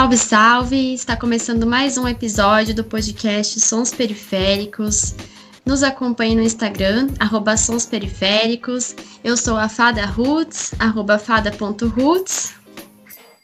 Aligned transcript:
Salve, 0.00 0.16
salve! 0.16 0.94
Está 0.94 1.14
começando 1.14 1.66
mais 1.66 1.98
um 1.98 2.08
episódio 2.08 2.74
do 2.74 2.82
podcast 2.82 3.60
Sons 3.60 3.92
Periféricos. 3.92 5.14
Nos 5.62 5.82
acompanhe 5.82 6.34
no 6.34 6.40
Instagram, 6.40 7.08
arroba 7.18 7.54
Sons 7.58 7.84
Periféricos. 7.84 8.96
Eu 9.22 9.36
sou 9.36 9.58
a 9.58 9.68
Fada 9.68 10.06
Roots, 10.06 10.72
arroba 10.78 11.18
fada.roots. 11.18 12.54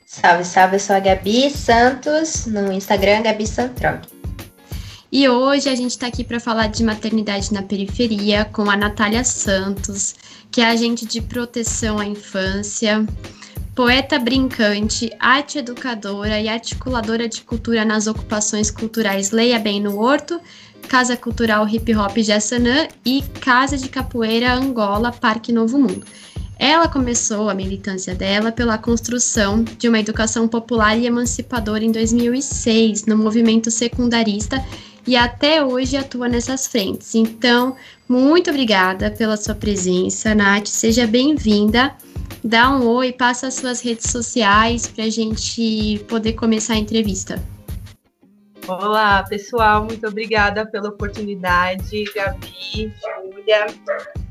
Salve, 0.06 0.44
salve, 0.46 0.76
eu 0.76 0.80
sou 0.80 0.96
a 0.96 0.98
Gabi 0.98 1.50
Santos, 1.50 2.46
no 2.46 2.72
Instagram 2.72 3.20
Gabi 3.20 3.46
Santrog. 3.46 4.00
E 5.12 5.28
hoje 5.28 5.68
a 5.68 5.74
gente 5.74 5.90
está 5.90 6.06
aqui 6.06 6.24
para 6.24 6.40
falar 6.40 6.68
de 6.68 6.82
maternidade 6.82 7.52
na 7.52 7.62
periferia 7.62 8.46
com 8.46 8.70
a 8.70 8.78
Natália 8.78 9.24
Santos, 9.24 10.14
que 10.50 10.62
é 10.62 10.70
agente 10.70 11.04
de 11.04 11.20
proteção 11.20 11.98
à 11.98 12.06
infância, 12.06 13.04
poeta 13.76 14.18
brincante, 14.18 15.12
arte 15.20 15.58
educadora 15.58 16.40
e 16.40 16.48
articuladora 16.48 17.28
de 17.28 17.42
cultura 17.42 17.84
nas 17.84 18.06
ocupações 18.06 18.70
culturais 18.70 19.30
Leia 19.30 19.58
Bem 19.58 19.82
no 19.82 20.00
Horto, 20.00 20.40
Casa 20.88 21.14
Cultural 21.14 21.68
Hip 21.68 21.94
Hop 21.94 22.16
Jassanã 22.16 22.88
e 23.04 23.22
Casa 23.38 23.76
de 23.76 23.90
Capoeira 23.90 24.54
Angola 24.54 25.12
Parque 25.12 25.52
Novo 25.52 25.78
Mundo. 25.78 26.06
Ela 26.58 26.88
começou 26.88 27.50
a 27.50 27.54
militância 27.54 28.14
dela 28.14 28.50
pela 28.50 28.78
construção 28.78 29.62
de 29.62 29.90
uma 29.90 30.00
educação 30.00 30.48
popular 30.48 30.96
e 30.96 31.04
emancipadora 31.04 31.84
em 31.84 31.92
2006, 31.92 33.04
no 33.04 33.18
movimento 33.18 33.70
secundarista, 33.70 34.64
e 35.06 35.16
até 35.16 35.64
hoje 35.64 35.96
atua 35.96 36.28
nessas 36.28 36.66
frentes. 36.66 37.14
Então, 37.14 37.76
muito 38.08 38.50
obrigada 38.50 39.10
pela 39.10 39.36
sua 39.36 39.54
presença, 39.54 40.34
Nath. 40.34 40.66
Seja 40.66 41.06
bem-vinda. 41.06 41.94
Dá 42.42 42.70
um 42.70 42.86
oi, 42.86 43.12
passa 43.12 43.48
as 43.48 43.54
suas 43.54 43.80
redes 43.80 44.10
sociais 44.10 44.86
para 44.86 45.04
a 45.04 45.10
gente 45.10 46.04
poder 46.08 46.34
começar 46.34 46.74
a 46.74 46.78
entrevista. 46.78 47.42
Olá, 48.68 49.22
pessoal, 49.22 49.84
muito 49.84 50.06
obrigada 50.08 50.66
pela 50.66 50.88
oportunidade, 50.88 52.04
Gabi, 52.14 52.92
Júlia. 53.00 53.66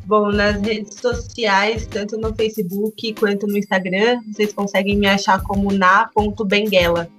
Bom, 0.06 0.30
nas 0.30 0.62
redes 0.62 1.00
sociais, 1.00 1.88
tanto 1.88 2.18
no 2.18 2.36
Facebook 2.36 3.14
quanto 3.14 3.48
no 3.48 3.58
Instagram, 3.58 4.22
vocês 4.32 4.52
conseguem 4.52 4.98
me 4.98 5.08
achar 5.08 5.42
como 5.42 5.72
na.benguela. 5.72 7.10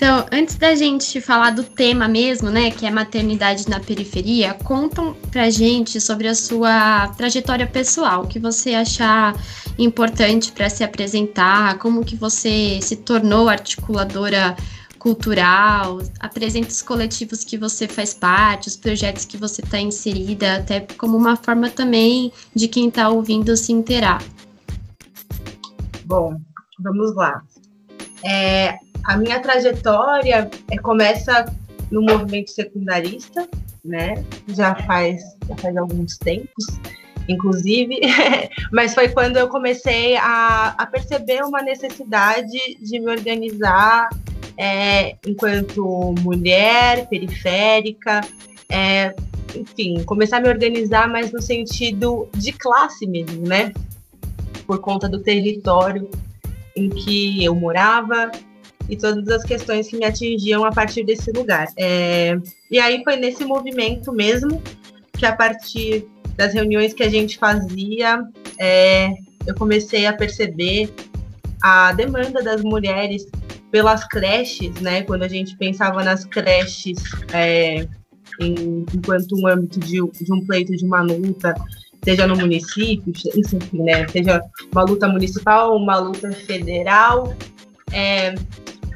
Então, 0.00 0.24
antes 0.32 0.54
da 0.56 0.74
gente 0.74 1.20
falar 1.20 1.50
do 1.50 1.62
tema 1.62 2.08
mesmo, 2.08 2.48
né, 2.48 2.70
que 2.70 2.86
é 2.86 2.90
maternidade 2.90 3.68
na 3.68 3.78
periferia, 3.78 4.54
contam 4.54 5.12
pra 5.30 5.50
gente 5.50 6.00
sobre 6.00 6.26
a 6.26 6.34
sua 6.34 7.08
trajetória 7.08 7.66
pessoal, 7.66 8.22
o 8.22 8.26
que 8.26 8.38
você 8.38 8.72
achar 8.72 9.34
importante 9.78 10.52
para 10.52 10.70
se 10.70 10.82
apresentar, 10.82 11.76
como 11.76 12.02
que 12.02 12.16
você 12.16 12.80
se 12.80 12.96
tornou 12.96 13.50
articuladora 13.50 14.56
cultural, 14.98 15.98
apresenta 16.18 16.68
os 16.68 16.80
coletivos 16.80 17.44
que 17.44 17.58
você 17.58 17.86
faz 17.86 18.14
parte, 18.14 18.68
os 18.68 18.76
projetos 18.76 19.26
que 19.26 19.36
você 19.36 19.60
está 19.60 19.78
inserida, 19.78 20.56
até 20.56 20.80
como 20.96 21.14
uma 21.14 21.36
forma 21.36 21.68
também 21.68 22.32
de 22.54 22.68
quem 22.68 22.88
está 22.88 23.10
ouvindo 23.10 23.54
se 23.54 23.70
inteirar. 23.70 24.22
Bom, 26.06 26.40
vamos 26.78 27.14
lá. 27.14 27.42
É, 28.24 28.78
a 29.04 29.16
minha 29.16 29.40
trajetória 29.40 30.50
é, 30.70 30.78
começa 30.78 31.44
no 31.90 32.02
movimento 32.02 32.50
secundarista, 32.50 33.48
né? 33.84 34.24
Já 34.48 34.74
faz, 34.74 35.20
já 35.48 35.56
faz 35.56 35.76
alguns 35.76 36.16
tempos, 36.18 36.66
inclusive, 37.28 38.00
mas 38.72 38.94
foi 38.94 39.08
quando 39.08 39.36
eu 39.36 39.48
comecei 39.48 40.16
a, 40.16 40.74
a 40.78 40.86
perceber 40.86 41.42
uma 41.42 41.62
necessidade 41.62 42.76
de 42.80 43.00
me 43.00 43.10
organizar 43.10 44.08
é, 44.56 45.16
enquanto 45.26 46.14
mulher 46.20 47.08
periférica, 47.08 48.20
é, 48.68 49.14
enfim, 49.56 50.02
começar 50.04 50.36
a 50.36 50.40
me 50.40 50.48
organizar 50.48 51.08
mais 51.08 51.32
no 51.32 51.40
sentido 51.40 52.28
de 52.34 52.52
classe 52.52 53.06
mesmo, 53.06 53.46
né? 53.46 53.72
Por 54.66 54.78
conta 54.78 55.08
do 55.08 55.18
território 55.18 56.08
em 56.76 56.88
que 56.88 57.42
eu 57.44 57.54
morava 57.54 58.30
e 58.90 58.96
todas 58.96 59.28
as 59.28 59.44
questões 59.44 59.88
que 59.88 59.96
me 59.96 60.04
atingiam 60.04 60.64
a 60.64 60.72
partir 60.72 61.04
desse 61.04 61.30
lugar. 61.30 61.68
É, 61.78 62.36
e 62.70 62.78
aí 62.78 63.02
foi 63.04 63.16
nesse 63.16 63.44
movimento 63.44 64.12
mesmo 64.12 64.60
que 65.16 65.24
a 65.24 65.34
partir 65.34 66.06
das 66.36 66.52
reuniões 66.52 66.92
que 66.92 67.02
a 67.02 67.08
gente 67.08 67.38
fazia, 67.38 68.22
é, 68.58 69.10
eu 69.46 69.54
comecei 69.54 70.06
a 70.06 70.12
perceber 70.12 70.92
a 71.62 71.92
demanda 71.92 72.42
das 72.42 72.62
mulheres 72.62 73.26
pelas 73.70 74.04
creches, 74.08 74.74
né? 74.80 75.02
Quando 75.02 75.22
a 75.22 75.28
gente 75.28 75.56
pensava 75.56 76.02
nas 76.02 76.24
creches 76.24 76.98
é, 77.32 77.86
em, 78.40 78.84
enquanto 78.94 79.36
um 79.36 79.46
âmbito 79.46 79.78
de, 79.78 80.00
de 80.00 80.32
um 80.32 80.44
pleito 80.46 80.74
de 80.74 80.84
uma 80.84 81.02
luta, 81.02 81.54
seja 82.02 82.26
no 82.26 82.36
município, 82.36 83.12
enfim, 83.36 83.60
né? 83.74 84.08
Seja 84.08 84.42
uma 84.72 84.82
luta 84.82 85.06
municipal, 85.06 85.76
uma 85.76 85.98
luta 85.98 86.32
federal, 86.32 87.36
é, 87.92 88.34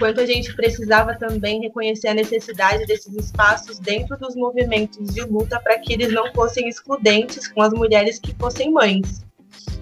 quanto 0.04 0.20
a 0.20 0.26
gente 0.26 0.54
precisava 0.54 1.15
também 1.15 1.62
reconhecer 1.62 2.09
a 2.09 2.15
necessidade 2.15 2.84
desses 2.84 3.15
espaços 3.16 3.78
dentro 3.78 4.19
dos 4.19 4.37
movimentos 4.37 5.15
de 5.15 5.22
luta 5.22 5.59
para 5.59 5.78
que 5.78 5.94
eles 5.94 6.12
não 6.12 6.31
fossem 6.34 6.69
excludentes 6.69 7.48
com 7.48 7.62
as 7.62 7.72
mulheres 7.72 8.19
que 8.19 8.34
fossem 8.34 8.70
mães. 8.70 9.25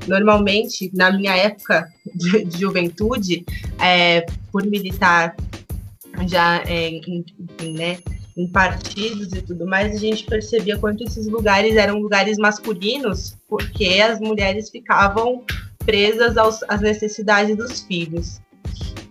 Normalmente, 0.07 0.93
na 0.95 1.11
minha 1.11 1.37
época 1.37 1.89
de, 2.15 2.45
de 2.45 2.61
juventude, 2.61 3.45
é, 3.81 4.25
por 4.53 4.65
militar 4.65 5.35
já 6.29 6.63
é, 6.69 6.91
em, 6.91 7.25
né, 7.75 7.99
em 8.37 8.47
partidos 8.47 9.33
e 9.33 9.43
tudo 9.43 9.67
mais, 9.67 9.93
a 9.93 9.99
gente 9.99 10.25
percebia 10.25 10.79
quanto 10.79 11.03
esses 11.03 11.27
lugares 11.27 11.75
eram 11.75 11.99
lugares 11.99 12.39
masculinos, 12.39 13.37
porque 13.49 14.01
as 14.01 14.21
mulheres 14.21 14.71
ficavam 14.71 15.45
presas 15.85 16.37
aos, 16.37 16.63
às 16.69 16.81
necessidades 16.81 17.57
dos 17.57 17.81
filhos. 17.81 18.41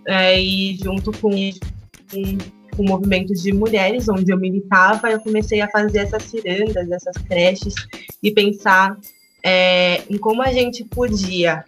É, 0.08 0.40
e 0.42 0.78
junto 0.78 1.12
com, 1.12 1.30
com, 1.30 2.38
com 2.76 2.84
movimentos 2.84 3.42
de 3.42 3.54
mulheres, 3.54 4.10
onde 4.10 4.32
eu 4.32 4.38
militava, 4.38 5.12
eu 5.12 5.20
comecei 5.20 5.62
a 5.62 5.70
fazer 5.70 6.00
essas 6.00 6.24
cirandas, 6.24 6.90
essas 6.90 7.18
creches, 7.24 7.76
e 8.22 8.32
pensar 8.32 8.98
é, 9.44 10.04
em 10.10 10.18
como 10.18 10.42
a 10.42 10.52
gente 10.52 10.84
podia, 10.86 11.66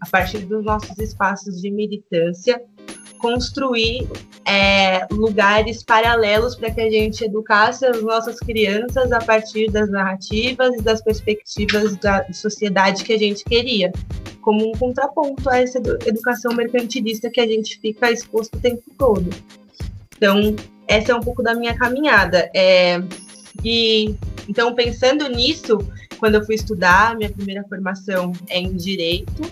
a 0.00 0.06
partir 0.10 0.38
dos 0.38 0.64
nossos 0.64 0.98
espaços 0.98 1.60
de 1.60 1.70
militância, 1.70 2.60
construir 3.18 4.08
é, 4.44 5.06
lugares 5.10 5.82
paralelos 5.82 6.54
para 6.54 6.70
que 6.70 6.80
a 6.80 6.90
gente 6.90 7.24
educasse 7.24 7.84
as 7.84 8.02
nossas 8.02 8.38
crianças 8.38 9.10
a 9.12 9.18
partir 9.18 9.70
das 9.70 9.90
narrativas 9.90 10.74
e 10.76 10.82
das 10.82 11.02
perspectivas 11.02 11.96
da 11.96 12.24
sociedade 12.32 13.04
que 13.04 13.12
a 13.12 13.18
gente 13.18 13.44
queria, 13.44 13.92
como 14.40 14.68
um 14.68 14.72
contraponto 14.72 15.48
a 15.50 15.58
essa 15.58 15.78
educação 16.06 16.54
mercantilista 16.54 17.28
que 17.30 17.40
a 17.40 17.46
gente 17.46 17.78
fica 17.80 18.10
exposto 18.10 18.56
o 18.56 18.60
tempo 18.60 18.82
todo. 18.96 19.30
Então, 20.16 20.54
essa 20.86 21.12
é 21.12 21.14
um 21.14 21.20
pouco 21.20 21.42
da 21.42 21.54
minha 21.54 21.74
caminhada. 21.74 22.50
É, 22.54 23.00
e 23.64 24.14
então, 24.48 24.74
pensando 24.74 25.28
nisso, 25.28 25.78
quando 26.18 26.36
eu 26.36 26.44
fui 26.44 26.54
estudar, 26.54 27.16
minha 27.16 27.30
primeira 27.30 27.64
formação 27.64 28.32
é 28.48 28.58
em 28.58 28.76
direito. 28.76 29.42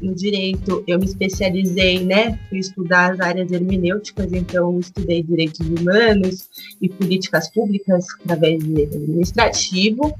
No 0.00 0.14
direito, 0.14 0.84
eu 0.86 0.98
me 0.98 1.06
especializei, 1.06 2.04
né? 2.04 2.38
Fui 2.48 2.58
estudar 2.58 3.12
as 3.12 3.20
áreas 3.20 3.50
hermenêuticas, 3.50 4.32
então 4.32 4.78
estudei 4.78 5.22
direitos 5.22 5.66
humanos 5.66 6.48
e 6.80 6.88
políticas 6.88 7.50
públicas 7.50 8.06
através 8.24 8.62
de 8.62 8.82
administrativo. 8.82 10.16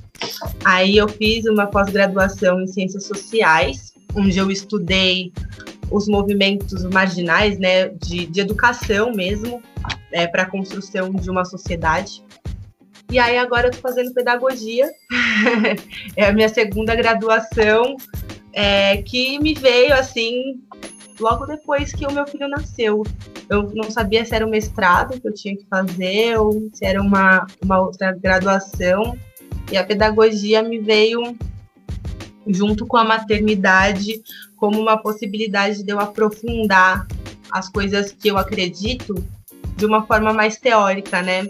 Aí 0.64 0.96
eu 0.96 1.08
fiz 1.08 1.44
uma 1.46 1.66
pós-graduação 1.66 2.60
em 2.60 2.66
ciências 2.66 3.04
sociais, 3.04 3.92
onde 4.14 4.38
eu 4.38 4.50
estudei 4.50 5.32
os 5.90 6.08
movimentos 6.08 6.84
marginais, 6.84 7.58
né, 7.58 7.88
de, 7.88 8.26
de 8.26 8.40
educação 8.40 9.12
mesmo, 9.12 9.62
é, 10.10 10.26
para 10.26 10.42
a 10.42 10.46
construção 10.50 11.12
de 11.12 11.30
uma 11.30 11.44
sociedade. 11.44 12.24
E 13.10 13.20
aí 13.20 13.38
agora 13.38 13.68
eu 13.68 13.70
estou 13.70 13.88
fazendo 13.88 14.12
pedagogia, 14.12 14.90
é 16.16 16.26
a 16.26 16.32
minha 16.32 16.48
segunda 16.48 16.94
graduação, 16.94 17.96
é, 18.56 19.02
que 19.02 19.38
me 19.38 19.52
veio 19.52 19.92
assim 19.92 20.58
logo 21.20 21.44
depois 21.44 21.92
que 21.92 22.06
o 22.06 22.12
meu 22.12 22.26
filho 22.26 22.48
nasceu. 22.48 23.02
Eu 23.50 23.70
não 23.74 23.90
sabia 23.90 24.24
se 24.24 24.34
era 24.34 24.46
um 24.46 24.50
mestrado 24.50 25.20
que 25.20 25.28
eu 25.28 25.34
tinha 25.34 25.54
que 25.54 25.66
fazer 25.66 26.38
ou 26.38 26.70
se 26.72 26.84
era 26.86 27.00
uma, 27.00 27.46
uma 27.62 27.78
outra 27.78 28.12
graduação. 28.12 29.16
E 29.70 29.76
a 29.76 29.84
pedagogia 29.84 30.62
me 30.62 30.78
veio 30.78 31.36
junto 32.46 32.86
com 32.86 32.96
a 32.96 33.04
maternidade 33.04 34.22
como 34.56 34.80
uma 34.80 34.96
possibilidade 34.96 35.82
de 35.82 35.92
eu 35.92 36.00
aprofundar 36.00 37.06
as 37.50 37.68
coisas 37.68 38.10
que 38.10 38.28
eu 38.28 38.38
acredito 38.38 39.14
de 39.76 39.84
uma 39.84 40.06
forma 40.06 40.32
mais 40.32 40.56
teórica, 40.56 41.20
né? 41.20 41.46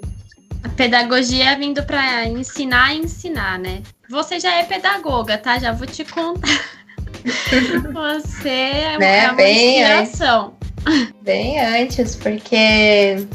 A 0.64 0.68
pedagogia 0.70 1.52
é 1.52 1.56
vindo 1.56 1.84
para 1.84 2.26
ensinar 2.26 2.94
e 2.94 2.98
ensinar, 2.98 3.60
né? 3.60 3.82
Você 4.10 4.40
já 4.40 4.52
é 4.54 4.64
pedagoga, 4.64 5.38
tá? 5.38 5.58
Já 5.60 5.70
vou 5.70 5.86
te 5.86 6.04
contar. 6.04 6.75
Você 7.92 8.48
é, 8.48 8.98
né? 8.98 9.18
é 9.18 9.28
uma 9.28 9.34
Bem, 9.34 9.80
inspiração. 9.80 10.54
Bem 11.22 11.60
antes, 11.60 12.16
porque 12.16 13.26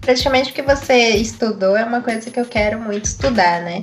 praticamente 0.00 0.50
o 0.50 0.54
que 0.54 0.62
você 0.62 1.10
estudou 1.10 1.76
é 1.76 1.84
uma 1.84 2.00
coisa 2.00 2.30
que 2.30 2.38
eu 2.38 2.46
quero 2.46 2.80
muito 2.80 3.06
estudar, 3.06 3.62
né? 3.62 3.82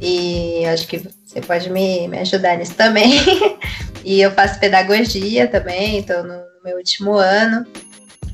E 0.00 0.64
acho 0.66 0.88
que 0.88 1.02
você 1.24 1.40
pode 1.40 1.70
me, 1.70 2.08
me 2.08 2.18
ajudar 2.18 2.56
nisso 2.56 2.74
também. 2.74 3.12
e 4.04 4.20
eu 4.20 4.30
faço 4.32 4.58
pedagogia 4.58 5.46
também, 5.46 5.98
estou 5.98 6.22
no, 6.22 6.34
no 6.34 6.64
meu 6.64 6.76
último 6.78 7.12
ano. 7.12 7.66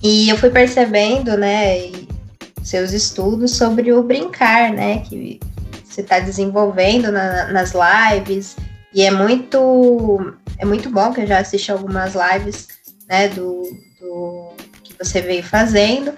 E 0.02 0.28
eu 0.28 0.36
fui 0.38 0.50
percebendo, 0.50 1.36
né, 1.36 1.90
seus 2.62 2.92
estudos 2.92 3.56
sobre 3.56 3.92
o 3.92 4.02
brincar, 4.02 4.72
né, 4.72 5.00
que 5.00 5.40
você 5.84 6.00
está 6.00 6.20
desenvolvendo 6.20 7.10
na, 7.10 7.52
nas 7.52 7.72
lives. 7.74 8.56
E 8.94 9.02
é 9.02 9.10
muito, 9.10 10.32
é 10.58 10.64
muito 10.64 10.90
bom 10.90 11.12
que 11.12 11.20
eu 11.20 11.26
já 11.26 11.38
assisti 11.38 11.70
algumas 11.70 12.14
lives, 12.14 12.68
né, 13.08 13.28
do, 13.28 13.62
do 14.00 14.52
que 14.82 14.94
você 14.98 15.20
veio 15.20 15.42
fazendo. 15.42 16.14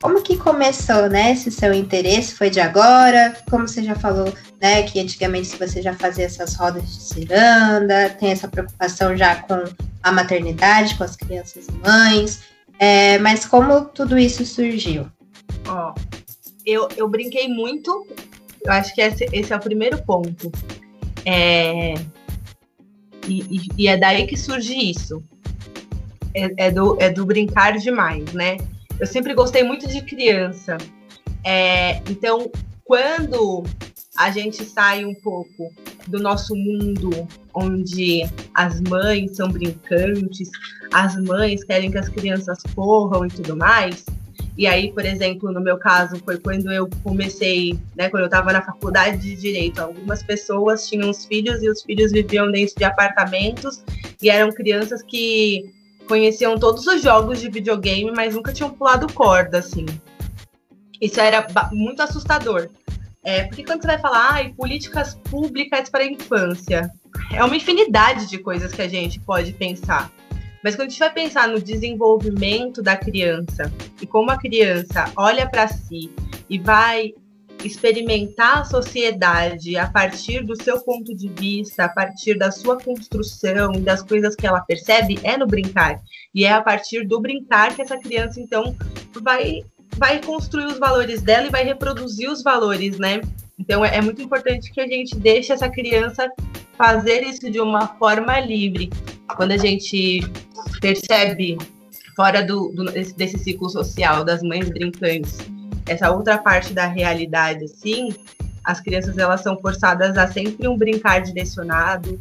Como 0.00 0.20
que 0.22 0.36
começou, 0.36 1.08
né, 1.08 1.32
esse 1.32 1.50
seu 1.50 1.72
interesse? 1.72 2.34
Foi 2.34 2.50
de 2.50 2.58
agora? 2.58 3.36
Como 3.48 3.68
você 3.68 3.82
já 3.82 3.94
falou, 3.94 4.32
né, 4.60 4.82
que 4.82 4.98
antigamente 4.98 5.56
você 5.56 5.80
já 5.80 5.94
fazia 5.94 6.24
essas 6.24 6.54
rodas 6.54 6.82
de 6.82 7.02
ciranda, 7.02 8.10
tem 8.10 8.32
essa 8.32 8.48
preocupação 8.48 9.16
já 9.16 9.36
com 9.36 9.62
a 10.02 10.10
maternidade, 10.10 10.96
com 10.96 11.04
as 11.04 11.14
crianças 11.14 11.68
e 11.68 11.72
mães. 11.72 12.40
É, 12.78 13.18
mas 13.18 13.44
como 13.44 13.84
tudo 13.84 14.18
isso 14.18 14.44
surgiu? 14.44 15.06
Ó, 15.68 15.94
eu, 16.66 16.88
eu 16.96 17.08
brinquei 17.08 17.46
muito, 17.46 18.06
eu 18.64 18.72
acho 18.72 18.92
que 18.94 19.00
esse, 19.00 19.28
esse 19.32 19.52
é 19.52 19.56
o 19.56 19.60
primeiro 19.60 19.98
ponto. 20.02 20.50
É, 21.24 21.94
e, 23.28 23.60
e, 23.76 23.88
é 23.88 23.96
daí 23.96 24.26
que 24.26 24.36
surge 24.36 24.74
isso. 24.74 25.22
É, 26.34 26.66
é, 26.66 26.70
do, 26.70 26.96
é 27.00 27.10
do 27.10 27.26
brincar 27.26 27.76
demais, 27.76 28.32
né? 28.32 28.56
Eu 28.98 29.06
sempre 29.06 29.34
gostei 29.34 29.62
muito 29.62 29.86
de 29.86 30.00
criança. 30.02 30.78
É, 31.44 31.96
então, 32.10 32.50
quando 32.84 33.64
a 34.16 34.30
gente 34.30 34.64
sai 34.64 35.04
um 35.04 35.14
pouco 35.14 35.72
do 36.06 36.18
nosso 36.18 36.54
mundo 36.54 37.10
onde 37.54 38.22
as 38.54 38.80
mães 38.80 39.36
são 39.36 39.48
brincantes, 39.48 40.50
as 40.92 41.16
mães 41.16 41.64
querem 41.64 41.90
que 41.90 41.98
as 41.98 42.08
crianças 42.08 42.58
corram 42.74 43.26
e 43.26 43.28
tudo 43.28 43.56
mais. 43.56 44.04
E 44.56 44.66
aí, 44.66 44.92
por 44.92 45.04
exemplo, 45.04 45.50
no 45.50 45.60
meu 45.60 45.78
caso, 45.78 46.16
foi 46.24 46.38
quando 46.38 46.70
eu 46.70 46.88
comecei, 47.02 47.78
né, 47.96 48.10
quando 48.10 48.22
eu 48.22 48.26
estava 48.26 48.52
na 48.52 48.60
faculdade 48.60 49.18
de 49.18 49.34
direito, 49.34 49.80
algumas 49.80 50.22
pessoas 50.22 50.86
tinham 50.86 51.08
os 51.08 51.24
filhos 51.24 51.62
e 51.62 51.70
os 51.70 51.82
filhos 51.82 52.12
viviam 52.12 52.50
dentro 52.50 52.74
de 52.76 52.84
apartamentos 52.84 53.82
e 54.20 54.28
eram 54.28 54.52
crianças 54.52 55.02
que 55.02 55.72
conheciam 56.06 56.58
todos 56.58 56.86
os 56.86 57.02
jogos 57.02 57.40
de 57.40 57.48
videogame, 57.48 58.12
mas 58.14 58.34
nunca 58.34 58.52
tinham 58.52 58.70
pulado 58.70 59.10
corda, 59.14 59.58
assim. 59.58 59.86
Isso 61.00 61.20
era 61.20 61.46
muito 61.72 62.02
assustador. 62.02 62.68
É, 63.24 63.44
porque 63.44 63.64
quando 63.64 63.80
você 63.80 63.86
vai 63.86 63.98
falar, 63.98 64.40
ah, 64.40 64.50
políticas 64.56 65.14
públicas 65.14 65.88
para 65.88 66.02
a 66.02 66.06
infância, 66.06 66.90
é 67.32 67.42
uma 67.42 67.56
infinidade 67.56 68.28
de 68.28 68.38
coisas 68.38 68.72
que 68.72 68.82
a 68.82 68.88
gente 68.88 69.20
pode 69.20 69.52
pensar. 69.52 70.12
Mas 70.62 70.76
quando 70.76 70.88
a 70.88 70.90
gente 70.90 70.98
vai 70.98 71.12
pensar 71.12 71.48
no 71.48 71.60
desenvolvimento 71.60 72.82
da 72.82 72.96
criança 72.96 73.72
e 74.00 74.06
como 74.06 74.30
a 74.30 74.38
criança 74.38 75.10
olha 75.16 75.48
para 75.48 75.66
si 75.68 76.10
e 76.48 76.58
vai 76.58 77.12
experimentar 77.64 78.58
a 78.58 78.64
sociedade 78.64 79.76
a 79.76 79.88
partir 79.88 80.44
do 80.44 80.60
seu 80.60 80.80
ponto 80.80 81.14
de 81.14 81.28
vista, 81.28 81.84
a 81.84 81.88
partir 81.88 82.34
da 82.34 82.50
sua 82.50 82.78
construção 82.78 83.72
das 83.72 84.02
coisas 84.02 84.34
que 84.34 84.46
ela 84.46 84.60
percebe, 84.60 85.18
é 85.22 85.36
no 85.36 85.46
brincar. 85.46 86.00
E 86.34 86.44
é 86.44 86.52
a 86.52 86.60
partir 86.60 87.06
do 87.06 87.20
brincar 87.20 87.74
que 87.74 87.82
essa 87.82 87.98
criança, 87.98 88.40
então, 88.40 88.76
vai, 89.20 89.62
vai 89.96 90.20
construir 90.20 90.66
os 90.66 90.78
valores 90.78 91.22
dela 91.22 91.46
e 91.46 91.50
vai 91.50 91.64
reproduzir 91.64 92.30
os 92.30 92.42
valores, 92.42 92.98
né? 92.98 93.20
Então, 93.58 93.84
é, 93.84 93.96
é 93.96 94.00
muito 94.00 94.20
importante 94.20 94.72
que 94.72 94.80
a 94.80 94.86
gente 94.86 95.16
deixe 95.16 95.52
essa 95.52 95.68
criança 95.68 96.28
fazer 96.76 97.22
isso 97.22 97.50
de 97.50 97.60
uma 97.60 97.86
forma 97.96 98.40
livre. 98.40 98.90
Quando 99.36 99.52
a 99.52 99.56
gente 99.56 100.20
percebe 100.80 101.56
fora 102.14 102.42
do, 102.44 102.68
do 102.70 102.84
desse 102.84 103.38
ciclo 103.38 103.68
social 103.70 104.24
das 104.24 104.42
mães 104.42 104.68
brincantes 104.68 105.38
essa 105.86 106.10
outra 106.10 106.38
parte 106.38 106.72
da 106.72 106.86
realidade, 106.86 107.64
assim, 107.64 108.14
as 108.64 108.80
crianças 108.80 109.18
elas 109.18 109.42
são 109.42 109.58
forçadas 109.60 110.16
a 110.16 110.26
sempre 110.26 110.68
um 110.68 110.76
brincar 110.76 111.20
direcionado, 111.20 112.18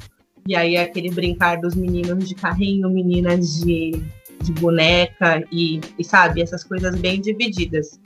e 0.48 0.56
aí 0.56 0.78
aquele 0.78 1.12
brincar 1.12 1.58
dos 1.58 1.76
meninos 1.76 2.28
de 2.28 2.34
carrinho, 2.34 2.90
meninas 2.90 3.62
de, 3.62 4.04
de 4.42 4.52
boneca, 4.54 5.44
e, 5.52 5.80
e 5.98 6.04
sabe, 6.04 6.42
essas 6.42 6.64
coisas 6.64 6.96
bem 6.96 7.22
divididas. 7.22 8.00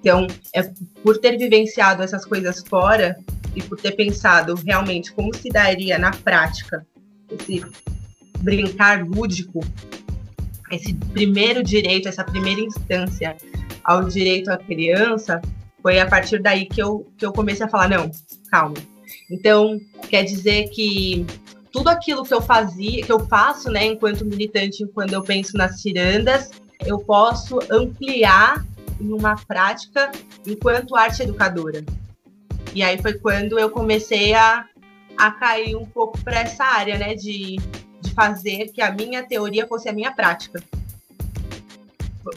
Então, 0.00 0.26
é 0.52 0.62
por 1.02 1.18
ter 1.18 1.36
vivenciado 1.36 2.02
essas 2.02 2.24
coisas 2.24 2.62
fora 2.68 3.16
e 3.54 3.62
por 3.62 3.80
ter 3.80 3.92
pensado 3.92 4.54
realmente 4.54 5.12
como 5.12 5.34
se 5.34 5.48
daria 5.48 5.98
na 5.98 6.10
prática 6.10 6.86
esse 7.30 7.64
brincar 8.46 9.04
lúdico, 9.04 9.58
esse 10.70 10.94
primeiro 10.94 11.64
direito, 11.64 12.08
essa 12.08 12.22
primeira 12.22 12.60
instância 12.60 13.36
ao 13.82 14.04
direito 14.04 14.50
à 14.50 14.56
criança, 14.56 15.42
foi 15.82 15.98
a 15.98 16.06
partir 16.06 16.40
daí 16.40 16.64
que 16.64 16.80
eu, 16.80 17.10
que 17.18 17.26
eu 17.26 17.32
comecei 17.32 17.66
a 17.66 17.68
falar, 17.68 17.88
não, 17.88 18.08
calma. 18.48 18.76
Então, 19.28 19.80
quer 20.08 20.22
dizer 20.22 20.68
que 20.70 21.26
tudo 21.72 21.88
aquilo 21.88 22.22
que 22.22 22.32
eu 22.32 22.40
fazia, 22.40 23.04
que 23.04 23.10
eu 23.10 23.18
faço, 23.26 23.68
né, 23.68 23.84
enquanto 23.84 24.24
militante, 24.24 24.86
quando 24.94 25.12
eu 25.12 25.22
penso 25.22 25.56
nas 25.56 25.82
tirandas, 25.82 26.50
eu 26.84 27.00
posso 27.00 27.58
ampliar 27.68 28.64
em 29.00 29.12
uma 29.12 29.34
prática 29.34 30.12
enquanto 30.46 30.94
arte 30.94 31.24
educadora. 31.24 31.84
E 32.72 32.82
aí 32.82 32.96
foi 33.02 33.14
quando 33.14 33.58
eu 33.58 33.70
comecei 33.70 34.34
a, 34.34 34.66
a 35.18 35.30
cair 35.32 35.74
um 35.76 35.84
pouco 35.84 36.22
para 36.22 36.40
essa 36.40 36.64
área, 36.64 36.96
né, 36.96 37.14
de, 37.14 37.56
fazer 38.16 38.72
que 38.72 38.82
a 38.82 38.90
minha 38.90 39.22
teoria 39.22 39.66
fosse 39.68 39.88
a 39.88 39.92
minha 39.92 40.10
prática 40.10 40.60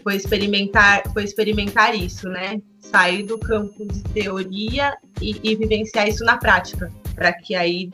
foi 0.03 0.15
experimentar, 0.15 1.03
foi 1.13 1.23
experimentar 1.23 1.95
isso, 1.95 2.29
né? 2.29 2.61
Sair 2.79 3.23
do 3.23 3.37
campo 3.37 3.85
de 3.85 4.03
teoria 4.03 4.95
e, 5.21 5.39
e 5.43 5.55
vivenciar 5.55 6.07
isso 6.07 6.23
na 6.23 6.37
prática, 6.37 6.91
para 7.15 7.33
que 7.33 7.55
aí 7.55 7.91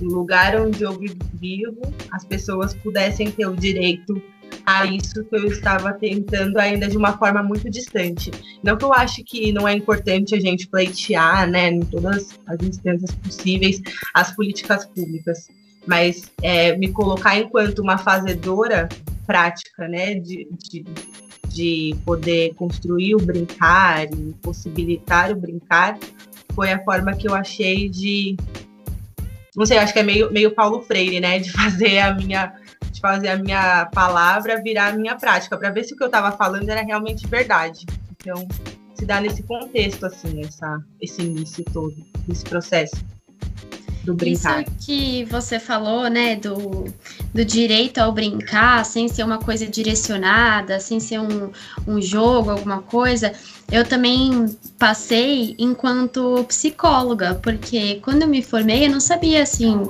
no 0.00 0.14
lugar 0.14 0.56
onde 0.60 0.82
eu 0.82 0.98
vivo, 1.34 1.80
as 2.10 2.24
pessoas 2.24 2.74
pudessem 2.74 3.30
ter 3.30 3.46
o 3.46 3.56
direito 3.56 4.20
a 4.64 4.84
isso 4.84 5.24
que 5.24 5.36
eu 5.36 5.46
estava 5.46 5.92
tentando 5.92 6.58
ainda 6.58 6.88
de 6.88 6.96
uma 6.96 7.16
forma 7.16 7.42
muito 7.42 7.70
distante. 7.70 8.30
Não 8.62 8.76
que 8.76 8.84
eu 8.84 8.92
acho 8.92 9.24
que 9.24 9.52
não 9.52 9.66
é 9.66 9.72
importante 9.72 10.34
a 10.34 10.40
gente 10.40 10.68
pleitear, 10.68 11.48
né, 11.48 11.70
em 11.70 11.80
todas 11.80 12.38
as 12.46 12.60
instâncias 12.62 13.12
possíveis, 13.12 13.80
as 14.12 14.34
políticas 14.34 14.84
públicas, 14.84 15.48
mas 15.86 16.30
é, 16.42 16.76
me 16.76 16.92
colocar 16.92 17.38
enquanto 17.38 17.80
uma 17.80 17.98
fazedora 17.98 18.88
prática, 19.26 19.88
né, 19.88 20.14
de, 20.14 20.48
de 20.52 20.84
de 21.56 21.96
poder 22.04 22.54
construir 22.54 23.14
o 23.14 23.18
brincar 23.18 24.04
e 24.12 24.34
possibilitar 24.42 25.32
o 25.32 25.36
brincar 25.36 25.98
foi 26.54 26.70
a 26.70 26.84
forma 26.84 27.16
que 27.16 27.26
eu 27.26 27.34
achei 27.34 27.88
de 27.88 28.36
não 29.54 29.64
sei, 29.64 29.78
acho 29.78 29.94
que 29.94 29.98
é 29.98 30.02
meio, 30.02 30.30
meio 30.30 30.54
Paulo 30.54 30.82
Freire, 30.82 31.18
né, 31.18 31.38
de 31.38 31.50
fazer 31.52 31.98
a 32.00 32.14
minha 32.14 32.52
de 32.92 33.00
fazer 33.00 33.28
a 33.28 33.36
minha 33.36 33.86
palavra 33.86 34.62
virar 34.62 34.88
a 34.88 34.92
minha 34.92 35.16
prática, 35.16 35.56
para 35.56 35.70
ver 35.70 35.84
se 35.84 35.94
o 35.94 35.96
que 35.96 36.02
eu 36.02 36.08
estava 36.08 36.32
falando 36.36 36.68
era 36.68 36.82
realmente 36.82 37.26
verdade. 37.26 37.86
Então, 38.20 38.46
se 38.94 39.04
dá 39.06 39.20
nesse 39.20 39.42
contexto 39.42 40.04
assim, 40.04 40.42
essa 40.44 40.78
esse 41.00 41.22
início 41.22 41.64
todo, 41.72 41.94
esse 42.28 42.44
processo 42.44 42.96
do 44.06 44.14
brincar. 44.14 44.62
Isso 44.62 44.70
que 44.86 45.24
você 45.24 45.58
falou, 45.58 46.08
né, 46.08 46.36
do, 46.36 46.84
do 47.34 47.44
direito 47.44 47.98
ao 47.98 48.12
brincar, 48.12 48.84
sem 48.84 49.08
ser 49.08 49.24
uma 49.24 49.38
coisa 49.38 49.66
direcionada, 49.66 50.78
sem 50.78 51.00
ser 51.00 51.18
um, 51.18 51.50
um 51.86 52.00
jogo, 52.00 52.50
alguma 52.50 52.80
coisa, 52.80 53.32
eu 53.70 53.84
também 53.84 54.56
passei 54.78 55.56
enquanto 55.58 56.44
psicóloga, 56.44 57.34
porque 57.42 57.96
quando 58.02 58.22
eu 58.22 58.28
me 58.28 58.40
formei, 58.42 58.86
eu 58.86 58.90
não 58.90 59.00
sabia, 59.00 59.42
assim, 59.42 59.82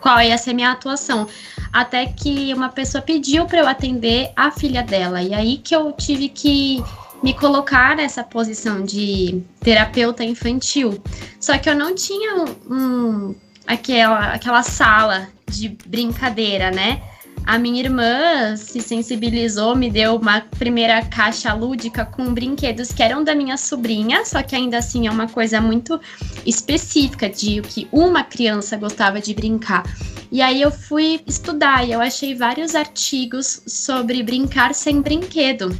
qual 0.00 0.22
ia 0.22 0.38
ser 0.38 0.50
a 0.50 0.54
minha 0.54 0.70
atuação. 0.70 1.26
Até 1.72 2.06
que 2.06 2.54
uma 2.54 2.68
pessoa 2.68 3.02
pediu 3.02 3.44
para 3.46 3.58
eu 3.58 3.66
atender 3.66 4.30
a 4.36 4.52
filha 4.52 4.82
dela, 4.82 5.20
e 5.20 5.34
aí 5.34 5.58
que 5.58 5.74
eu 5.74 5.90
tive 5.92 6.28
que 6.28 6.80
me 7.24 7.32
colocar 7.32 7.96
nessa 7.96 8.22
posição 8.22 8.82
de 8.82 9.42
terapeuta 9.60 10.22
infantil. 10.22 11.02
Só 11.40 11.56
que 11.56 11.70
eu 11.70 11.74
não 11.74 11.94
tinha 11.94 12.44
um, 12.70 13.34
aquela, 13.66 14.32
aquela 14.32 14.62
sala 14.62 15.28
de 15.48 15.76
brincadeira, 15.86 16.70
né? 16.70 17.00
a 17.46 17.58
minha 17.58 17.80
irmã 17.80 18.56
se 18.56 18.80
sensibilizou, 18.80 19.76
me 19.76 19.90
deu 19.90 20.16
uma 20.16 20.40
primeira 20.40 21.04
caixa 21.04 21.52
lúdica 21.52 22.04
com 22.04 22.32
brinquedos 22.32 22.90
que 22.90 23.02
eram 23.02 23.22
da 23.22 23.34
minha 23.34 23.56
sobrinha, 23.58 24.24
só 24.24 24.42
que 24.42 24.56
ainda 24.56 24.78
assim 24.78 25.06
é 25.06 25.10
uma 25.10 25.28
coisa 25.28 25.60
muito 25.60 26.00
específica 26.46 27.28
de 27.28 27.60
o 27.60 27.62
que 27.62 27.86
uma 27.92 28.24
criança 28.24 28.76
gostava 28.76 29.20
de 29.20 29.34
brincar. 29.34 29.84
E 30.32 30.40
aí 30.40 30.60
eu 30.62 30.70
fui 30.70 31.20
estudar 31.26 31.86
e 31.86 31.92
eu 31.92 32.00
achei 32.00 32.34
vários 32.34 32.74
artigos 32.74 33.62
sobre 33.66 34.22
brincar 34.22 34.74
sem 34.74 35.02
brinquedo. 35.02 35.76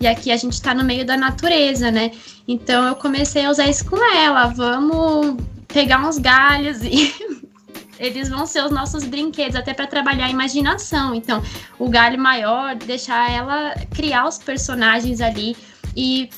E 0.00 0.06
aqui 0.06 0.32
a 0.32 0.36
gente 0.36 0.54
está 0.54 0.74
no 0.74 0.82
meio 0.82 1.04
da 1.04 1.16
natureza, 1.16 1.90
né? 1.90 2.10
Então 2.48 2.84
eu 2.88 2.96
comecei 2.96 3.44
a 3.44 3.50
usar 3.50 3.68
isso 3.68 3.84
com 3.84 3.96
ela. 4.16 4.46
Vamos 4.48 5.36
pegar 5.72 6.06
uns 6.06 6.18
galhos 6.18 6.82
e 6.82 7.12
eles 7.98 8.28
vão 8.28 8.46
ser 8.46 8.64
os 8.64 8.70
nossos 8.70 9.04
brinquedos, 9.04 9.56
até 9.56 9.72
para 9.72 9.86
trabalhar 9.86 10.26
a 10.26 10.30
imaginação. 10.30 11.14
Então, 11.14 11.42
o 11.78 11.88
galho 11.88 12.18
maior, 12.18 12.74
deixar 12.74 13.30
ela 13.30 13.74
criar 13.94 14.26
os 14.26 14.38
personagens 14.38 15.20
ali 15.20 15.56
e 15.96 16.28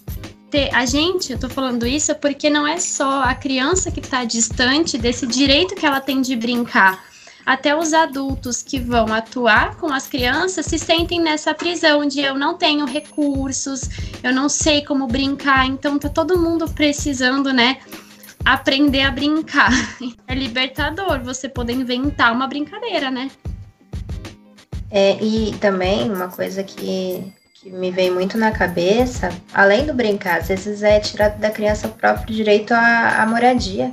ter. 0.50 0.74
A 0.74 0.84
gente, 0.86 1.32
eu 1.32 1.38
tô 1.38 1.48
falando 1.48 1.86
isso 1.86 2.14
porque 2.16 2.50
não 2.50 2.66
é 2.66 2.78
só 2.78 3.22
a 3.22 3.34
criança 3.34 3.90
que 3.90 4.00
está 4.00 4.24
distante 4.24 4.98
desse 4.98 5.26
direito 5.26 5.74
que 5.74 5.86
ela 5.86 6.00
tem 6.00 6.20
de 6.20 6.36
brincar. 6.36 7.02
Até 7.46 7.76
os 7.76 7.92
adultos 7.92 8.62
que 8.62 8.78
vão 8.78 9.12
atuar 9.12 9.76
com 9.76 9.92
as 9.92 10.06
crianças 10.06 10.64
se 10.64 10.78
sentem 10.78 11.20
nessa 11.20 11.52
prisão 11.52 12.06
de 12.06 12.20
eu 12.20 12.38
não 12.38 12.56
tenho 12.56 12.86
recursos, 12.86 13.82
eu 14.22 14.32
não 14.32 14.48
sei 14.48 14.82
como 14.82 15.06
brincar, 15.06 15.66
então 15.66 15.98
tá 15.98 16.08
todo 16.08 16.38
mundo 16.38 16.66
precisando, 16.70 17.52
né, 17.52 17.80
aprender 18.44 19.02
a 19.02 19.10
brincar. 19.10 19.70
É 20.26 20.34
libertador 20.34 21.22
você 21.22 21.48
poder 21.48 21.74
inventar 21.74 22.32
uma 22.32 22.46
brincadeira, 22.46 23.10
né? 23.10 23.30
É, 24.90 25.16
e 25.22 25.52
também 25.60 26.10
uma 26.10 26.28
coisa 26.28 26.62
que, 26.62 27.32
que 27.54 27.70
me 27.70 27.90
vem 27.90 28.10
muito 28.10 28.38
na 28.38 28.50
cabeça, 28.50 29.30
além 29.52 29.86
do 29.86 29.94
brincar, 29.94 30.38
às 30.38 30.48
vezes 30.48 30.82
é 30.82 30.98
tirar 30.98 31.28
da 31.30 31.50
criança 31.50 31.88
o 31.88 31.90
próprio 31.90 32.34
direito 32.34 32.72
à, 32.72 33.22
à 33.22 33.26
moradia, 33.26 33.92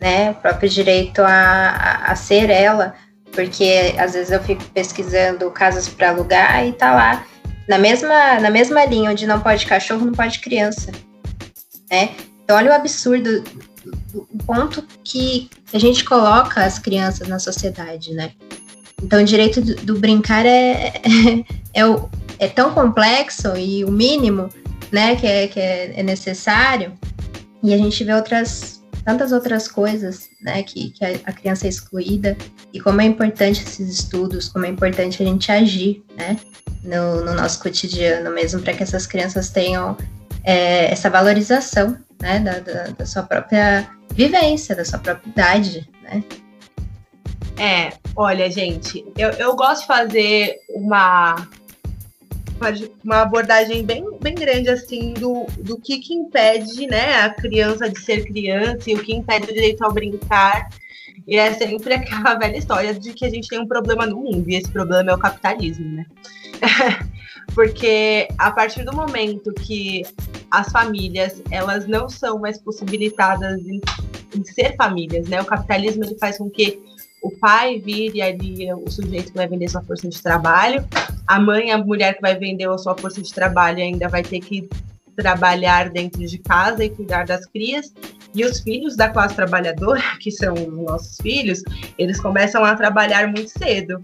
né? 0.00 0.30
O 0.30 0.34
próprio 0.34 0.68
direito 0.68 1.22
a, 1.22 2.04
a, 2.06 2.14
ser 2.14 2.50
ela, 2.50 2.94
porque 3.32 3.94
às 3.98 4.14
vezes 4.14 4.30
eu 4.30 4.42
fico 4.42 4.64
pesquisando 4.66 5.50
casas 5.50 5.88
para 5.88 6.10
alugar 6.10 6.66
e 6.66 6.72
tá 6.72 6.92
lá 6.94 7.26
na 7.68 7.78
mesma, 7.78 8.40
na 8.40 8.50
mesma 8.50 8.84
linha 8.84 9.10
onde 9.10 9.26
não 9.26 9.40
pode 9.40 9.66
cachorro, 9.66 10.04
não 10.04 10.12
pode 10.12 10.40
criança, 10.40 10.92
né? 11.90 12.10
Olha 12.50 12.70
o 12.70 12.74
absurdo, 12.74 13.44
o 14.14 14.38
ponto 14.44 14.84
que 15.04 15.48
a 15.72 15.78
gente 15.78 16.04
coloca 16.04 16.64
as 16.64 16.78
crianças 16.78 17.28
na 17.28 17.38
sociedade, 17.38 18.12
né? 18.12 18.32
Então, 19.02 19.20
o 19.20 19.24
direito 19.24 19.60
do, 19.60 19.74
do 19.76 19.98
brincar 19.98 20.46
é, 20.46 20.70
é, 20.88 21.02
é, 21.74 21.86
o, 21.86 22.08
é, 22.38 22.48
tão 22.48 22.72
complexo 22.72 23.56
e 23.56 23.84
o 23.84 23.90
mínimo, 23.90 24.48
né, 24.90 25.16
que, 25.16 25.26
é, 25.26 25.48
que 25.48 25.58
é, 25.58 25.98
é, 25.98 26.02
necessário, 26.02 26.92
e 27.62 27.74
a 27.74 27.78
gente 27.78 28.04
vê 28.04 28.14
outras, 28.14 28.82
tantas 29.04 29.32
outras 29.32 29.66
coisas, 29.66 30.28
né, 30.40 30.62
que, 30.62 30.90
que 30.90 31.04
a 31.04 31.32
criança 31.32 31.66
é 31.66 31.70
excluída, 31.70 32.36
e 32.72 32.80
como 32.80 33.00
é 33.00 33.04
importante 33.04 33.62
esses 33.62 33.88
estudos, 33.88 34.48
como 34.48 34.66
é 34.66 34.68
importante 34.68 35.22
a 35.22 35.26
gente 35.26 35.50
agir, 35.50 36.02
né, 36.16 36.36
no, 36.84 37.24
no 37.24 37.34
nosso 37.34 37.60
cotidiano 37.60 38.30
mesmo, 38.30 38.60
para 38.60 38.74
que 38.74 38.82
essas 38.82 39.06
crianças 39.06 39.50
tenham 39.50 39.96
é, 40.44 40.92
essa 40.92 41.08
valorização 41.08 41.96
né, 42.22 42.38
da, 42.38 42.60
da, 42.60 42.84
da, 42.84 43.04
sua 43.04 43.24
própria 43.24 43.90
vivência, 44.14 44.76
da 44.76 44.84
sua 44.84 45.00
própria 45.00 45.28
idade, 45.28 45.90
né? 46.02 46.22
É, 47.58 47.92
olha, 48.16 48.50
gente, 48.50 49.04
eu, 49.18 49.30
eu 49.32 49.54
gosto 49.54 49.82
de 49.82 49.86
fazer 49.88 50.56
uma, 50.70 51.48
uma 53.04 53.22
abordagem 53.22 53.84
bem, 53.84 54.04
bem 54.20 54.34
grande, 54.34 54.70
assim, 54.70 55.12
do, 55.14 55.46
do 55.58 55.78
que, 55.78 55.98
que 55.98 56.14
impede, 56.14 56.86
né, 56.86 57.22
a 57.22 57.30
criança 57.30 57.90
de 57.90 58.00
ser 58.00 58.24
criança 58.24 58.88
e 58.88 58.94
o 58.94 59.02
que 59.02 59.12
impede 59.12 59.50
o 59.50 59.54
direito 59.54 59.82
ao 59.82 59.92
brincar. 59.92 60.68
E 61.26 61.36
é 61.36 61.52
sempre 61.52 61.94
aquela 61.94 62.34
velha 62.38 62.56
história 62.56 62.94
de 62.94 63.12
que 63.12 63.26
a 63.26 63.30
gente 63.30 63.48
tem 63.48 63.60
um 63.60 63.66
problema 63.66 64.06
no 64.06 64.16
mundo, 64.16 64.48
e 64.48 64.54
esse 64.54 64.70
problema 64.70 65.10
é 65.10 65.14
o 65.14 65.18
capitalismo, 65.18 65.86
né? 65.96 66.06
Porque 67.54 68.28
a 68.38 68.50
partir 68.50 68.84
do 68.84 68.94
momento 68.94 69.52
que 69.52 70.02
as 70.50 70.70
famílias 70.70 71.42
elas 71.50 71.86
não 71.86 72.08
são 72.08 72.38
mais 72.38 72.58
possibilitadas 72.58 73.60
em, 73.66 73.80
em, 74.34 74.44
ser 74.44 74.76
famílias, 74.76 75.28
né? 75.28 75.40
O 75.40 75.44
capitalismo 75.44 76.04
ele 76.04 76.16
faz 76.18 76.38
com 76.38 76.48
que 76.50 76.80
o 77.22 77.30
pai 77.30 77.78
vire 77.78 78.20
ali 78.20 78.72
o 78.72 78.90
sujeito 78.90 79.30
que 79.30 79.36
vai 79.36 79.46
vender 79.46 79.68
sua 79.68 79.82
força 79.82 80.08
de 80.08 80.20
trabalho, 80.20 80.84
a 81.26 81.38
mãe, 81.38 81.70
a 81.70 81.78
mulher 81.78 82.14
que 82.14 82.20
vai 82.20 82.36
vender 82.36 82.68
a 82.68 82.76
sua 82.76 82.96
força 82.96 83.22
de 83.22 83.32
trabalho 83.32 83.78
ainda 83.78 84.08
vai 84.08 84.22
ter 84.22 84.40
que 84.40 84.68
trabalhar 85.16 85.90
dentro 85.90 86.26
de 86.26 86.38
casa 86.38 86.84
e 86.84 86.90
cuidar 86.90 87.26
das 87.26 87.46
crias. 87.46 87.92
E 88.34 88.44
os 88.44 88.60
filhos 88.60 88.96
da 88.96 89.08
classe 89.08 89.34
trabalhadora, 89.34 90.02
que 90.20 90.30
são 90.30 90.54
os 90.54 90.84
nossos 90.84 91.16
filhos, 91.20 91.62
eles 91.98 92.20
começam 92.20 92.64
a 92.64 92.74
trabalhar 92.74 93.26
muito 93.28 93.50
cedo. 93.50 94.00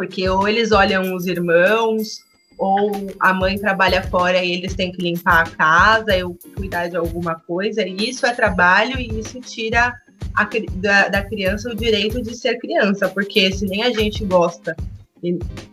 Porque 0.00 0.26
ou 0.30 0.48
eles 0.48 0.72
olham 0.72 1.14
os 1.14 1.26
irmãos, 1.26 2.24
ou 2.56 2.90
a 3.20 3.34
mãe 3.34 3.58
trabalha 3.58 4.02
fora 4.02 4.42
e 4.42 4.50
eles 4.50 4.74
têm 4.74 4.90
que 4.90 5.02
limpar 5.02 5.42
a 5.42 5.50
casa, 5.50 6.26
ou 6.26 6.38
cuidar 6.56 6.88
de 6.88 6.96
alguma 6.96 7.34
coisa. 7.34 7.86
E 7.86 8.08
isso 8.08 8.24
é 8.24 8.32
trabalho 8.32 8.98
e 8.98 9.20
isso 9.20 9.38
tira 9.42 9.94
a, 10.34 10.48
da, 10.76 11.08
da 11.08 11.22
criança 11.22 11.68
o 11.68 11.74
direito 11.74 12.22
de 12.22 12.34
ser 12.34 12.56
criança, 12.58 13.10
porque 13.10 13.52
se 13.52 13.66
nem 13.66 13.82
a 13.82 13.90
gente 13.90 14.24
gosta 14.24 14.74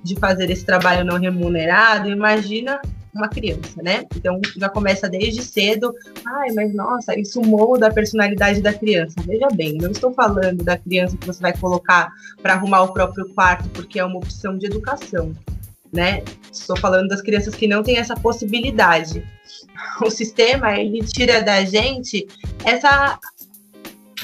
de 0.04 0.20
fazer 0.20 0.50
esse 0.50 0.66
trabalho 0.66 1.06
não 1.06 1.18
remunerado, 1.18 2.10
imagina 2.10 2.82
uma 3.18 3.30
criança, 3.30 3.82
né? 3.82 4.06
Então 4.16 4.40
já 4.56 4.70
começa 4.70 5.10
desde 5.10 5.42
cedo, 5.42 5.94
ai, 6.26 6.52
mas 6.54 6.74
nossa, 6.74 7.18
isso 7.20 7.42
molda 7.42 7.88
a 7.88 7.94
personalidade 7.94 8.62
da 8.62 8.74
criança. 8.74 9.16
Veja 9.26 9.48
bem, 9.54 9.78
não 9.78 9.92
estou 9.92 10.14
falando 10.14 10.64
da 10.64 10.78
criança 10.78 11.18
que 11.18 11.28
você 11.28 11.42
vai 11.42 11.56
colocar 11.58 12.12
para 12.42 12.54
arrumar 12.54 12.84
o 12.84 12.94
próprio 12.94 13.28
quarto 13.34 13.70
porque 13.70 14.00
é 14.00 14.06
uma 14.06 14.18
opção 14.18 14.58
de 14.58 14.66
educação, 14.66 15.34
né? 15.92 16.24
Estou 16.52 16.78
falando 16.78 17.10
das 17.10 17.22
crianças 17.22 17.56
que 17.56 17.68
não 17.68 17.84
têm 17.84 17.98
essa 17.98 18.16
possibilidade. 18.16 19.24
O 20.02 20.10
sistema 20.10 20.78
ele 20.80 21.04
tira 21.06 21.42
da 21.42 21.64
gente 21.64 22.28
essa 22.64 23.20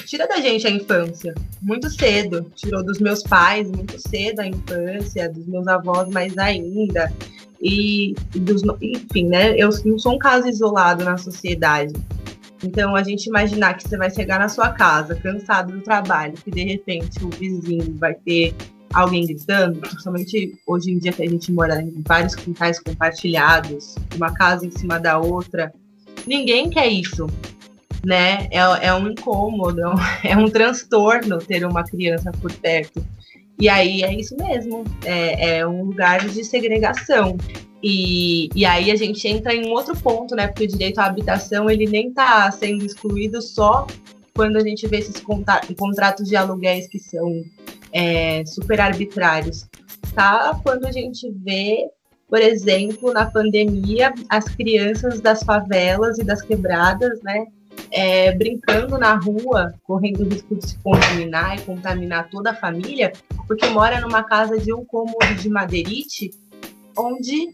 tira 0.06 0.26
da 0.28 0.36
gente 0.40 0.66
a 0.66 0.70
infância 0.70 1.34
muito 1.64 1.90
cedo, 1.90 2.52
tirou 2.54 2.84
dos 2.84 3.00
meus 3.00 3.22
pais 3.22 3.70
muito 3.70 3.98
cedo 3.98 4.40
a 4.40 4.46
infância, 4.46 5.30
dos 5.30 5.46
meus 5.46 5.66
avós 5.66 6.08
mais 6.10 6.36
ainda. 6.36 7.10
E, 7.64 8.14
dos, 8.34 8.62
enfim, 8.82 9.26
né? 9.26 9.56
Eu 9.56 9.70
não 9.86 9.98
sou 9.98 10.14
um 10.14 10.18
caso 10.18 10.46
isolado 10.46 11.02
na 11.02 11.16
sociedade. 11.16 11.94
Então, 12.62 12.94
a 12.94 13.02
gente 13.02 13.26
imaginar 13.26 13.74
que 13.74 13.88
você 13.88 13.96
vai 13.96 14.10
chegar 14.10 14.38
na 14.38 14.48
sua 14.48 14.68
casa, 14.68 15.14
cansado 15.14 15.72
do 15.72 15.80
trabalho, 15.80 16.34
que 16.34 16.50
de 16.50 16.62
repente 16.62 17.24
o 17.24 17.30
vizinho 17.30 17.96
vai 17.98 18.14
ter 18.14 18.54
alguém 18.92 19.26
gritando, 19.26 19.80
principalmente 19.80 20.54
hoje 20.66 20.92
em 20.92 20.98
dia 20.98 21.12
que 21.12 21.22
a 21.22 21.28
gente 21.28 21.50
mora 21.50 21.80
em 21.80 22.02
vários 22.06 22.34
quintais 22.34 22.78
compartilhados, 22.78 23.96
uma 24.14 24.32
casa 24.32 24.66
em 24.66 24.70
cima 24.70 25.00
da 25.00 25.18
outra. 25.18 25.72
Ninguém 26.26 26.70
quer 26.70 26.86
isso, 26.86 27.26
né? 28.04 28.46
É, 28.50 28.86
é 28.86 28.94
um 28.94 29.08
incômodo, 29.08 29.82
é 30.22 30.36
um 30.36 30.48
transtorno 30.48 31.38
ter 31.38 31.66
uma 31.66 31.82
criança 31.82 32.30
por 32.40 32.52
perto. 32.52 33.04
E 33.58 33.68
aí 33.68 34.02
é 34.02 34.12
isso 34.12 34.36
mesmo, 34.36 34.84
é, 35.04 35.58
é 35.58 35.66
um 35.66 35.84
lugar 35.84 36.26
de 36.28 36.44
segregação. 36.44 37.36
E, 37.82 38.48
e 38.54 38.64
aí 38.64 38.90
a 38.90 38.96
gente 38.96 39.28
entra 39.28 39.54
em 39.54 39.66
um 39.66 39.72
outro 39.72 39.94
ponto, 39.96 40.34
né? 40.34 40.46
Porque 40.48 40.64
o 40.64 40.68
direito 40.68 40.98
à 40.98 41.04
habitação 41.04 41.68
ele 41.68 41.86
nem 41.86 42.08
está 42.08 42.50
sendo 42.50 42.84
excluído 42.84 43.42
só 43.42 43.86
quando 44.34 44.56
a 44.56 44.60
gente 44.60 44.86
vê 44.88 44.98
esses 44.98 45.22
contratos 45.78 46.28
de 46.28 46.34
aluguéis 46.34 46.88
que 46.88 46.98
são 46.98 47.44
é, 47.92 48.44
super 48.46 48.80
arbitrários. 48.80 49.66
Tá? 50.14 50.58
Quando 50.62 50.86
a 50.86 50.92
gente 50.92 51.30
vê, 51.44 51.88
por 52.28 52.40
exemplo, 52.40 53.12
na 53.12 53.26
pandemia, 53.26 54.12
as 54.28 54.44
crianças 54.44 55.20
das 55.20 55.42
favelas 55.42 56.18
e 56.18 56.24
das 56.24 56.42
quebradas, 56.42 57.20
né? 57.22 57.46
É, 57.94 58.32
brincando 58.32 58.98
na 58.98 59.14
rua, 59.14 59.72
correndo 59.84 60.28
risco 60.28 60.56
de 60.56 60.68
se 60.68 60.78
contaminar 60.78 61.56
e 61.56 61.62
contaminar 61.62 62.28
toda 62.28 62.50
a 62.50 62.54
família, 62.54 63.12
porque 63.46 63.66
mora 63.68 64.00
numa 64.00 64.24
casa 64.24 64.58
de 64.58 64.74
um 64.74 64.84
cômodo 64.84 65.32
de 65.38 65.48
madeirite, 65.48 66.32
onde, 66.98 67.50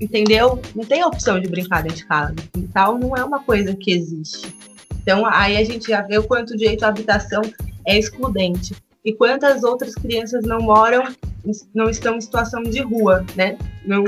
entendeu? 0.00 0.62
Não 0.76 0.84
tem 0.84 1.04
opção 1.04 1.40
de 1.40 1.48
brincar 1.48 1.82
dentro 1.82 1.96
de 1.96 2.06
casa. 2.06 2.36
Então, 2.56 2.96
não 2.96 3.16
é 3.16 3.24
uma 3.24 3.42
coisa 3.42 3.74
que 3.74 3.90
existe. 3.90 4.54
Então, 5.02 5.26
aí 5.26 5.56
a 5.56 5.64
gente 5.64 5.88
já 5.88 6.02
vê 6.02 6.18
o 6.18 6.22
quanto 6.22 6.54
o 6.54 6.56
direito 6.56 6.84
à 6.84 6.88
habitação 6.88 7.42
é 7.84 7.98
excludente. 7.98 8.76
E 9.04 9.12
quantas 9.12 9.64
outras 9.64 9.96
crianças 9.96 10.44
não 10.44 10.60
moram, 10.60 11.02
não 11.74 11.90
estão 11.90 12.14
em 12.14 12.20
situação 12.20 12.62
de 12.62 12.80
rua, 12.80 13.26
né? 13.34 13.58
Não, 13.84 14.04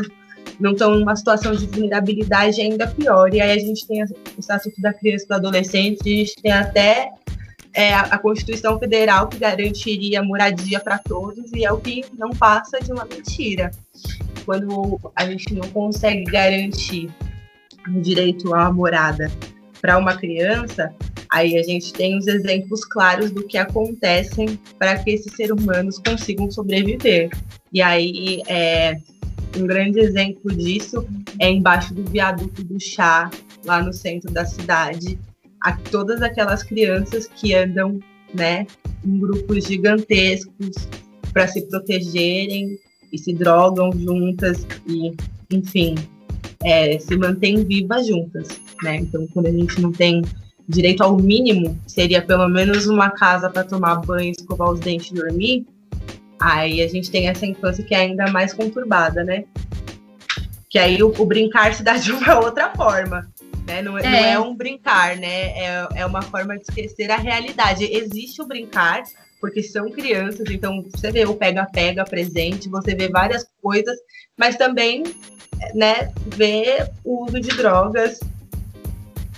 não 0.61 0.73
estão 0.73 0.95
numa 0.95 1.17
situação 1.17 1.53
de 1.53 1.67
vulnerabilidade 1.67 2.61
ainda 2.61 2.87
pior. 2.87 3.33
E 3.35 3.41
aí 3.41 3.53
a 3.53 3.59
gente 3.59 3.87
tem 3.87 4.03
o 4.03 4.07
estatuto 4.39 4.81
da 4.81 4.93
criança 4.93 5.25
e 5.25 5.29
do 5.29 5.35
adolescente, 5.35 6.01
a 6.03 6.17
gente 6.17 6.43
tem 6.43 6.53
até 6.53 7.11
é 7.75 7.93
a 7.93 8.17
Constituição 8.19 8.79
Federal 8.79 9.27
que 9.27 9.37
garantiria 9.37 10.23
moradia 10.23 10.79
para 10.79 10.97
todos 10.97 11.53
e 11.53 11.65
é 11.65 11.73
o 11.73 11.81
que 11.81 12.05
não 12.17 12.31
passa 12.31 12.79
de 12.79 12.93
uma 12.93 13.05
mentira. 13.05 13.73
Quando 14.45 15.01
a 15.17 15.27
gente 15.27 15.53
não 15.53 15.69
consegue 15.71 16.23
garantir 16.25 17.11
o 17.89 18.01
direito 18.01 18.55
à 18.55 18.73
morada 18.73 19.29
para 19.81 19.99
uma 19.99 20.17
criança, 20.17 20.95
aí 21.31 21.59
a 21.59 21.63
gente 21.65 21.93
tem 21.93 22.17
os 22.17 22.29
exemplos 22.29 22.85
claros 22.85 23.33
do 23.33 23.45
que 23.45 23.59
acontecem 23.59 24.59
para 24.79 24.97
que 24.97 25.11
esses 25.11 25.33
seres 25.33 25.51
humanos 25.51 25.99
consigam 25.99 26.49
sobreviver. 26.51 27.29
E 27.73 27.83
aí, 27.83 28.41
é, 28.47 28.97
um 29.57 29.67
grande 29.67 30.01
exemplo 30.01 30.55
disso 30.55 31.07
é 31.39 31.51
embaixo 31.51 31.95
do 31.95 32.05
viaduto 32.05 32.63
do 32.65 32.81
chá, 32.81 33.31
lá 33.65 33.83
no 33.83 33.93
centro 33.93 34.33
da 34.33 34.45
cidade, 34.45 35.19
a 35.63 35.73
todas 35.73 36.23
aquelas 36.23 36.63
crianças 36.63 37.27
que 37.27 37.55
andam, 37.55 37.99
né, 38.35 38.67
em 39.05 39.19
grupos 39.19 39.65
gigantescos 39.65 40.89
para 41.33 41.49
se 41.49 41.63
protegerem 41.63 42.79
e 43.13 43.19
se 43.19 43.33
drogam 43.33 43.93
juntas 43.93 44.67
e, 44.87 45.15
enfim, 45.51 45.95
é, 46.63 46.99
se 46.99 47.17
mantêm 47.17 47.65
vivas 47.65 48.07
juntas, 48.07 48.61
né? 48.83 48.97
Então, 48.97 49.27
quando 49.33 49.47
a 49.47 49.53
gente 49.53 49.81
não 49.81 49.93
tem 49.93 50.23
direito 50.69 51.03
ao 51.03 51.17
mínimo, 51.17 51.79
seria 51.87 52.23
pelo 52.23 52.49
menos 52.49 52.87
uma 52.87 53.11
casa 53.11 53.51
para 53.51 53.65
tomar 53.65 53.97
banho, 53.97 54.33
escovar 54.33 54.71
os 54.71 54.81
dentes 54.81 55.11
e 55.11 55.15
dormir, 55.15 55.67
aí 56.45 56.83
a 56.83 56.89
gente 56.89 57.11
tem 57.11 57.29
essa 57.29 57.47
infância 57.47 57.83
que 57.83 57.95
é 57.95 57.99
ainda 57.99 58.31
mais 58.31 58.53
conturbada, 58.53 59.25
né? 59.25 59.45
Que 60.69 60.79
aí 60.79 61.03
o, 61.03 61.09
o 61.19 61.25
brincar 61.25 61.75
se 61.75 61.83
dá 61.83 61.95
de 61.95 62.13
uma 62.13 62.39
outra 62.45 62.71
forma. 62.71 63.27
Né? 63.67 63.81
Não, 63.81 63.97
é. 63.97 64.03
não 64.03 64.19
é 64.19 64.39
um 64.39 64.55
brincar, 64.55 65.17
né? 65.17 65.59
É, 65.59 65.89
é 65.97 66.07
uma 66.07 66.21
forma 66.21 66.57
de 66.57 66.63
esquecer 66.63 67.11
a 67.11 67.17
realidade. 67.17 67.85
Existe 67.85 68.43
o 68.43 68.47
brincar, 68.47 69.03
porque 69.41 69.63
são 69.63 69.91
crianças, 69.91 70.51
então 70.51 70.83
você 70.83 71.11
vê 71.11 71.25
o 71.25 71.35
pega-pega 71.35 72.05
presente, 72.05 72.69
você 72.69 72.95
vê 72.95 73.09
várias 73.09 73.47
coisas, 73.63 73.97
mas 74.37 74.57
também 74.57 75.03
né, 75.75 76.13
vê 76.27 76.87
o 77.03 77.25
uso 77.25 77.41
de 77.41 77.49
drogas 77.49 78.21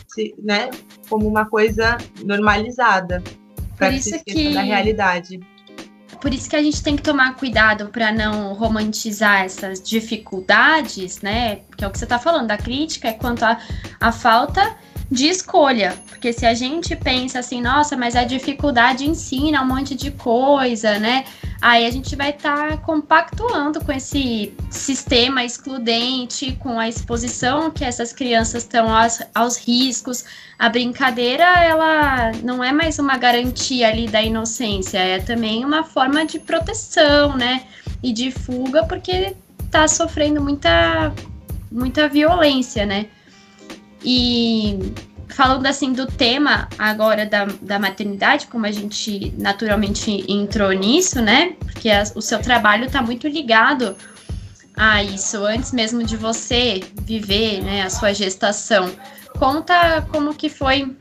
se, 0.09 0.35
né, 0.43 0.71
como 1.09 1.29
uma 1.29 1.47
coisa 1.47 1.99
normalizada 2.25 3.23
para 3.77 3.97
se 3.99 4.19
que 4.25 4.55
da 4.55 4.63
realidade. 4.63 5.39
Por 6.21 6.33
isso 6.33 6.49
que 6.49 6.57
a 6.57 6.63
gente 6.63 6.83
tem 6.83 6.97
que 6.97 7.03
tomar 7.03 7.37
cuidado 7.37 7.89
para 7.89 8.13
não 8.13 8.53
romantizar 8.55 9.43
essas 9.43 9.81
dificuldades, 9.81 11.21
né? 11.21 11.61
Que 11.77 11.85
é 11.85 11.89
o 11.89 11.91
que 11.91 11.99
você 11.99 12.05
está 12.05 12.19
falando, 12.19 12.51
a 12.51 12.57
crítica 12.57 13.09
é 13.09 13.13
quanto 13.13 13.45
à 13.45 14.13
falta 14.13 14.77
de 15.11 15.29
escolha. 15.29 15.97
Porque 16.09 16.33
se 16.33 16.45
a 16.45 16.55
gente 16.55 16.97
pensa 16.97 17.39
assim, 17.39 17.61
nossa, 17.61 17.97
mas 17.97 18.17
a 18.17 18.25
dificuldade 18.25 19.09
ensina 19.09 19.63
um 19.63 19.67
monte 19.67 19.95
de 19.95 20.11
coisa, 20.11 20.99
né? 20.99 21.25
Aí 21.61 21.87
a 21.87 21.91
gente 21.91 22.15
vai 22.17 22.31
estar 22.31 22.71
tá 22.71 22.77
compactuando 22.79 23.85
com 23.85 23.93
esse 23.93 24.53
sistema 24.71 25.45
excludente, 25.45 26.53
com 26.61 26.79
a 26.79 26.89
exposição 26.89 27.71
que 27.71 27.85
essas 27.85 28.13
crianças 28.13 28.63
estão 28.63 28.95
aos, 28.95 29.23
aos 29.35 29.57
riscos. 29.57 30.25
A 30.59 30.69
brincadeira, 30.69 31.45
ela 31.45 32.33
não 32.43 32.63
é 32.63 32.73
mais 32.73 32.99
uma 32.99 33.17
garantia 33.17 33.89
ali 33.89 34.07
da 34.07 34.23
inocência, 34.23 34.99
é 34.99 35.19
também 35.19 35.65
uma 35.65 35.85
forma 35.85 36.25
de 36.25 36.39
proteção, 36.39 37.37
né? 37.37 37.65
E 38.03 38.13
de 38.13 38.31
fuga, 38.31 38.85
porque 38.85 39.35
está 39.65 39.87
sofrendo 39.89 40.41
muita, 40.41 41.13
muita 41.71 42.09
violência, 42.09 42.85
né? 42.87 43.07
E 44.05 44.79
falando 45.29 45.67
assim 45.67 45.93
do 45.93 46.07
tema 46.07 46.69
agora 46.79 47.27
da, 47.27 47.47
da 47.61 47.79
maternidade, 47.79 48.47
como 48.47 48.67
a 48.67 48.73
gente 48.73 49.35
naturalmente 49.37 50.25
entrou 50.31 50.73
nisso, 50.73 51.21
né? 51.21 51.57
Porque 51.59 51.91
a, 51.91 52.05
o 52.15 52.23
seu 52.23 52.41
trabalho 52.41 52.87
está 52.87 53.03
muito 53.03 53.27
ligado 53.29 53.97
a 54.77 55.03
isso, 55.03 55.45
antes 55.45 55.73
mesmo 55.73 56.05
de 56.05 56.17
você 56.17 56.83
viver 57.03 57.63
né, 57.63 57.83
a 57.83 57.91
sua 57.91 58.13
gestação. 58.13 58.91
Conta 59.39 60.03
como 60.13 60.35
que 60.35 60.49
foi 60.49 60.97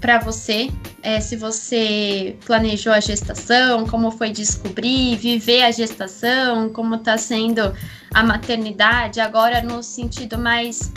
para 0.00 0.18
você, 0.18 0.70
é, 1.02 1.18
se 1.18 1.34
você 1.34 2.36
planejou 2.44 2.92
a 2.92 3.00
gestação, 3.00 3.86
como 3.86 4.10
foi 4.10 4.30
descobrir, 4.30 5.16
viver 5.16 5.62
a 5.62 5.70
gestação, 5.70 6.68
como 6.68 6.96
está 6.96 7.16
sendo 7.16 7.74
a 8.12 8.22
maternidade, 8.22 9.18
agora 9.18 9.62
no 9.62 9.82
sentido 9.82 10.36
mais 10.36 10.92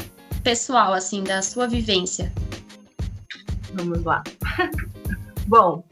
pessoal, 0.48 0.94
assim, 0.94 1.26
da 1.26 1.42
sua 1.42 1.68
vivência? 1.68 2.32
Vamos 3.74 4.02
lá. 4.06 4.24
Bom, 5.46 5.84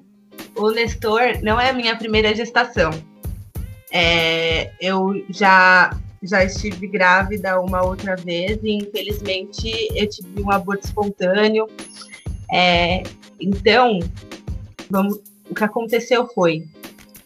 o 0.55 0.71
Nestor 0.71 1.43
não 1.43 1.59
é 1.59 1.71
a 1.71 1.73
minha 1.73 1.93
primeira 1.97 2.33
gestação. 2.33 2.89
É, 3.91 4.71
eu 4.79 5.25
já, 5.29 5.93
já 6.23 6.41
estive 6.45 6.87
grávida 6.87 7.59
uma 7.59 7.83
outra 7.83 8.15
vez 8.15 8.57
e, 8.63 8.77
infelizmente, 8.77 9.89
eu 9.93 10.07
tive 10.07 10.41
um 10.41 10.49
aborto 10.49 10.85
espontâneo. 10.85 11.67
É, 12.49 13.03
então, 13.41 13.99
vamos, 14.89 15.19
o 15.49 15.53
que 15.53 15.65
aconteceu 15.65 16.29
foi, 16.29 16.65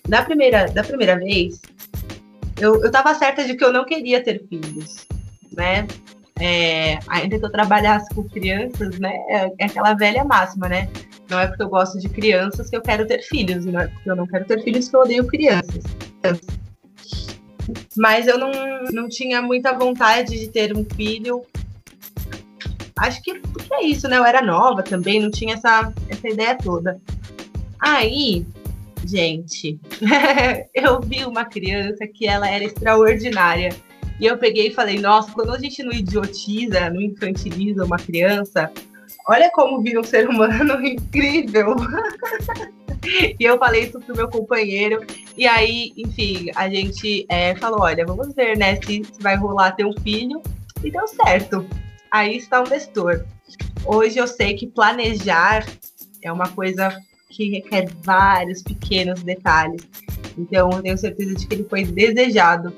da 0.07 0.23
primeira, 0.23 0.65
da 0.65 0.83
primeira 0.83 1.15
vez, 1.19 1.61
eu, 2.59 2.83
eu 2.83 2.91
tava 2.91 3.13
certa 3.13 3.45
de 3.45 3.53
que 3.53 3.63
eu 3.63 3.71
não 3.71 3.85
queria 3.85 4.23
ter 4.23 4.43
filhos, 4.47 5.05
né? 5.55 5.85
É, 6.39 6.99
ainda 7.07 7.37
que 7.37 7.45
eu 7.45 7.51
trabalhasse 7.51 8.13
com 8.15 8.23
crianças, 8.23 8.97
né, 8.97 9.13
é, 9.27 9.51
é, 9.59 9.65
aquela 9.65 9.93
velha 9.93 10.23
máxima, 10.23 10.69
né? 10.69 10.89
Não 11.29 11.39
é 11.39 11.47
porque 11.47 11.61
eu 11.61 11.69
gosto 11.69 11.99
de 11.99 12.07
crianças 12.07 12.69
que 12.69 12.77
eu 12.77 12.81
quero 12.81 13.05
ter 13.05 13.21
filhos, 13.21 13.65
não 13.65 13.79
é 13.79 13.87
porque 13.87 14.09
eu 14.09 14.15
não 14.15 14.25
quero 14.25 14.45
ter 14.45 14.63
filhos 14.63 14.87
que 14.87 14.95
eu 14.95 15.01
odeio 15.01 15.27
crianças. 15.27 15.83
Mas 17.95 18.25
eu 18.25 18.37
não, 18.37 18.51
não 18.91 19.09
tinha 19.09 19.41
muita 19.41 19.77
vontade 19.77 20.39
de 20.39 20.47
ter 20.47 20.75
um 20.75 20.85
filho. 20.95 21.45
Acho 22.97 23.21
que 23.21 23.35
porque 23.35 23.73
é 23.73 23.83
isso, 23.83 24.07
né? 24.07 24.17
Eu 24.17 24.25
era 24.25 24.41
nova 24.41 24.81
também, 24.81 25.19
não 25.19 25.29
tinha 25.29 25.53
essa, 25.53 25.93
essa 26.07 26.27
ideia 26.27 26.57
toda. 26.57 26.99
Aí, 27.79 28.45
gente, 29.05 29.79
eu 30.73 30.99
vi 31.01 31.25
uma 31.25 31.45
criança 31.45 32.07
que 32.07 32.25
ela 32.25 32.49
era 32.49 32.63
extraordinária 32.63 33.69
e 34.19 34.25
eu 34.25 34.37
peguei 34.37 34.67
e 34.67 34.73
falei, 34.73 34.99
nossa, 34.99 35.31
quando 35.31 35.53
a 35.53 35.59
gente 35.59 35.81
não 35.81 35.93
idiotiza, 35.93 36.89
não 36.89 37.01
infantiliza 37.01 37.85
uma 37.85 37.97
criança, 37.97 38.71
olha 39.27 39.49
como 39.51 39.81
vira 39.81 39.99
um 39.99 40.03
ser 40.03 40.27
humano 40.27 40.79
incrível. 40.85 41.75
e 43.39 43.43
eu 43.43 43.57
falei 43.57 43.83
isso 43.83 43.99
pro 43.99 44.15
meu 44.15 44.27
companheiro. 44.27 45.05
E 45.37 45.47
aí, 45.47 45.93
enfim, 45.95 46.51
a 46.55 46.69
gente 46.69 47.25
é, 47.29 47.55
falou: 47.55 47.81
olha, 47.81 48.05
vamos 48.05 48.33
ver, 48.35 48.57
né, 48.57 48.75
se, 48.75 49.03
se 49.05 49.21
vai 49.21 49.37
rolar 49.37 49.71
ter 49.71 49.85
um 49.85 49.93
filho. 50.01 50.41
E 50.83 50.89
deu 50.89 51.07
certo. 51.07 51.65
Aí 52.11 52.37
está 52.37 52.61
o 52.61 52.69
Nestor. 52.69 53.25
Hoje 53.85 54.17
eu 54.17 54.27
sei 54.27 54.53
que 54.53 54.65
planejar 54.65 55.65
é 56.21 56.31
uma 56.31 56.47
coisa 56.49 56.97
que 57.29 57.49
requer 57.49 57.89
vários 58.01 58.61
pequenos 58.61 59.21
detalhes. 59.21 59.81
Então, 60.37 60.69
eu 60.71 60.81
tenho 60.81 60.97
certeza 60.97 61.35
de 61.35 61.47
que 61.47 61.53
ele 61.53 61.65
foi 61.65 61.83
desejado 61.83 62.73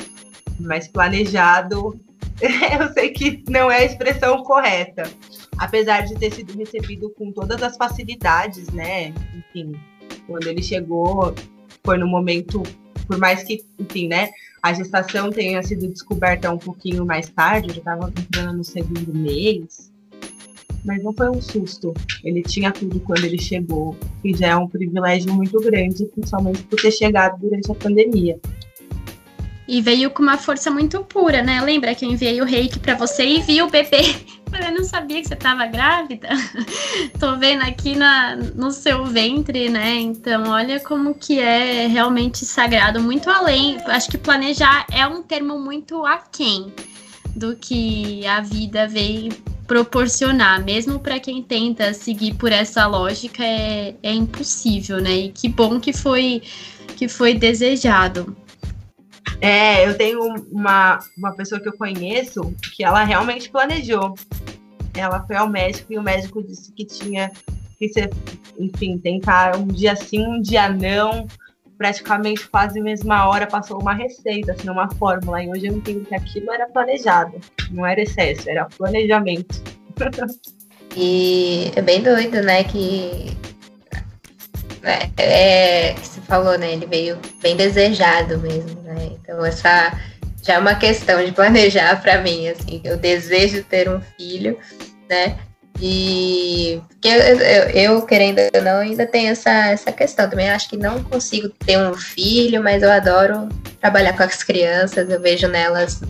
mas 0.62 0.88
planejado, 0.88 2.00
eu 2.42 2.94
sei 2.94 3.10
que 3.10 3.44
não 3.50 3.70
é 3.70 3.78
a 3.78 3.86
expressão 3.86 4.44
correta. 4.44 5.04
Apesar 5.58 6.02
de 6.06 6.16
ter 6.16 6.32
sido 6.34 6.58
recebido 6.58 7.10
com 7.12 7.32
todas 7.32 7.62
as 7.62 7.78
facilidades, 7.78 8.70
né? 8.70 9.14
Enfim, 9.36 9.74
quando 10.26 10.48
ele 10.48 10.64
chegou, 10.64 11.36
foi 11.84 11.98
no 11.98 12.08
momento, 12.08 12.64
por 13.08 13.18
mais 13.18 13.44
que, 13.44 13.64
enfim, 13.80 14.08
né? 14.08 14.32
A 14.62 14.74
gestação 14.74 15.32
tenha 15.32 15.62
sido 15.64 15.88
descoberta 15.88 16.52
um 16.52 16.58
pouquinho 16.58 17.06
mais 17.06 17.30
tarde, 17.30 17.70
eu 17.70 17.74
já 17.76 17.80
estava 17.80 18.10
entrando 18.10 18.58
no 18.58 18.64
segundo 18.64 19.14
mês, 19.14 19.92
mas 20.86 21.04
não 21.04 21.14
foi 21.14 21.30
um 21.30 21.42
susto. 21.42 21.94
Ele 22.24 22.42
tinha 22.44 22.72
tudo 22.72 23.00
quando 23.00 23.26
ele 23.26 23.40
chegou, 23.40 23.96
que 24.22 24.34
já 24.36 24.50
é 24.50 24.56
um 24.56 24.68
privilégio 24.68 25.34
muito 25.34 25.60
grande, 25.60 26.06
principalmente 26.06 26.64
por 26.64 26.80
ter 26.80 26.92
chegado 26.92 27.40
durante 27.40 27.72
a 27.72 27.76
pandemia. 27.76 28.40
E 29.72 29.82
veio 29.82 30.10
com 30.10 30.22
uma 30.22 30.38
força 30.38 30.70
muito 30.70 31.02
pura, 31.06 31.42
né? 31.42 31.62
Lembra 31.62 31.96
que 31.96 32.04
eu 32.04 32.12
enviei 32.12 32.42
o 32.42 32.46
reiki 32.46 32.78
para 32.78 32.94
você 32.94 33.26
e 33.26 33.42
vi 33.42 33.62
o 33.62 33.70
bebê. 33.70 34.02
Eu 34.52 34.74
não 34.74 34.84
sabia 34.84 35.22
que 35.22 35.30
você 35.30 35.34
estava 35.34 35.66
grávida. 35.66 36.28
Tô 37.18 37.38
vendo 37.38 37.62
aqui 37.62 37.96
na, 37.96 38.36
no 38.36 38.70
seu 38.70 39.06
ventre, 39.06 39.70
né? 39.70 39.98
Então, 39.98 40.50
olha 40.50 40.78
como 40.82 41.16
que 41.16 41.40
é 41.40 41.88
realmente 41.88 42.44
sagrado, 42.44 43.00
muito 43.00 43.30
além. 43.30 43.78
Acho 43.86 44.12
que 44.12 44.18
planejar 44.18 44.86
é 44.92 45.08
um 45.08 45.24
termo 45.24 45.58
muito 45.58 46.06
aquém 46.06 46.74
do 47.34 47.56
que 47.56 48.28
a 48.28 48.42
vida 48.42 48.90
veio 48.90 49.32
proporcionar. 49.66 50.62
Mesmo 50.66 51.00
para 51.00 51.18
quem 51.18 51.42
tenta 51.42 51.94
seguir 51.94 52.34
por 52.34 52.52
essa 52.52 52.86
lógica, 52.88 53.42
é, 53.42 53.96
é 54.04 54.14
impossível, 54.14 55.00
né? 55.00 55.16
E 55.16 55.32
que 55.32 55.48
bom 55.48 55.80
que 55.80 55.94
foi 55.94 56.42
que 57.02 57.08
foi 57.08 57.34
desejado. 57.34 58.36
É, 59.40 59.88
eu 59.88 59.98
tenho 59.98 60.20
uma, 60.52 61.00
uma 61.18 61.36
pessoa 61.36 61.60
que 61.60 61.68
eu 61.68 61.78
conheço 61.78 62.54
que 62.76 62.84
ela 62.84 63.04
realmente 63.04 63.50
planejou. 63.50 64.16
Ela 64.96 65.26
foi 65.26 65.36
ao 65.36 65.50
médico 65.50 65.94
e 65.94 65.98
o 65.98 66.04
médico 66.04 66.44
disse 66.44 66.72
que 66.74 66.86
tinha 66.86 67.32
que 67.78 67.90
você, 67.90 68.10
enfim, 68.60 69.00
tentar 69.00 69.56
um 69.58 69.66
dia 69.66 69.96
sim, 69.96 70.24
um 70.28 70.40
dia 70.40 70.70
não, 70.70 71.26
praticamente 71.80 72.48
quase 72.48 72.80
a 72.80 72.84
mesma 72.84 73.28
hora 73.28 73.48
passou 73.48 73.82
uma 73.82 73.94
receita, 73.94 74.52
assim, 74.52 74.70
uma 74.70 74.88
fórmula. 74.96 75.44
E 75.44 75.50
hoje 75.50 75.66
eu 75.66 75.76
entendo 75.76 76.06
que 76.06 76.14
aquilo 76.14 76.52
era 76.52 76.68
planejado, 76.68 77.40
não 77.72 77.84
era 77.84 78.02
excesso, 78.02 78.48
era 78.50 78.66
planejamento. 78.66 79.62
E 80.94 81.72
é 81.74 81.82
bem 81.82 82.04
doido, 82.04 82.42
né? 82.42 82.66
Que 82.66 83.38
é, 84.84 85.10
é, 85.18 85.94
que 85.94 86.08
você 86.08 86.22
falou, 86.22 86.58
né? 86.58 86.74
Ele 86.74 86.86
veio 86.86 87.18
bem 87.42 87.56
desejado 87.56 88.38
mesmo, 88.40 88.82
né? 88.82 89.12
Então 89.22 89.46
essa 89.46 89.98
já 90.42 90.56
é 90.56 90.60
uma 90.60 90.76
questão 90.76 91.24
de 91.24 91.32
planejar 91.32 92.02
para 92.02 92.20
mim, 92.20 92.48
assim, 92.48 92.82
eu 92.84 92.98
desejo 92.98 93.64
ter 93.64 93.88
um 93.88 94.02
filho, 94.18 94.58
né? 95.10 95.38
E 95.80 96.82
porque 96.90 97.08
eu, 97.08 97.14
eu, 97.14 97.70
eu, 97.70 98.02
querendo 98.06 98.40
ou 98.54 98.62
não, 98.62 98.78
ainda 98.80 99.06
tenho 99.06 99.32
essa, 99.32 99.50
essa 99.70 99.92
questão 99.92 100.30
também. 100.30 100.50
Acho 100.50 100.70
que 100.70 100.78
não 100.78 101.04
consigo 101.04 101.50
ter 101.50 101.78
um 101.78 101.94
filho, 101.94 102.62
mas 102.62 102.84
eu 102.84 102.92
adoro 102.92 103.50
trabalhar 103.80 104.16
com 104.16 104.24
as 104.24 104.44
crianças, 104.44 105.10
eu 105.10 105.20
vejo 105.20 105.48
nelas 105.48 106.02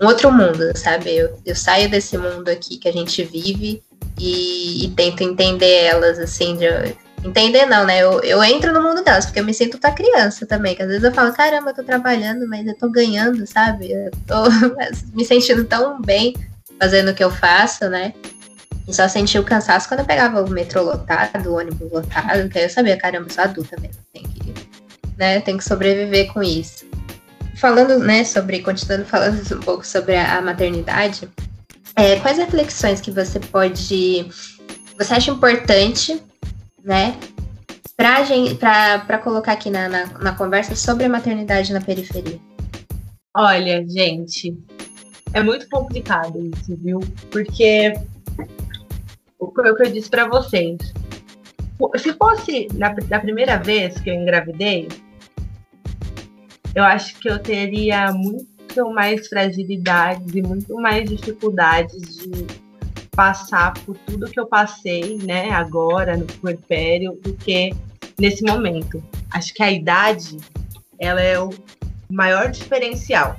um 0.00 0.06
outro 0.06 0.32
mundo, 0.32 0.76
sabe? 0.76 1.14
Eu, 1.14 1.38
eu 1.44 1.54
saio 1.54 1.88
desse 1.88 2.16
mundo 2.16 2.48
aqui 2.48 2.78
que 2.78 2.88
a 2.88 2.92
gente 2.92 3.22
vive 3.22 3.82
e, 4.18 4.86
e 4.86 4.88
tento 4.90 5.22
entender 5.22 5.84
elas, 5.84 6.18
assim, 6.18 6.56
de, 6.56 6.66
entender 7.24 7.66
não, 7.66 7.84
né? 7.84 8.02
Eu, 8.02 8.20
eu 8.20 8.42
entro 8.42 8.72
no 8.72 8.82
mundo 8.82 9.02
delas, 9.02 9.26
porque 9.26 9.40
eu 9.40 9.44
me 9.44 9.54
sinto 9.54 9.78
tá 9.78 9.92
criança 9.92 10.46
também, 10.46 10.74
que 10.74 10.82
às 10.82 10.88
vezes 10.88 11.04
eu 11.04 11.12
falo, 11.12 11.32
caramba, 11.32 11.70
eu 11.70 11.74
tô 11.74 11.82
trabalhando, 11.82 12.48
mas 12.48 12.66
eu 12.66 12.76
tô 12.76 12.88
ganhando, 12.90 13.46
sabe? 13.46 13.92
Eu 13.92 14.10
tô 14.26 14.44
me 15.14 15.24
sentindo 15.24 15.64
tão 15.64 16.00
bem 16.00 16.34
fazendo 16.80 17.10
o 17.10 17.14
que 17.14 17.22
eu 17.22 17.30
faço, 17.30 17.88
né? 17.88 18.14
E 18.88 18.94
só 18.94 19.06
senti 19.06 19.38
o 19.38 19.44
cansaço 19.44 19.86
quando 19.86 20.00
eu 20.00 20.06
pegava 20.06 20.42
o 20.42 20.50
metrô 20.50 20.82
lotado, 20.82 21.50
o 21.50 21.56
ônibus 21.56 21.92
lotado, 21.92 22.48
que 22.48 22.58
aí 22.58 22.64
eu 22.64 22.70
sabia, 22.70 22.96
caramba, 22.96 23.28
eu 23.28 23.32
sou 23.32 23.44
adulta 23.44 23.76
mesmo, 23.80 24.02
tem 24.12 24.22
que, 24.22 24.54
né, 25.16 25.40
tem 25.40 25.56
que 25.56 25.64
sobreviver 25.64 26.32
com 26.32 26.42
isso. 26.42 26.88
Falando, 27.56 27.98
né, 27.98 28.24
sobre, 28.24 28.60
continuando 28.60 29.04
falando 29.04 29.40
um 29.54 29.60
pouco 29.60 29.86
sobre 29.86 30.16
a, 30.16 30.38
a 30.38 30.40
maternidade, 30.40 31.28
é, 31.94 32.18
quais 32.20 32.38
reflexões 32.38 33.00
que 33.00 33.10
você 33.10 33.38
pode, 33.38 34.28
você 34.98 35.14
acha 35.14 35.30
importante, 35.30 36.20
né, 36.84 37.16
para 37.96 39.18
colocar 39.18 39.52
aqui 39.52 39.70
na, 39.70 39.88
na, 39.88 40.06
na 40.06 40.34
conversa 40.34 40.74
sobre 40.74 41.04
a 41.04 41.08
maternidade 41.08 41.72
na 41.72 41.80
periferia? 41.80 42.38
Olha, 43.36 43.86
gente, 43.88 44.56
é 45.32 45.42
muito 45.42 45.68
complicado 45.68 46.38
isso, 46.54 46.76
viu? 46.76 47.00
Porque 47.30 47.92
o 49.40 49.50
que 49.74 49.82
eu 49.82 49.92
disse 49.92 50.10
para 50.10 50.28
vocês. 50.28 50.78
Se 51.96 52.12
fosse 52.12 52.68
na, 52.74 52.94
na, 53.08 53.20
primeira 53.20 53.56
vez 53.56 53.98
que 54.00 54.10
eu 54.10 54.14
engravidei, 54.14 54.88
eu 56.74 56.84
acho 56.84 57.18
que 57.18 57.30
eu 57.30 57.38
teria 57.38 58.12
muito 58.12 58.90
mais 58.92 59.26
fragilidades 59.28 60.34
e 60.34 60.42
muito 60.42 60.74
mais 60.74 61.08
dificuldades 61.08 62.18
de 62.18 62.46
passar 63.20 63.74
por 63.84 63.98
tudo 63.98 64.30
que 64.30 64.40
eu 64.40 64.46
passei, 64.46 65.18
né, 65.18 65.50
agora 65.50 66.16
no 66.16 66.24
puerpério, 66.24 67.20
do 67.22 67.34
que 67.34 67.70
nesse 68.18 68.42
momento. 68.42 69.04
Acho 69.30 69.52
que 69.52 69.62
a 69.62 69.70
idade, 69.70 70.38
ela 70.98 71.20
é 71.20 71.38
o 71.38 71.50
maior 72.10 72.50
diferencial. 72.50 73.36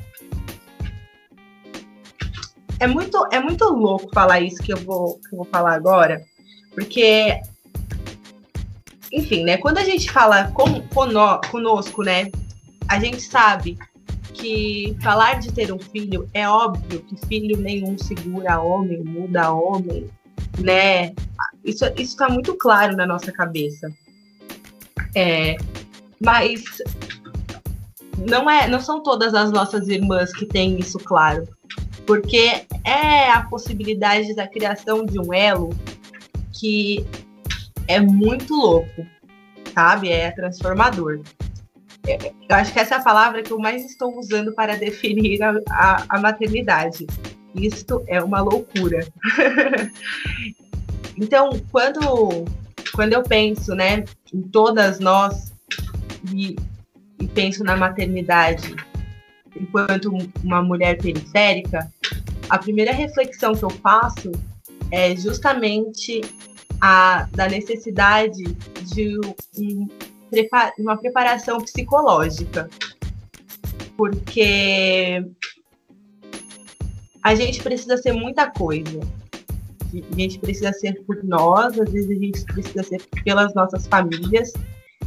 É 2.79 2.85
muito, 2.85 3.27
é 3.31 3.39
muito 3.39 3.65
louco 3.73 4.11
falar 4.13 4.39
isso 4.41 4.61
que 4.61 4.71
eu 4.71 4.77
vou, 4.77 5.17
que 5.17 5.33
eu 5.33 5.37
vou 5.37 5.45
falar 5.45 5.73
agora, 5.73 6.23
porque, 6.75 7.41
enfim, 9.11 9.43
né, 9.45 9.57
quando 9.57 9.79
a 9.79 9.83
gente 9.83 10.11
fala 10.11 10.51
com, 10.51 10.79
conosco, 11.49 12.03
né, 12.03 12.29
a 12.87 12.99
gente 12.99 13.21
sabe 13.21 13.79
que 14.41 14.97
falar 15.01 15.39
de 15.39 15.53
ter 15.53 15.71
um 15.71 15.77
filho 15.77 16.27
é 16.33 16.49
óbvio 16.49 17.01
que 17.01 17.15
filho 17.27 17.57
nenhum 17.57 17.97
segura 17.97 18.59
homem, 18.59 19.03
muda 19.03 19.53
homem, 19.53 20.09
né? 20.57 21.13
Isso 21.63 21.85
está 21.95 22.27
muito 22.27 22.55
claro 22.55 22.97
na 22.97 23.05
nossa 23.05 23.31
cabeça. 23.31 23.87
É, 25.15 25.55
mas 26.19 26.63
não 28.27 28.49
é, 28.49 28.67
não 28.67 28.79
são 28.79 29.03
todas 29.03 29.33
as 29.35 29.51
nossas 29.51 29.87
irmãs 29.87 30.33
que 30.33 30.45
têm 30.45 30.79
isso 30.79 30.97
claro, 30.97 31.47
porque 32.05 32.65
é 32.83 33.29
a 33.29 33.43
possibilidade 33.43 34.35
da 34.35 34.47
criação 34.47 35.05
de 35.05 35.19
um 35.19 35.31
elo 35.33 35.69
que 36.51 37.05
é 37.87 37.99
muito 37.99 38.55
louco, 38.55 39.05
sabe? 39.73 40.09
É 40.09 40.31
transformador. 40.31 41.21
Eu 42.07 42.55
acho 42.55 42.73
que 42.73 42.79
essa 42.79 42.95
é 42.95 42.97
a 42.97 43.03
palavra 43.03 43.43
que 43.43 43.51
eu 43.51 43.59
mais 43.59 43.85
estou 43.85 44.17
usando 44.17 44.53
para 44.53 44.75
definir 44.75 45.41
a, 45.41 45.53
a, 45.69 46.05
a 46.09 46.19
maternidade. 46.19 47.05
Isto 47.55 48.03
é 48.07 48.21
uma 48.23 48.41
loucura. 48.41 49.05
então, 51.17 51.49
quando, 51.71 52.45
quando 52.93 53.13
eu 53.13 53.23
penso 53.23 53.75
né, 53.75 54.03
em 54.33 54.41
todas 54.41 54.99
nós 54.99 55.53
e, 56.33 56.55
e 57.19 57.27
penso 57.27 57.63
na 57.63 57.75
maternidade 57.75 58.75
enquanto 59.55 60.11
uma 60.43 60.61
mulher 60.63 60.97
periférica, 60.97 61.91
a 62.49 62.57
primeira 62.57 62.93
reflexão 62.93 63.53
que 63.53 63.63
eu 63.63 63.69
faço 63.69 64.31
é 64.89 65.15
justamente 65.15 66.21
a 66.79 67.27
da 67.31 67.47
necessidade 67.47 68.43
de 68.93 69.17
um, 69.57 69.87
uma 70.79 70.97
preparação 70.97 71.59
psicológica. 71.59 72.69
Porque 73.97 75.23
a 77.23 77.35
gente 77.35 77.61
precisa 77.61 77.97
ser 77.97 78.13
muita 78.13 78.49
coisa. 78.49 78.99
A 79.93 80.15
gente 80.15 80.39
precisa 80.39 80.71
ser 80.71 81.03
por 81.03 81.23
nós, 81.23 81.79
às 81.79 81.91
vezes 81.91 82.09
a 82.09 82.19
gente 82.19 82.45
precisa 82.45 82.83
ser 82.83 83.01
pelas 83.23 83.53
nossas 83.53 83.85
famílias, 83.87 84.53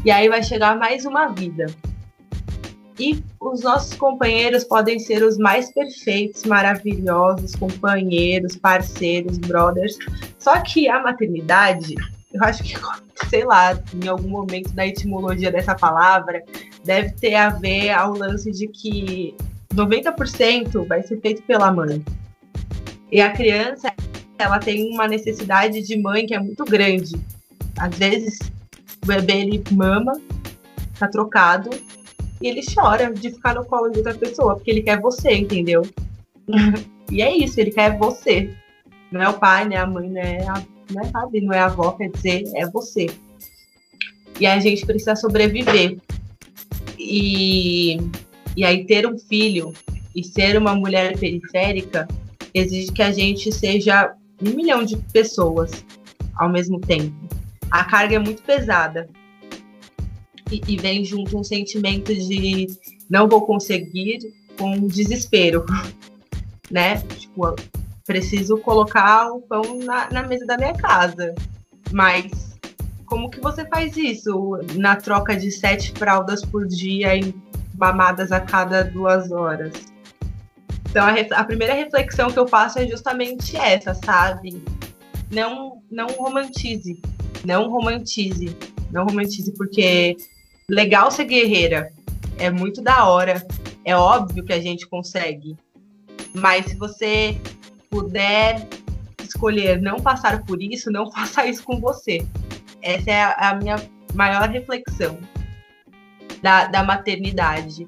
e 0.04 0.10
aí 0.10 0.28
vai 0.28 0.42
chegar 0.42 0.78
mais 0.78 1.06
uma 1.06 1.28
vida. 1.28 1.66
E 2.98 3.24
os 3.40 3.62
nossos 3.62 3.96
companheiros 3.96 4.62
podem 4.62 4.98
ser 4.98 5.22
os 5.24 5.36
mais 5.36 5.72
perfeitos, 5.72 6.44
maravilhosos, 6.44 7.56
companheiros, 7.56 8.56
parceiros, 8.56 9.38
brothers. 9.38 9.98
Só 10.38 10.60
que 10.60 10.88
a 10.88 11.02
maternidade, 11.02 11.94
eu 12.32 12.44
acho 12.44 12.62
que 12.62 12.74
sei 13.28 13.44
lá, 13.44 13.78
em 13.94 14.08
algum 14.08 14.28
momento 14.28 14.72
da 14.72 14.86
etimologia 14.86 15.50
dessa 15.50 15.74
palavra, 15.74 16.42
deve 16.84 17.12
ter 17.12 17.34
a 17.34 17.50
ver 17.50 17.90
ao 17.90 18.12
lance 18.12 18.50
de 18.50 18.68
que 18.68 19.34
90% 19.74 20.86
vai 20.86 21.02
ser 21.02 21.20
feito 21.20 21.42
pela 21.42 21.72
mãe. 21.72 22.04
E 23.10 23.20
a 23.20 23.32
criança, 23.32 23.92
ela 24.38 24.58
tem 24.58 24.92
uma 24.92 25.06
necessidade 25.06 25.82
de 25.82 25.96
mãe 25.96 26.26
que 26.26 26.34
é 26.34 26.38
muito 26.38 26.64
grande. 26.64 27.14
Às 27.78 27.96
vezes, 27.96 28.38
o 29.02 29.06
bebê 29.06 29.42
ele 29.42 29.62
mama, 29.70 30.12
tá 30.98 31.08
trocado, 31.08 31.70
e 32.40 32.48
ele 32.48 32.60
chora 32.62 33.12
de 33.12 33.30
ficar 33.30 33.54
no 33.54 33.64
colo 33.64 33.90
de 33.90 33.98
outra 33.98 34.14
pessoa, 34.14 34.56
porque 34.56 34.70
ele 34.70 34.82
quer 34.82 35.00
você, 35.00 35.34
entendeu? 35.34 35.82
e 37.10 37.22
é 37.22 37.36
isso, 37.36 37.60
ele 37.60 37.70
quer 37.70 37.96
você. 37.98 38.50
Não 39.10 39.22
é 39.22 39.28
o 39.28 39.34
pai, 39.34 39.68
né? 39.68 39.76
A 39.76 39.86
mãe, 39.86 40.08
né? 40.08 40.46
A 40.48 40.60
não 40.90 41.02
é 41.02 41.04
sabe, 41.06 41.40
não 41.40 41.52
é 41.52 41.58
a 41.58 41.66
avó, 41.66 41.92
quer 41.92 42.10
dizer, 42.10 42.44
é 42.54 42.68
você. 42.68 43.06
E 44.40 44.46
a 44.46 44.58
gente 44.58 44.84
precisa 44.84 45.14
sobreviver. 45.16 45.98
E, 46.98 47.96
e 48.56 48.64
aí 48.64 48.84
ter 48.84 49.06
um 49.06 49.18
filho 49.18 49.72
e 50.14 50.22
ser 50.24 50.56
uma 50.56 50.74
mulher 50.74 51.18
periférica 51.18 52.06
exige 52.52 52.92
que 52.92 53.02
a 53.02 53.12
gente 53.12 53.50
seja 53.52 54.14
um 54.40 54.50
milhão 54.50 54.84
de 54.84 54.96
pessoas 55.12 55.84
ao 56.36 56.48
mesmo 56.48 56.80
tempo. 56.80 57.14
A 57.70 57.84
carga 57.84 58.16
é 58.16 58.18
muito 58.18 58.42
pesada. 58.42 59.08
E, 60.50 60.60
e 60.68 60.76
vem 60.76 61.04
junto 61.04 61.38
um 61.38 61.44
sentimento 61.44 62.14
de 62.14 62.68
não 63.08 63.28
vou 63.28 63.46
conseguir 63.46 64.18
com 64.58 64.86
desespero, 64.86 65.64
né? 66.70 67.00
Tipo, 67.18 67.56
preciso 68.06 68.58
colocar 68.58 69.32
o 69.32 69.40
pão 69.40 69.78
na, 69.78 70.10
na 70.10 70.22
mesa 70.22 70.46
da 70.46 70.56
minha 70.56 70.74
casa. 70.74 71.34
Mas 71.90 72.58
como 73.06 73.30
que 73.30 73.40
você 73.40 73.66
faz 73.66 73.96
isso 73.96 74.58
na 74.74 74.96
troca 74.96 75.36
de 75.36 75.50
sete 75.50 75.92
fraldas 75.92 76.44
por 76.44 76.66
dia 76.66 77.16
e 77.16 77.34
mamadas 77.74 78.32
a 78.32 78.40
cada 78.40 78.84
duas 78.84 79.30
horas? 79.30 79.72
Então 80.90 81.04
a, 81.06 81.40
a, 81.40 81.44
primeira 81.44 81.74
reflexão 81.74 82.30
que 82.30 82.38
eu 82.38 82.46
faço 82.46 82.78
é 82.78 82.86
justamente 82.86 83.56
essa, 83.56 83.94
sabe? 83.94 84.62
Não, 85.30 85.82
não 85.90 86.06
romantize, 86.06 87.00
não 87.44 87.68
romantize, 87.68 88.56
não 88.92 89.04
romantize, 89.04 89.52
porque 89.54 90.16
legal 90.70 91.10
ser 91.10 91.24
guerreira, 91.24 91.90
é 92.38 92.50
muito 92.50 92.80
da 92.80 93.06
hora, 93.06 93.44
é 93.84 93.96
óbvio 93.96 94.44
que 94.44 94.52
a 94.52 94.60
gente 94.60 94.86
consegue. 94.86 95.56
Mas 96.32 96.66
se 96.66 96.76
você 96.76 97.36
puder 97.94 98.68
escolher 99.22 99.80
não 99.80 100.00
passar 100.00 100.42
por 100.42 100.60
isso, 100.60 100.90
não 100.90 101.10
faça 101.14 101.46
isso 101.46 101.62
com 101.62 101.78
você. 101.78 102.26
Essa 102.82 103.10
é 103.10 103.22
a, 103.38 103.54
minha 103.54 103.76
maior 104.12 104.48
reflexão 104.48 105.16
da, 106.42 106.66
da 106.66 106.82
maternidade. 106.82 107.86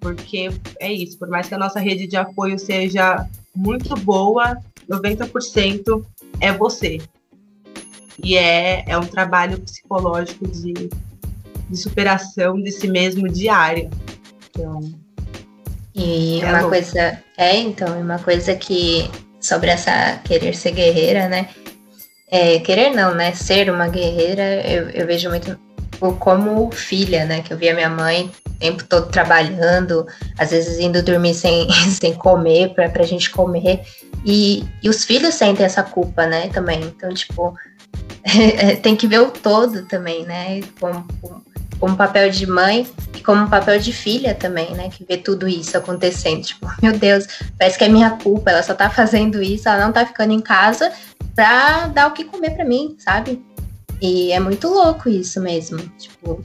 Porque 0.00 0.48
é 0.80 0.92
isso, 0.92 1.18
por 1.18 1.28
mais 1.28 1.48
que 1.48 1.54
a 1.54 1.58
nossa 1.58 1.78
rede 1.78 2.06
de 2.06 2.16
apoio 2.16 2.58
seja 2.58 3.26
muito 3.54 3.94
boa, 3.96 4.56
90% 4.88 6.04
é 6.40 6.52
você. 6.52 6.98
E 8.22 8.36
é, 8.36 8.84
é 8.88 8.96
um 8.96 9.06
trabalho 9.06 9.60
psicológico 9.60 10.48
de, 10.48 10.72
de 11.68 11.76
superação 11.76 12.60
de 12.60 12.72
si 12.72 12.88
mesmo 12.88 13.28
diária. 13.28 13.90
Então, 14.50 14.80
e 15.98 16.40
é 16.40 16.44
uma 16.44 16.60
louco. 16.60 16.68
coisa, 16.68 17.18
é 17.36 17.56
então, 17.56 18.00
uma 18.00 18.20
coisa 18.20 18.54
que 18.54 19.10
sobre 19.40 19.70
essa 19.70 20.20
querer 20.24 20.54
ser 20.54 20.70
guerreira, 20.70 21.28
né? 21.28 21.48
É, 22.30 22.60
querer 22.60 22.90
não, 22.90 23.14
né? 23.14 23.32
Ser 23.32 23.68
uma 23.70 23.88
guerreira, 23.88 24.64
eu, 24.64 24.90
eu 24.90 25.06
vejo 25.06 25.28
muito 25.28 25.58
como 26.20 26.70
filha, 26.70 27.24
né? 27.24 27.42
Que 27.42 27.52
eu 27.52 27.58
via 27.58 27.74
minha 27.74 27.90
mãe 27.90 28.30
o 28.46 28.58
tempo 28.58 28.84
todo 28.84 29.10
trabalhando, 29.10 30.06
às 30.38 30.50
vezes 30.50 30.78
indo 30.78 31.02
dormir 31.02 31.34
sem, 31.34 31.68
sem 31.90 32.14
comer, 32.14 32.74
pra, 32.74 32.88
pra 32.88 33.04
gente 33.04 33.30
comer. 33.30 33.80
E, 34.24 34.64
e 34.82 34.88
os 34.88 35.04
filhos 35.04 35.34
sentem 35.34 35.66
essa 35.66 35.82
culpa, 35.82 36.26
né? 36.26 36.48
Também. 36.50 36.80
Então, 36.82 37.12
tipo, 37.12 37.54
tem 38.82 38.94
que 38.94 39.06
ver 39.08 39.20
o 39.20 39.30
todo 39.30 39.86
também, 39.86 40.24
né? 40.24 40.60
Como, 40.78 41.06
como 41.78 41.96
papel 41.96 42.30
de 42.30 42.46
mãe 42.46 42.86
e 43.14 43.20
como 43.20 43.48
papel 43.48 43.78
de 43.78 43.92
filha 43.92 44.34
também, 44.34 44.72
né? 44.74 44.88
Que 44.90 45.04
vê 45.04 45.16
tudo 45.16 45.48
isso 45.48 45.76
acontecendo. 45.76 46.42
Tipo, 46.42 46.66
meu 46.82 46.96
Deus, 46.98 47.26
parece 47.58 47.78
que 47.78 47.84
é 47.84 47.88
minha 47.88 48.10
culpa, 48.10 48.50
ela 48.50 48.62
só 48.62 48.74
tá 48.74 48.90
fazendo 48.90 49.42
isso, 49.42 49.68
ela 49.68 49.84
não 49.84 49.92
tá 49.92 50.04
ficando 50.04 50.32
em 50.32 50.40
casa 50.40 50.92
pra 51.34 51.86
dar 51.88 52.08
o 52.08 52.12
que 52.12 52.24
comer 52.24 52.50
pra 52.50 52.64
mim, 52.64 52.96
sabe? 52.98 53.42
E 54.00 54.32
é 54.32 54.40
muito 54.40 54.68
louco 54.68 55.08
isso 55.08 55.40
mesmo. 55.40 55.78
Tipo, 55.98 56.44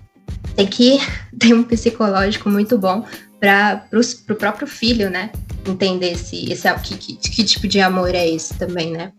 tem 0.56 0.68
que 0.68 1.00
ter 1.40 1.54
um 1.54 1.64
psicológico 1.64 2.50
muito 2.50 2.78
bom 2.78 3.06
para 3.40 3.86
o 3.92 4.36
próprio 4.36 4.68
filho, 4.68 5.10
né? 5.10 5.32
Entender 5.68 6.12
esse, 6.12 6.52
esse 6.52 6.72
que, 6.76 6.98
que, 6.98 7.16
que 7.16 7.44
tipo 7.44 7.68
de 7.68 7.80
amor 7.80 8.14
é 8.14 8.28
esse 8.28 8.54
também, 8.54 8.92
né? 8.92 9.12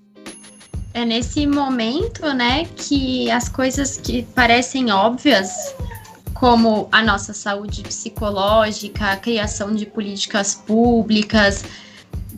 É 0.94 1.04
nesse 1.04 1.44
momento, 1.44 2.32
né, 2.32 2.66
que 2.76 3.28
as 3.28 3.48
coisas 3.48 3.96
que 3.96 4.22
parecem 4.32 4.92
óbvias 4.92 5.74
como 6.34 6.88
a 6.90 7.02
nossa 7.02 7.32
saúde 7.32 7.82
psicológica, 7.82 9.12
a 9.12 9.16
criação 9.16 9.74
de 9.74 9.86
políticas 9.86 10.54
públicas, 10.54 11.64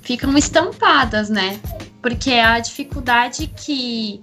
ficam 0.02 0.36
estampadas, 0.36 1.28
né? 1.28 1.58
Porque 2.00 2.30
é 2.30 2.44
a 2.44 2.60
dificuldade 2.60 3.48
que 3.48 4.20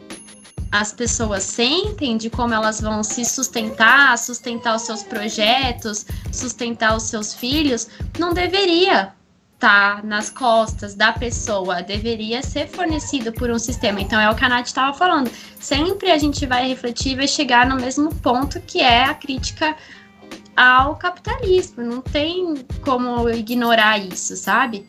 as 0.71 0.93
pessoas 0.93 1.43
sentem 1.43 2.17
de 2.17 2.29
como 2.29 2.53
elas 2.53 2.81
vão 2.81 3.03
se 3.03 3.25
sustentar, 3.25 4.17
sustentar 4.17 4.75
os 4.75 4.83
seus 4.83 5.03
projetos, 5.03 6.05
sustentar 6.31 6.95
os 6.95 7.03
seus 7.03 7.33
filhos, 7.33 7.87
não 8.17 8.33
deveria 8.33 9.13
tá 9.63 10.01
nas 10.03 10.29
costas 10.29 10.93
da 10.93 11.13
pessoa 11.13 11.81
deveria 11.81 12.43
ser 12.43 12.67
fornecido 12.67 13.31
por 13.31 13.49
um 13.49 13.57
sistema. 13.57 14.01
Então 14.01 14.19
é 14.19 14.29
o 14.29 14.35
que 14.35 14.43
a 14.43 14.49
Nath 14.49 14.65
estava 14.65 14.93
falando. 14.93 15.31
Sempre 15.57 16.11
a 16.11 16.17
gente 16.17 16.45
vai 16.45 16.67
refletir 16.67 17.15
vai 17.15 17.29
chegar 17.29 17.65
no 17.65 17.77
mesmo 17.77 18.13
ponto 18.15 18.59
que 18.59 18.81
é 18.81 19.05
a 19.05 19.13
crítica 19.13 19.73
ao 20.53 20.97
capitalismo. 20.97 21.81
Não 21.81 22.01
tem 22.01 22.55
como 22.83 23.29
ignorar 23.29 23.97
isso, 23.97 24.35
sabe? 24.35 24.85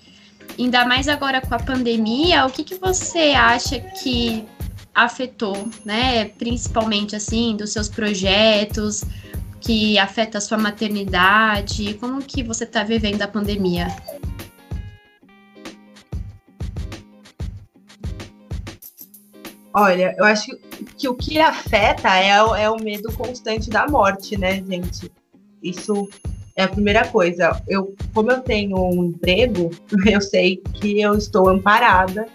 Ainda 0.58 0.84
mais 0.84 1.06
agora 1.06 1.40
com 1.40 1.54
a 1.54 1.58
pandemia, 1.60 2.44
o 2.44 2.50
que, 2.50 2.64
que 2.64 2.74
você 2.74 3.32
acha 3.32 3.78
que 3.78 4.44
afetou, 4.92 5.68
né? 5.84 6.24
Principalmente 6.30 7.14
assim, 7.14 7.56
dos 7.56 7.72
seus 7.72 7.88
projetos, 7.88 9.04
que 9.60 9.96
afeta 10.00 10.38
a 10.38 10.40
sua 10.40 10.58
maternidade? 10.58 11.94
Como 11.94 12.20
que 12.20 12.42
você 12.42 12.64
está 12.64 12.82
vivendo 12.82 13.22
a 13.22 13.28
pandemia? 13.28 13.86
Olha, 19.76 20.14
eu 20.16 20.24
acho 20.24 20.56
que 20.96 21.08
o 21.08 21.16
que 21.16 21.40
afeta 21.40 22.16
é, 22.16 22.28
é 22.28 22.70
o 22.70 22.76
medo 22.80 23.12
constante 23.12 23.68
da 23.68 23.88
morte, 23.88 24.38
né, 24.38 24.62
gente? 24.64 25.10
Isso 25.60 26.08
é 26.54 26.62
a 26.62 26.68
primeira 26.68 27.08
coisa. 27.08 27.60
Eu, 27.66 27.92
como 28.14 28.30
eu 28.30 28.40
tenho 28.40 28.76
um 28.76 29.06
emprego, 29.06 29.70
eu 30.06 30.20
sei 30.20 30.58
que 30.74 31.00
eu 31.00 31.14
estou 31.14 31.48
amparada 31.48 32.28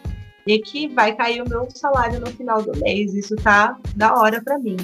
e 0.46 0.60
que 0.60 0.90
vai 0.90 1.16
cair 1.16 1.42
o 1.42 1.48
meu 1.48 1.66
salário 1.74 2.20
no 2.20 2.28
final 2.28 2.62
do 2.62 2.78
mês. 2.78 3.14
Isso 3.14 3.38
tá 3.38 3.78
da 3.96 4.16
hora 4.16 4.42
para 4.44 4.60
mim. 4.60 4.76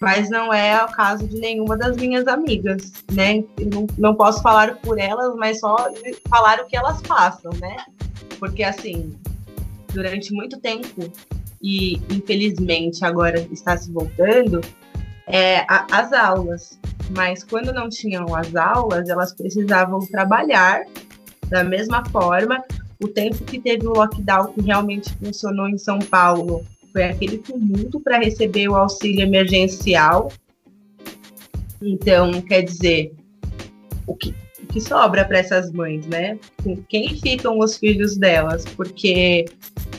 Mas 0.00 0.30
não 0.30 0.52
é 0.54 0.84
o 0.84 0.88
caso 0.88 1.26
de 1.26 1.40
nenhuma 1.40 1.76
das 1.76 1.96
minhas 1.96 2.28
amigas, 2.28 2.92
né? 3.10 3.42
Não, 3.58 3.86
não 3.98 4.14
posso 4.14 4.40
falar 4.42 4.76
por 4.76 4.96
elas, 4.96 5.34
mas 5.34 5.58
só 5.58 5.90
falar 6.28 6.60
o 6.60 6.66
que 6.66 6.76
elas 6.76 7.00
façam, 7.02 7.50
né? 7.54 7.76
Porque 8.38 8.62
assim, 8.62 9.18
durante 9.92 10.32
muito 10.32 10.60
tempo 10.60 11.10
e 11.66 12.00
infelizmente 12.08 13.04
agora 13.04 13.40
está 13.50 13.76
se 13.76 13.90
voltando, 13.90 14.60
é, 15.26 15.62
a, 15.68 15.84
as 15.90 16.12
aulas. 16.12 16.78
Mas 17.10 17.42
quando 17.42 17.72
não 17.72 17.88
tinham 17.88 18.36
as 18.36 18.54
aulas, 18.54 19.08
elas 19.08 19.34
precisavam 19.34 19.98
trabalhar 20.06 20.84
da 21.48 21.64
mesma 21.64 22.04
forma. 22.06 22.62
O 23.02 23.08
tempo 23.08 23.42
que 23.44 23.60
teve 23.60 23.84
o 23.84 23.94
lockdown 23.94 24.52
que 24.52 24.62
realmente 24.62 25.12
funcionou 25.14 25.68
em 25.68 25.76
São 25.76 25.98
Paulo 25.98 26.64
foi 26.92 27.02
aquele 27.02 27.38
tumulto 27.38 27.98
para 27.98 28.18
receber 28.18 28.68
o 28.68 28.76
auxílio 28.76 29.22
emergencial. 29.22 30.30
Então, 31.82 32.40
quer 32.42 32.62
dizer, 32.62 33.12
o 34.06 34.14
que, 34.14 34.32
o 34.62 34.66
que 34.66 34.80
sobra 34.80 35.24
para 35.24 35.38
essas 35.38 35.72
mães, 35.72 36.06
né? 36.06 36.38
Com 36.62 36.76
quem 36.84 37.20
ficam 37.20 37.58
os 37.58 37.76
filhos 37.76 38.16
delas? 38.16 38.64
Porque 38.64 39.46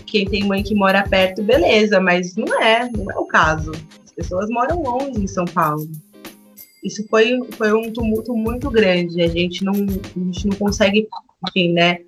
quem 0.07 0.25
tem 0.25 0.45
mãe 0.45 0.63
que 0.63 0.73
mora 0.73 1.07
perto, 1.07 1.43
beleza, 1.43 1.99
mas 1.99 2.35
não 2.35 2.61
é, 2.61 2.89
não 2.89 3.11
é 3.11 3.17
o 3.17 3.25
caso. 3.25 3.71
As 4.03 4.11
pessoas 4.11 4.49
moram 4.49 4.81
longe 4.81 5.21
em 5.21 5.27
São 5.27 5.45
Paulo. 5.45 5.87
Isso 6.83 7.05
foi, 7.09 7.39
foi 7.51 7.73
um 7.73 7.91
tumulto 7.91 8.35
muito 8.35 8.71
grande. 8.71 9.21
A 9.21 9.27
gente 9.27 9.63
não, 9.63 9.73
a 9.73 10.19
gente 10.19 10.47
não 10.47 10.57
consegue, 10.57 11.07
enfim, 11.47 11.73
né? 11.73 11.99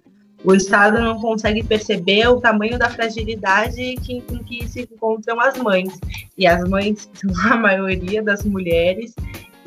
O 0.44 0.54
Estado 0.54 1.02
não 1.02 1.20
consegue 1.20 1.62
perceber 1.64 2.28
o 2.30 2.40
tamanho 2.40 2.80
da 2.80 2.90
fragilidade 2.90 3.96
que, 3.98 4.24
em 4.32 4.44
que 4.44 4.68
se 4.68 4.82
encontram 4.82 5.40
as 5.42 5.58
mães. 5.58 6.00
E 6.38 6.48
as 6.48 6.68
mães 6.70 7.10
são 7.14 7.52
a 7.52 7.58
maioria 7.58 8.24
das 8.24 8.46
mulheres, 8.46 9.14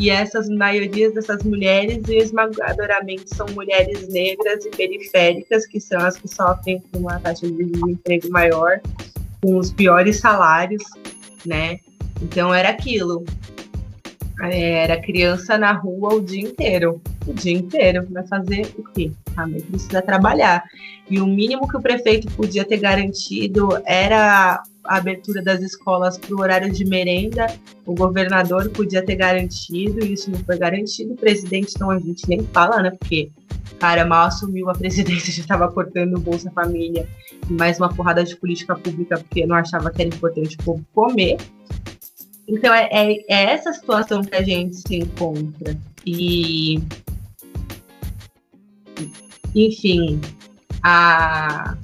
e 0.03 0.11
essas 0.11 0.49
maiorias 0.49 1.15
dessas 1.15 1.45
mulheres, 1.45 2.03
esmagadoramente, 2.09 3.33
são 3.33 3.47
mulheres 3.55 4.09
negras 4.09 4.65
e 4.65 4.71
periféricas, 4.71 5.65
que 5.65 5.79
são 5.79 6.01
as 6.01 6.17
que 6.17 6.27
sofrem 6.27 6.83
com 6.91 6.99
uma 6.99 7.21
taxa 7.21 7.47
de 7.47 7.65
desemprego 7.67 8.29
maior, 8.29 8.81
com 9.41 9.57
os 9.57 9.71
piores 9.71 10.19
salários, 10.19 10.83
né? 11.47 11.79
Então 12.21 12.53
era 12.53 12.71
aquilo. 12.71 13.25
Era 14.43 15.01
criança 15.01 15.57
na 15.57 15.71
rua 15.71 16.15
o 16.15 16.21
dia 16.21 16.49
inteiro. 16.49 17.01
O 17.25 17.33
dia 17.33 17.53
inteiro. 17.53 18.05
Vai 18.11 18.27
fazer 18.27 18.75
o 18.77 18.83
quê? 18.83 19.13
A 19.37 19.47
mãe 19.47 19.61
precisa 19.61 20.03
trabalhar. 20.03 20.65
E 21.09 21.21
o 21.21 21.27
mínimo 21.29 21.69
que 21.69 21.77
o 21.77 21.81
prefeito 21.81 22.29
podia 22.33 22.65
ter 22.65 22.79
garantido 22.79 23.81
era 23.85 24.61
a 24.85 24.97
abertura 24.97 25.43
das 25.43 25.61
escolas 25.61 26.19
para 26.19 26.35
o 26.35 26.41
horário 26.41 26.73
de 26.73 26.85
merenda, 26.85 27.47
o 27.87 27.95
governador 27.95 28.69
podia 28.71 29.05
ter 29.05 29.17
garantido, 29.17 30.05
isso 30.05 30.31
não 30.31 30.39
foi 30.41 30.59
garantido. 30.59 31.13
O 31.13 31.17
presidente, 31.17 31.73
então, 31.75 31.91
a 31.91 31.99
gente 31.99 32.29
nem 32.29 32.43
fala, 32.53 32.83
né? 32.83 32.91
Porque, 32.91 33.31
cara, 33.79 34.05
mal 34.05 34.27
assumiu 34.27 34.69
a 34.71 34.75
presidência, 34.75 35.33
já 35.33 35.43
estava 35.43 35.71
cortando 35.71 36.17
o 36.17 36.21
Bolsa 36.21 36.51
Família 36.51 37.07
e 37.49 37.53
mais 37.53 37.79
uma 37.79 37.93
porrada 37.93 38.25
de 38.25 38.37
política 38.37 38.75
pública, 38.75 39.19
porque 39.19 39.47
não 39.47 39.57
achava 39.57 39.91
que 39.91 40.03
era 40.03 40.15
importante 40.15 40.57
o 40.61 40.65
povo 40.65 40.85
comer. 40.93 41.37
Então, 42.49 42.75
é, 42.75 42.89
é, 42.91 43.25
é 43.29 43.53
essa 43.53 43.73
situação 43.73 44.23
que 44.23 44.35
a 44.35 44.43
gente 44.43 44.77
se 44.77 44.97
encontra. 44.97 45.77
E. 46.05 46.83
Enfim, 49.55 50.21
a 50.83 51.77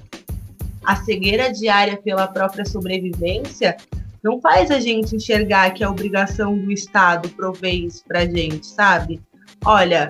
a 0.89 0.97
cegueira 0.97 1.53
diária 1.53 1.99
pela 1.99 2.27
própria 2.27 2.65
sobrevivência 2.65 3.77
não 4.25 4.41
faz 4.41 4.71
a 4.71 4.81
gente 4.81 5.15
enxergar 5.15 5.73
que 5.73 5.85
é 5.85 5.89
obrigação 5.89 6.57
do 6.57 6.73
Estado 6.73 7.29
prover 7.29 7.75
isso 7.75 8.03
para 8.09 8.25
gente, 8.25 8.67
sabe? 8.67 9.21
Olha, 9.67 10.09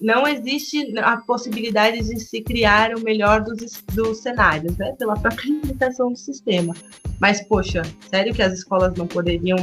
não 0.00 0.26
existe 0.26 0.98
a 0.98 1.18
possibilidade 1.18 2.00
de 2.00 2.18
se 2.18 2.40
criar 2.42 2.92
o 2.96 3.00
melhor 3.00 3.44
dos, 3.44 3.84
dos 3.92 4.18
cenários, 4.18 4.76
né? 4.76 4.92
Pela 4.98 5.14
própria 5.14 5.48
limitação 5.48 6.10
do 6.10 6.18
sistema. 6.18 6.74
Mas, 7.20 7.40
poxa, 7.46 7.82
sério 8.10 8.34
que 8.34 8.42
as 8.42 8.54
escolas 8.54 8.92
não 8.96 9.06
poderiam 9.06 9.58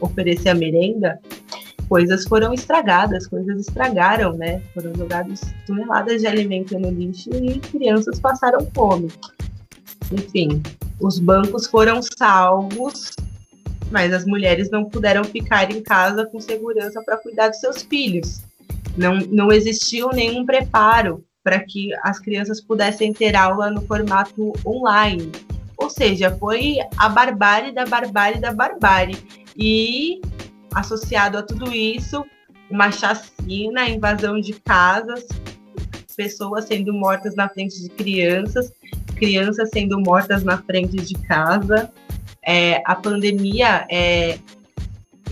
oferecer 0.00 0.48
a 0.48 0.54
merenda? 0.56 1.20
Coisas 1.88 2.24
foram 2.24 2.52
estragadas, 2.52 3.28
coisas 3.28 3.60
estragaram, 3.60 4.32
né? 4.32 4.60
Foram 4.74 4.92
jogadas 4.96 5.40
toneladas 5.68 6.20
de 6.20 6.26
alimento 6.26 6.76
no 6.76 6.90
lixo 6.90 7.30
e 7.32 7.60
crianças 7.60 8.18
passaram 8.18 8.66
fome 8.74 9.08
enfim, 10.12 10.62
os 11.00 11.18
bancos 11.18 11.66
foram 11.66 12.00
salvos, 12.02 13.12
mas 13.90 14.12
as 14.12 14.24
mulheres 14.24 14.70
não 14.70 14.84
puderam 14.84 15.24
ficar 15.24 15.70
em 15.70 15.82
casa 15.82 16.26
com 16.26 16.40
segurança 16.40 17.02
para 17.02 17.16
cuidar 17.16 17.48
dos 17.48 17.60
seus 17.60 17.82
filhos. 17.82 18.40
Não, 18.96 19.16
não 19.30 19.52
existiu 19.52 20.10
nenhum 20.10 20.44
preparo 20.44 21.24
para 21.42 21.60
que 21.60 21.90
as 22.02 22.18
crianças 22.18 22.60
pudessem 22.60 23.12
ter 23.12 23.36
aula 23.36 23.70
no 23.70 23.80
formato 23.82 24.52
online. 24.66 25.30
Ou 25.76 25.88
seja, 25.88 26.36
foi 26.36 26.78
a 26.96 27.08
barbárie 27.08 27.72
da 27.72 27.86
barbárie 27.86 28.40
da 28.40 28.52
barbárie. 28.52 29.16
E 29.56 30.20
associado 30.74 31.38
a 31.38 31.42
tudo 31.42 31.72
isso, 31.72 32.24
uma 32.70 32.90
chacina, 32.90 33.88
invasão 33.88 34.40
de 34.40 34.54
casas, 34.54 35.26
pessoas 36.16 36.64
sendo 36.64 36.92
mortas 36.92 37.34
na 37.36 37.48
frente 37.48 37.80
de 37.80 37.88
crianças, 37.88 38.72
crianças 39.18 39.70
sendo 39.70 40.00
mortas 40.00 40.42
na 40.42 40.58
frente 40.58 40.96
de 40.96 41.14
casa. 41.14 41.90
É, 42.44 42.82
a 42.84 42.94
pandemia 42.94 43.86
é, 43.90 44.38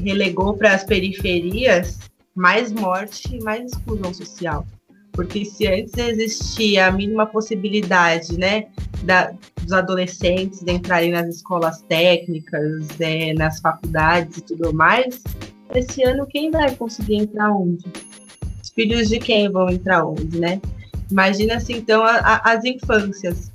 relegou 0.02 0.54
para 0.54 0.74
as 0.74 0.84
periferias 0.84 1.98
mais 2.34 2.72
morte 2.72 3.36
e 3.36 3.42
mais 3.42 3.72
exclusão 3.72 4.12
social. 4.12 4.66
Porque 5.12 5.46
se 5.46 5.66
antes 5.66 5.96
existia 5.96 6.88
a 6.88 6.92
mínima 6.92 7.24
possibilidade, 7.26 8.38
né, 8.38 8.66
da, 9.02 9.32
dos 9.62 9.72
adolescentes 9.72 10.62
entrarem 10.66 11.10
nas 11.10 11.36
escolas 11.36 11.80
técnicas, 11.82 12.88
é, 13.00 13.32
nas 13.32 13.58
faculdades 13.60 14.36
e 14.36 14.42
tudo 14.42 14.74
mais, 14.74 15.22
esse 15.74 16.02
ano 16.02 16.26
quem 16.26 16.50
vai 16.50 16.74
conseguir 16.76 17.16
entrar 17.16 17.50
onde? 17.50 17.84
Os 18.62 18.68
filhos 18.70 19.08
de 19.08 19.18
quem 19.18 19.50
vão 19.50 19.70
entrar 19.70 20.04
onde, 20.04 20.38
né? 20.38 20.60
Imagina-se 21.10 21.72
então 21.72 22.02
a, 22.02 22.16
a, 22.18 22.52
as 22.52 22.64
infâncias. 22.64 23.50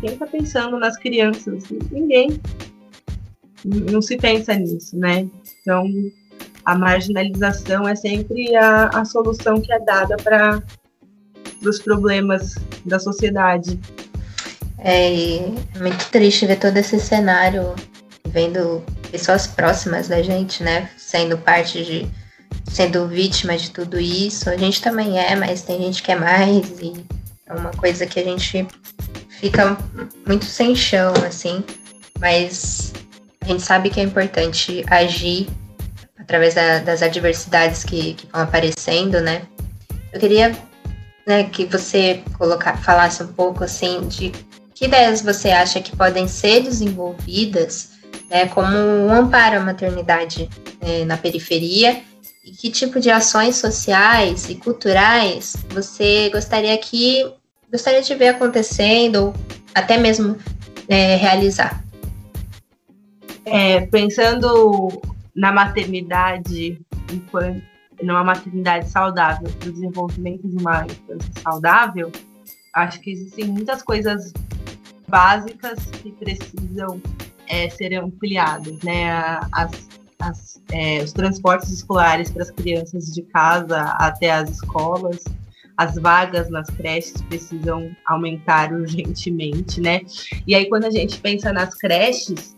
Quem 0.00 0.10
está 0.10 0.26
pensando 0.26 0.78
nas 0.78 0.96
crianças? 0.96 1.64
Ninguém. 1.90 2.40
Não 3.64 4.00
se 4.00 4.16
pensa 4.16 4.54
nisso, 4.54 4.96
né? 4.96 5.28
Então, 5.60 5.84
a 6.64 6.76
marginalização 6.76 7.88
é 7.88 7.96
sempre 7.96 8.54
a, 8.54 8.88
a 8.88 9.04
solução 9.04 9.60
que 9.60 9.72
é 9.72 9.80
dada 9.80 10.16
para 10.18 10.62
os 11.66 11.80
problemas 11.80 12.54
da 12.84 12.98
sociedade. 12.98 13.78
É, 14.78 15.36
é 15.36 15.78
muito 15.80 16.08
triste 16.10 16.46
ver 16.46 16.58
todo 16.58 16.76
esse 16.76 17.00
cenário, 17.00 17.74
vendo 18.28 18.82
pessoas 19.10 19.46
próximas 19.46 20.08
da 20.08 20.22
gente, 20.22 20.62
né, 20.62 20.90
sendo 20.96 21.36
parte 21.38 21.84
de, 21.84 22.06
sendo 22.70 23.08
vítima 23.08 23.56
de 23.56 23.70
tudo 23.70 23.98
isso. 23.98 24.48
A 24.48 24.56
gente 24.56 24.80
também 24.80 25.18
é, 25.18 25.34
mas 25.34 25.62
tem 25.62 25.80
gente 25.82 26.02
que 26.02 26.12
é 26.12 26.16
mais 26.16 26.80
e 26.80 26.92
é 27.46 27.54
uma 27.54 27.70
coisa 27.70 28.06
que 28.06 28.20
a 28.20 28.24
gente 28.24 28.66
fica 29.40 29.76
muito 30.26 30.44
sem 30.44 30.74
chão, 30.74 31.12
assim. 31.26 31.64
Mas 32.18 32.92
a 33.40 33.46
gente 33.46 33.62
sabe 33.62 33.90
que 33.90 34.00
é 34.00 34.02
importante 34.02 34.84
agir 34.88 35.48
através 36.18 36.54
da, 36.54 36.80
das 36.80 37.02
adversidades 37.02 37.84
que, 37.84 38.14
que 38.14 38.26
vão 38.30 38.42
aparecendo, 38.42 39.20
né? 39.20 39.42
Eu 40.12 40.20
queria 40.20 40.56
né, 41.26 41.44
que 41.44 41.64
você 41.66 42.22
colocar, 42.36 42.76
falasse 42.82 43.22
um 43.22 43.32
pouco 43.32 43.62
assim 43.62 44.06
de 44.08 44.32
que 44.74 44.86
ideias 44.86 45.22
você 45.22 45.50
acha 45.50 45.80
que 45.80 45.96
podem 45.96 46.26
ser 46.26 46.62
desenvolvidas 46.62 47.90
né, 48.30 48.46
como 48.46 48.76
um 48.76 49.12
amparo 49.12 49.58
à 49.58 49.60
maternidade 49.60 50.48
né, 50.80 51.04
na 51.04 51.16
periferia 51.16 52.00
e 52.44 52.52
que 52.52 52.70
tipo 52.70 52.98
de 53.00 53.10
ações 53.10 53.56
sociais 53.56 54.48
e 54.48 54.54
culturais 54.54 55.56
você 55.70 56.30
gostaria 56.30 56.76
que 56.78 57.24
gostaria 57.70 58.02
de 58.02 58.14
ver 58.14 58.28
acontecendo 58.28 59.26
ou 59.26 59.34
até 59.74 59.98
mesmo 59.98 60.36
é, 60.88 61.16
realizar? 61.16 61.82
É, 63.44 63.86
pensando 63.86 65.00
na 65.34 65.52
maternidade 65.52 66.80
numa 68.02 68.22
maternidade 68.22 68.88
saudável, 68.88 69.48
para 69.58 69.68
o 69.68 69.72
desenvolvimento 69.72 70.46
de 70.46 70.56
uma 70.56 70.84
infância 70.86 71.32
saudável, 71.42 72.12
acho 72.74 73.00
que 73.00 73.10
existem 73.10 73.46
muitas 73.46 73.82
coisas 73.82 74.32
básicas 75.08 75.78
que 75.86 76.12
precisam 76.12 77.00
é, 77.48 77.68
ser 77.70 77.94
ampliadas, 77.94 78.78
né? 78.82 79.10
As, 79.52 79.88
as, 80.20 80.62
é, 80.70 81.02
os 81.02 81.12
transportes 81.12 81.70
escolares 81.70 82.30
para 82.30 82.42
as 82.42 82.50
crianças 82.50 83.06
de 83.06 83.22
casa 83.22 83.80
até 83.98 84.30
as 84.30 84.50
escolas, 84.50 85.24
as 85.78 85.94
vagas 85.94 86.50
nas 86.50 86.68
creches 86.68 87.22
precisam 87.22 87.90
aumentar 88.04 88.72
urgentemente, 88.74 89.80
né? 89.80 90.02
E 90.46 90.54
aí, 90.54 90.68
quando 90.68 90.84
a 90.84 90.90
gente 90.90 91.18
pensa 91.18 91.52
nas 91.52 91.74
creches, 91.74 92.56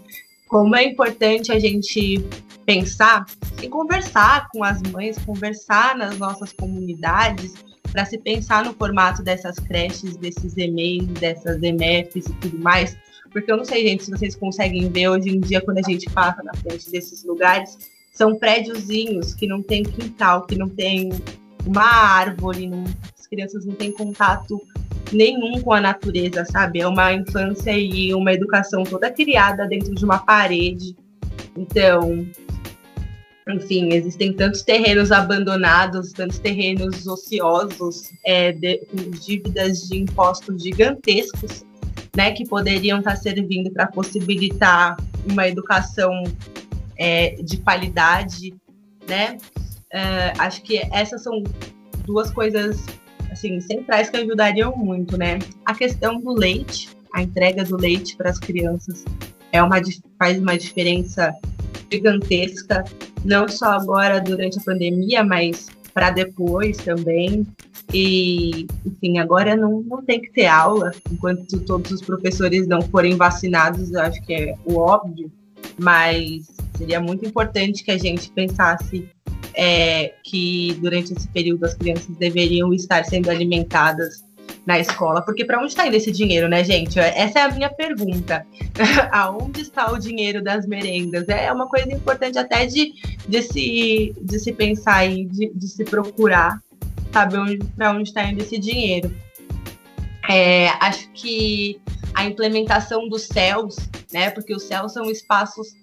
como 0.49 0.75
é 0.75 0.83
importante 0.83 1.53
a 1.53 1.59
gente 1.59 2.25
pensar 2.65 3.27
e 3.63 3.69
conversar 3.69 4.49
com 4.51 4.65
as 4.65 4.83
mães, 4.91 5.19
conversar 5.19 5.97
nas 5.97 6.19
nossas 6.19 6.53
comunidades, 6.53 7.55
para 7.93 8.05
se 8.05 8.19
pensar 8.19 8.65
no 8.65 8.73
formato 8.73 9.23
dessas 9.23 9.59
creches, 9.59 10.17
desses 10.17 10.57
e-mails, 10.57 11.09
dessas 11.19 11.61
MFs 11.61 12.27
e 12.27 12.33
tudo 12.35 12.59
mais. 12.59 12.97
Porque 13.33 13.51
eu 13.51 13.57
não 13.57 13.65
sei, 13.65 13.87
gente, 13.87 14.05
se 14.05 14.11
vocês 14.11 14.35
conseguem 14.37 14.89
ver 14.89 15.09
hoje 15.09 15.29
em 15.29 15.41
dia, 15.41 15.61
quando 15.61 15.79
a 15.79 15.83
gente 15.83 16.09
passa 16.11 16.43
na 16.43 16.55
frente 16.55 16.91
desses 16.91 17.25
lugares, 17.25 17.79
são 18.13 18.37
prédiozinhos 18.37 19.35
que 19.35 19.47
não 19.47 19.63
tem 19.63 19.83
quintal, 19.83 20.47
que 20.47 20.57
não 20.57 20.69
tem 20.69 21.11
uma 21.66 21.83
árvore, 21.83 22.66
não, 22.66 22.85
as 23.18 23.27
crianças 23.27 23.64
não 23.64 23.75
têm 23.75 23.92
contato 23.92 24.61
nenhum 25.12 25.61
com 25.61 25.73
a 25.73 25.81
natureza, 25.81 26.44
sabe? 26.44 26.81
É 26.81 26.87
uma 26.87 27.12
infância 27.12 27.77
e 27.77 28.14
uma 28.14 28.33
educação 28.33 28.85
toda 28.85 29.11
criada 29.11 29.66
dentro 29.66 29.94
de 29.94 30.05
uma 30.05 30.18
parede. 30.18 30.96
Então, 31.57 32.27
enfim, 33.49 33.92
existem 33.92 34.33
tantos 34.33 34.62
terrenos 34.62 35.11
abandonados, 35.11 36.12
tantos 36.12 36.38
terrenos 36.38 37.07
ociosos, 37.07 38.11
é, 38.25 38.53
de, 38.53 38.79
com 38.87 39.11
dívidas 39.11 39.88
de 39.88 39.99
impostos 39.99 40.62
gigantescos, 40.62 41.64
né, 42.16 42.33
que 42.33 42.46
poderiam 42.46 42.99
estar 42.99 43.16
servindo 43.16 43.70
para 43.70 43.87
possibilitar 43.87 44.96
uma 45.29 45.46
educação 45.49 46.12
é, 46.96 47.37
de 47.42 47.57
qualidade, 47.59 48.55
né? 49.09 49.38
É, 49.92 50.33
acho 50.38 50.62
que 50.62 50.79
essas 50.92 51.22
são 51.22 51.42
duas 52.05 52.31
coisas 52.31 52.85
assim 53.31 53.61
centrais 53.61 54.11
que 54.11 54.16
ajudariam 54.16 54.76
muito, 54.76 55.16
né? 55.16 55.38
A 55.64 55.74
questão 55.74 56.20
do 56.20 56.33
leite, 56.33 56.88
a 57.14 57.22
entrega 57.22 57.64
do 57.64 57.76
leite 57.76 58.16
para 58.16 58.31
as 58.31 58.38
crianças 58.38 59.05
é 59.53 59.62
uma 59.62 59.81
faz 60.18 60.38
uma 60.38 60.57
diferença 60.57 61.35
gigantesca, 61.90 62.85
não 63.24 63.48
só 63.48 63.72
agora 63.72 64.20
durante 64.20 64.59
a 64.59 64.62
pandemia, 64.62 65.24
mas 65.24 65.68
para 65.92 66.11
depois 66.11 66.76
também. 66.79 67.46
E, 67.92 68.68
enfim, 68.87 69.18
agora 69.18 69.57
não, 69.57 69.83
não 69.83 70.00
tem 70.03 70.20
que 70.20 70.31
ter 70.31 70.46
aula 70.46 70.92
enquanto 71.11 71.59
todos 71.61 71.90
os 71.90 72.00
professores 72.00 72.68
não 72.68 72.81
forem 72.83 73.16
vacinados, 73.16 73.90
eu 73.90 74.00
acho 74.00 74.22
que 74.22 74.33
é 74.33 74.55
o 74.64 74.76
óbvio, 74.76 75.31
mas 75.76 76.46
seria 76.76 77.00
muito 77.00 77.26
importante 77.26 77.83
que 77.83 77.90
a 77.90 77.98
gente 77.98 78.31
pensasse 78.31 79.09
é, 79.62 80.14
que 80.25 80.75
durante 80.81 81.12
esse 81.12 81.29
período 81.29 81.66
as 81.66 81.75
crianças 81.75 82.16
deveriam 82.16 82.73
estar 82.73 83.05
sendo 83.05 83.31
alimentadas 83.31 84.25
na 84.64 84.79
escola, 84.79 85.20
porque 85.20 85.44
para 85.44 85.59
onde 85.59 85.68
está 85.68 85.87
indo 85.87 85.96
esse 85.96 86.11
dinheiro, 86.11 86.49
né, 86.49 86.64
gente? 86.64 86.99
Essa 86.99 87.40
é 87.40 87.42
a 87.42 87.51
minha 87.51 87.68
pergunta. 87.68 88.46
Aonde 89.12 89.61
está 89.61 89.92
o 89.92 89.99
dinheiro 89.99 90.42
das 90.42 90.66
merendas? 90.66 91.29
É 91.29 91.53
uma 91.53 91.68
coisa 91.68 91.92
importante 91.92 92.38
até 92.38 92.64
de, 92.64 92.94
de, 93.29 93.42
se, 93.42 94.14
de 94.18 94.38
se 94.38 94.51
pensar 94.55 95.05
e 95.05 95.27
de, 95.27 95.53
de 95.55 95.68
se 95.68 95.85
procurar 95.85 96.59
saber 97.12 97.59
para 97.77 97.92
onde 97.92 98.09
está 98.09 98.25
indo 98.25 98.40
esse 98.40 98.59
dinheiro. 98.59 99.14
É, 100.27 100.68
acho 100.81 101.11
que 101.12 101.79
a 102.14 102.25
implementação 102.25 103.09
dos 103.11 103.27
céus, 103.27 103.77
né? 104.11 104.31
Porque 104.31 104.55
os 104.55 104.62
céus 104.62 104.92
são 104.94 105.11
espaços 105.11 105.75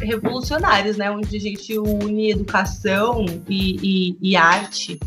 revolucionários, 0.00 0.96
né? 0.96 1.10
Onde 1.10 1.36
a 1.36 1.40
gente 1.40 1.78
une 1.78 2.30
educação 2.30 3.24
e, 3.48 3.76
e, 3.82 4.16
e 4.20 4.36
arte 4.36 4.98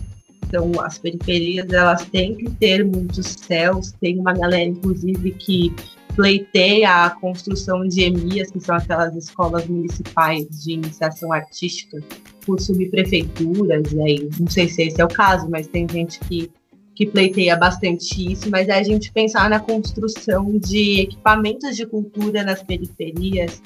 então, 0.53 0.71
as 0.81 0.99
periferias, 0.99 1.67
elas 1.73 2.05
têm 2.05 2.35
que 2.35 2.47
ter 2.51 2.85
muitos 2.85 3.25
céus. 3.25 3.91
Tem 3.99 4.19
uma 4.19 4.33
galera, 4.33 4.69
inclusive, 4.69 5.31
que 5.31 5.73
pleiteia 6.15 7.05
a 7.05 7.09
construção 7.09 7.87
de 7.87 8.03
EMIAs, 8.03 8.51
que 8.51 8.59
são 8.59 8.75
aquelas 8.75 9.15
escolas 9.15 9.65
municipais 9.65 10.47
de 10.63 10.73
iniciação 10.73 11.33
artística, 11.33 11.99
por 12.45 12.59
subprefeituras, 12.59 13.91
e 13.91 14.01
aí, 14.01 14.29
não 14.39 14.47
sei 14.47 14.67
se 14.69 14.83
esse 14.83 15.01
é 15.01 15.05
o 15.05 15.07
caso, 15.07 15.49
mas 15.49 15.65
tem 15.65 15.87
gente 15.89 16.19
que, 16.19 16.51
que 16.93 17.07
pleiteia 17.07 17.55
bastante 17.55 18.31
isso, 18.31 18.47
mas 18.51 18.67
é 18.67 18.73
a 18.73 18.83
gente 18.83 19.11
pensar 19.11 19.49
na 19.49 19.59
construção 19.59 20.59
de 20.59 21.01
equipamentos 21.01 21.75
de 21.75 21.87
cultura 21.87 22.43
nas 22.43 22.61
periferias, 22.61 23.59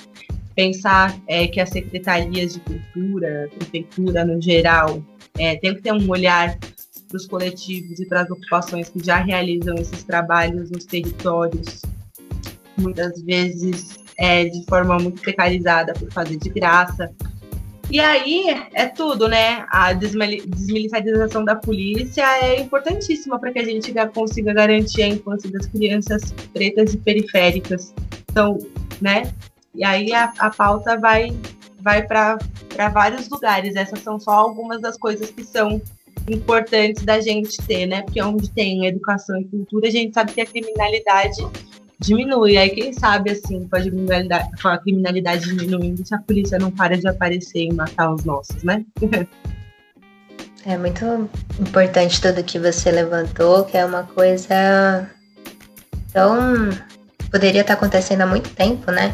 pensar 0.57 1.15
é, 1.27 1.47
que 1.47 1.59
as 1.59 1.69
secretarias 1.69 2.55
de 2.55 2.59
cultura, 2.61 3.47
prefeitura 3.55 4.25
no 4.25 4.41
geral, 4.41 5.03
é, 5.37 5.55
tem 5.55 5.75
que 5.75 5.83
ter 5.83 5.93
um 5.93 6.09
olhar 6.09 6.57
para 7.07 7.15
os 7.15 7.27
coletivos 7.27 7.99
e 7.99 8.07
para 8.07 8.21
as 8.21 8.31
ocupações 8.31 8.89
que 8.89 9.05
já 9.05 9.17
realizam 9.17 9.75
esses 9.75 10.03
trabalhos 10.03 10.71
nos 10.71 10.83
territórios. 10.83 11.83
muitas 12.75 13.21
vezes 13.21 13.99
é, 14.17 14.45
de 14.45 14.65
forma 14.65 14.97
muito 14.97 15.21
precarizada 15.21 15.93
por 15.93 16.11
fazer 16.11 16.37
de 16.37 16.49
graça. 16.49 17.11
E 17.89 17.99
aí 17.99 18.47
é 18.73 18.87
tudo, 18.87 19.27
né? 19.27 19.65
A 19.69 19.93
desmilitarização 19.93 21.45
da 21.45 21.55
polícia 21.55 22.23
é 22.43 22.59
importantíssima 22.59 23.39
para 23.39 23.51
que 23.51 23.59
a 23.59 23.63
gente 23.63 23.93
consiga 24.13 24.53
garantir 24.53 25.03
a 25.03 25.07
infância 25.07 25.49
das 25.51 25.67
crianças 25.67 26.33
pretas 26.51 26.93
e 26.95 26.97
periféricas. 26.97 27.93
Então, 28.29 28.57
né? 28.99 29.31
E 29.77 29.83
aí 29.83 30.11
a, 30.13 30.33
a 30.39 30.49
pauta 30.49 30.97
vai, 30.97 31.35
vai 31.79 32.01
para 32.01 32.37
vários 32.91 33.29
lugares. 33.29 33.75
Essas 33.75 33.99
são 33.99 34.19
só 34.19 34.31
algumas 34.31 34.81
das 34.81 34.97
coisas 34.97 35.29
que 35.29 35.43
são 35.43 35.81
importantes 36.27 37.03
da 37.03 37.21
gente 37.21 37.57
ter, 37.65 37.85
né? 37.85 38.01
Porque 38.01 38.21
onde 38.21 38.49
tem 38.51 38.85
educação 38.87 39.39
e 39.39 39.45
cultura, 39.45 39.87
a 39.87 39.91
gente 39.91 40.13
sabe 40.13 40.33
que 40.33 40.41
a 40.41 40.45
criminalidade 40.45 41.37
diminui. 41.99 42.57
Aí 42.57 42.69
quem 42.71 42.91
sabe, 42.91 43.31
assim, 43.31 43.67
com 43.67 43.75
a 43.75 43.81
criminalidade, 43.81 44.49
com 44.61 44.67
a 44.67 44.77
criminalidade 44.77 45.55
diminuindo, 45.55 46.05
se 46.05 46.13
a 46.13 46.19
polícia 46.19 46.57
não 46.57 46.71
para 46.71 46.97
de 46.97 47.07
aparecer 47.07 47.63
e 47.63 47.73
matar 47.73 48.11
os 48.13 48.23
nossos, 48.25 48.63
né? 48.63 48.83
É 50.65 50.77
muito 50.77 51.29
importante 51.61 52.19
tudo 52.19 52.43
que 52.43 52.59
você 52.59 52.91
levantou, 52.91 53.63
que 53.63 53.77
é 53.77 53.85
uma 53.85 54.03
coisa 54.03 55.09
tão 56.11 56.69
poderia 57.31 57.61
estar 57.61 57.75
acontecendo 57.75 58.21
há 58.21 58.27
muito 58.27 58.49
tempo, 58.49 58.91
né? 58.91 59.13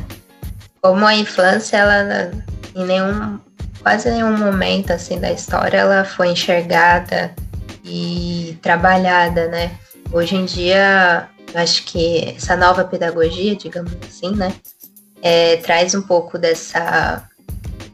Como 0.83 1.05
a 1.05 1.15
infância, 1.15 1.77
ela 1.77 2.31
em 2.75 2.85
nenhum 2.85 3.39
quase 3.81 4.09
nenhum 4.11 4.37
momento 4.37 4.91
assim 4.91 5.19
da 5.19 5.31
história 5.31 5.77
ela 5.77 6.05
foi 6.05 6.29
enxergada 6.29 7.33
e 7.83 8.57
trabalhada, 8.61 9.47
né? 9.47 9.77
Hoje 10.11 10.35
em 10.35 10.45
dia 10.45 11.29
eu 11.53 11.61
acho 11.61 11.83
que 11.85 12.35
essa 12.35 12.55
nova 12.55 12.83
pedagogia, 12.83 13.55
digamos 13.55 13.93
assim, 14.07 14.35
né, 14.35 14.53
é, 15.21 15.57
traz 15.57 15.93
um 15.93 16.01
pouco 16.01 16.37
dessa, 16.37 17.29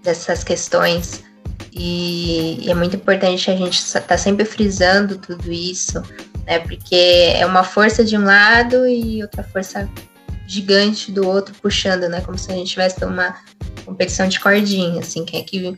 dessas 0.04 0.44
questões 0.44 1.24
e, 1.72 2.66
e 2.66 2.72
é 2.72 2.74
muito 2.74 2.96
importante 2.96 3.52
a 3.52 3.56
gente 3.56 3.78
estar 3.80 4.02
tá 4.02 4.18
sempre 4.18 4.46
frisando 4.46 5.18
tudo 5.18 5.52
isso, 5.52 6.02
né, 6.48 6.60
porque 6.60 7.34
é 7.36 7.46
uma 7.46 7.64
força 7.64 8.04
de 8.04 8.18
um 8.18 8.24
lado 8.24 8.88
e 8.88 9.22
outra 9.22 9.44
força 9.44 9.90
gigante 10.50 11.12
do 11.12 11.28
outro 11.28 11.54
puxando, 11.62 12.10
né, 12.10 12.22
como 12.22 12.36
se 12.36 12.52
a 12.52 12.56
gente 12.56 12.72
tivesse 12.72 13.06
uma 13.06 13.36
competição 13.86 14.28
de 14.28 14.40
cordinha, 14.40 15.00
assim, 15.00 15.24
quem 15.24 15.42
é 15.42 15.44
que 15.44 15.78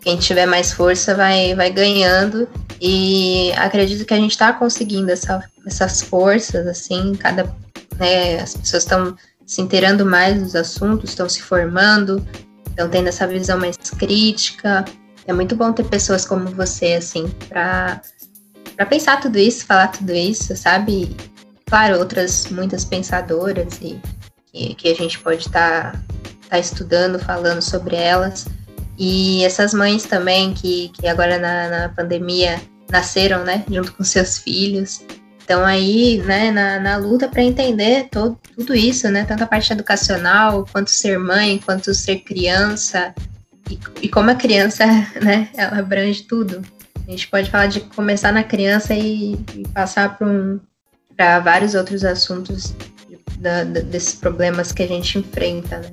quem 0.00 0.16
tiver 0.16 0.46
mais 0.46 0.72
força 0.72 1.12
vai, 1.12 1.56
vai 1.56 1.70
ganhando 1.70 2.48
e 2.80 3.52
acredito 3.56 4.04
que 4.04 4.14
a 4.14 4.16
gente 4.16 4.30
está 4.30 4.52
conseguindo 4.52 5.10
essa, 5.10 5.44
essas 5.66 6.02
forças, 6.02 6.68
assim, 6.68 7.16
cada, 7.16 7.52
né, 7.98 8.40
as 8.40 8.56
pessoas 8.56 8.84
estão 8.84 9.16
se 9.44 9.60
inteirando 9.60 10.06
mais 10.06 10.40
dos 10.40 10.54
assuntos, 10.54 11.10
estão 11.10 11.28
se 11.28 11.42
formando, 11.42 12.24
estão 12.68 12.88
tendo 12.88 13.08
essa 13.08 13.26
visão 13.26 13.58
mais 13.58 13.76
crítica. 13.98 14.84
É 15.26 15.32
muito 15.32 15.56
bom 15.56 15.72
ter 15.72 15.84
pessoas 15.84 16.24
como 16.24 16.46
você, 16.50 16.94
assim, 16.94 17.28
para 17.48 18.00
pensar 18.88 19.20
tudo 19.20 19.36
isso, 19.36 19.66
falar 19.66 19.88
tudo 19.88 20.12
isso, 20.12 20.56
sabe? 20.56 21.16
Claro, 21.70 22.00
outras 22.00 22.48
muitas 22.50 22.84
pensadoras 22.84 23.78
e 23.80 24.00
que, 24.52 24.74
que 24.74 24.88
a 24.88 24.94
gente 24.94 25.20
pode 25.20 25.46
estar 25.46 25.92
tá, 25.92 26.02
tá 26.50 26.58
estudando, 26.58 27.16
falando 27.20 27.62
sobre 27.62 27.94
elas. 27.94 28.46
E 28.98 29.44
essas 29.44 29.72
mães 29.72 30.02
também 30.02 30.52
que, 30.52 30.88
que 30.88 31.06
agora 31.06 31.38
na, 31.38 31.68
na 31.68 31.88
pandemia 31.88 32.60
nasceram, 32.90 33.44
né, 33.44 33.64
junto 33.70 33.92
com 33.92 34.02
seus 34.02 34.38
filhos. 34.38 35.00
Então 35.44 35.64
aí, 35.64 36.18
né, 36.26 36.50
na, 36.50 36.80
na 36.80 36.96
luta 36.96 37.28
para 37.28 37.42
entender 37.42 38.08
todo, 38.10 38.36
tudo 38.56 38.74
isso, 38.74 39.08
né, 39.08 39.24
tanto 39.24 39.44
a 39.44 39.46
parte 39.46 39.72
educacional, 39.72 40.66
quanto 40.72 40.90
ser 40.90 41.20
mãe, 41.20 41.58
quanto 41.64 41.94
ser 41.94 42.18
criança, 42.18 43.14
e, 43.70 43.78
e 44.02 44.08
como 44.08 44.28
a 44.28 44.34
criança, 44.34 44.84
né, 45.22 45.48
ela 45.56 45.78
abrange 45.78 46.24
tudo. 46.24 46.62
A 47.06 47.10
gente 47.12 47.28
pode 47.28 47.48
falar 47.48 47.68
de 47.68 47.80
começar 47.80 48.32
na 48.32 48.42
criança 48.42 48.92
e, 48.92 49.34
e 49.54 49.66
passar 49.72 50.18
para 50.18 50.26
um, 50.26 50.60
vários 51.40 51.74
outros 51.74 52.04
assuntos 52.04 52.74
da, 53.38 53.64
da, 53.64 53.80
desses 53.80 54.14
problemas 54.14 54.72
que 54.72 54.82
a 54.82 54.88
gente 54.88 55.18
enfrenta, 55.18 55.78
né. 55.78 55.92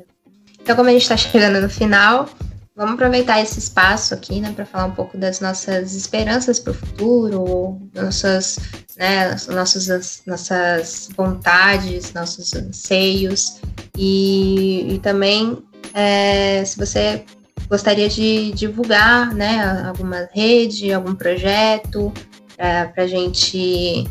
Então, 0.62 0.76
como 0.76 0.90
a 0.90 0.92
gente 0.92 1.04
está 1.04 1.16
chegando 1.16 1.62
no 1.62 1.70
final, 1.70 2.30
Vamos 2.78 2.94
aproveitar 2.94 3.42
esse 3.42 3.58
espaço 3.58 4.14
aqui, 4.14 4.40
né, 4.40 4.54
para 4.56 4.64
falar 4.64 4.86
um 4.86 4.92
pouco 4.92 5.18
das 5.18 5.40
nossas 5.40 5.96
esperanças 5.96 6.60
para 6.60 6.70
o 6.70 6.76
futuro, 6.76 7.82
nossas, 7.92 8.60
né, 8.96 9.36
nossas, 9.50 10.22
nossas 10.28 11.10
vontades, 11.18 12.14
nossos 12.14 12.54
anseios 12.54 13.60
e, 13.98 14.94
e 14.94 15.00
também 15.00 15.58
é, 15.92 16.64
se 16.64 16.78
você 16.78 17.26
gostaria 17.68 18.08
de 18.08 18.52
divulgar, 18.52 19.34
né, 19.34 19.84
alguma 19.88 20.30
rede, 20.32 20.94
algum 20.94 21.16
projeto 21.16 22.14
para 22.56 22.94
a 22.96 23.08
gente 23.08 24.08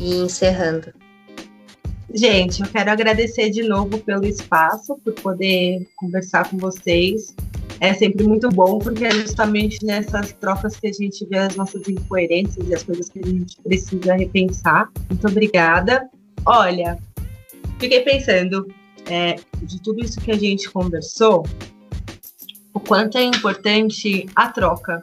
ir 0.00 0.24
encerrando. 0.24 0.92
Gente, 2.12 2.62
eu 2.62 2.68
quero 2.68 2.90
agradecer 2.90 3.50
de 3.50 3.62
novo 3.62 3.98
pelo 3.98 4.26
espaço, 4.26 4.98
por 5.04 5.14
poder 5.14 5.86
conversar 5.96 6.48
com 6.50 6.58
vocês 6.58 7.34
é 7.80 7.94
sempre 7.94 8.24
muito 8.24 8.50
bom, 8.50 8.78
porque 8.78 9.06
é 9.06 9.10
justamente 9.10 9.84
nessas 9.84 10.32
trocas 10.34 10.76
que 10.76 10.86
a 10.86 10.92
gente 10.92 11.24
vê 11.26 11.38
as 11.38 11.56
nossas 11.56 11.88
incoerências 11.88 12.68
e 12.68 12.74
as 12.74 12.82
coisas 12.82 13.08
que 13.08 13.18
a 13.18 13.26
gente 13.26 13.56
precisa 13.62 14.14
repensar. 14.14 14.90
Muito 15.08 15.26
obrigada. 15.26 16.08
Olha, 16.44 16.98
fiquei 17.78 18.00
pensando 18.00 18.68
é, 19.06 19.36
de 19.62 19.80
tudo 19.80 20.04
isso 20.04 20.20
que 20.20 20.30
a 20.30 20.36
gente 20.36 20.70
conversou, 20.70 21.46
o 22.74 22.78
quanto 22.78 23.16
é 23.16 23.24
importante 23.24 24.26
a 24.36 24.48
troca 24.48 25.02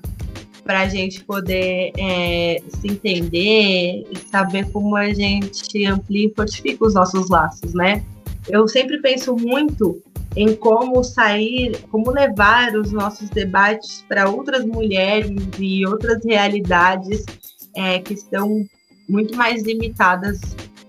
para 0.67 0.81
a 0.81 0.89
gente 0.89 1.23
poder 1.23 1.93
é, 1.97 2.61
se 2.67 2.89
entender 2.89 4.05
e 4.11 4.17
saber 4.29 4.69
como 4.69 4.97
a 4.97 5.13
gente 5.13 5.85
amplia 5.85 6.27
e 6.27 6.33
fortifica 6.35 6.85
os 6.85 6.93
nossos 6.93 7.29
laços, 7.29 7.73
né? 7.73 8.03
Eu 8.49 8.67
sempre 8.67 9.01
penso 9.01 9.33
muito 9.33 10.01
em 10.35 10.53
como 10.53 11.01
sair, 11.05 11.79
como 11.89 12.11
levar 12.11 12.75
os 12.75 12.91
nossos 12.91 13.29
debates 13.29 14.03
para 14.09 14.29
outras 14.29 14.65
mulheres 14.65 15.31
e 15.57 15.85
outras 15.87 16.23
realidades 16.25 17.25
é, 17.73 17.99
que 17.99 18.13
estão 18.13 18.65
muito 19.07 19.37
mais 19.37 19.63
limitadas 19.63 20.41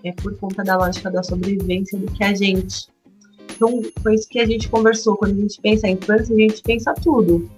é, 0.02 0.10
por 0.10 0.36
conta 0.38 0.64
da 0.64 0.76
lógica 0.76 1.08
da 1.08 1.22
sobrevivência 1.22 1.96
do 1.96 2.10
que 2.12 2.24
a 2.24 2.34
gente. 2.34 2.88
Então, 3.54 3.80
foi 4.02 4.16
isso 4.16 4.28
que 4.28 4.40
a 4.40 4.46
gente 4.46 4.68
conversou. 4.68 5.16
Quando 5.16 5.38
a 5.38 5.40
gente 5.40 5.60
pensa 5.60 5.86
em 5.86 5.94
infância, 5.94 6.34
a 6.34 6.38
gente 6.38 6.62
pensa 6.62 6.92
tudo. 6.94 7.48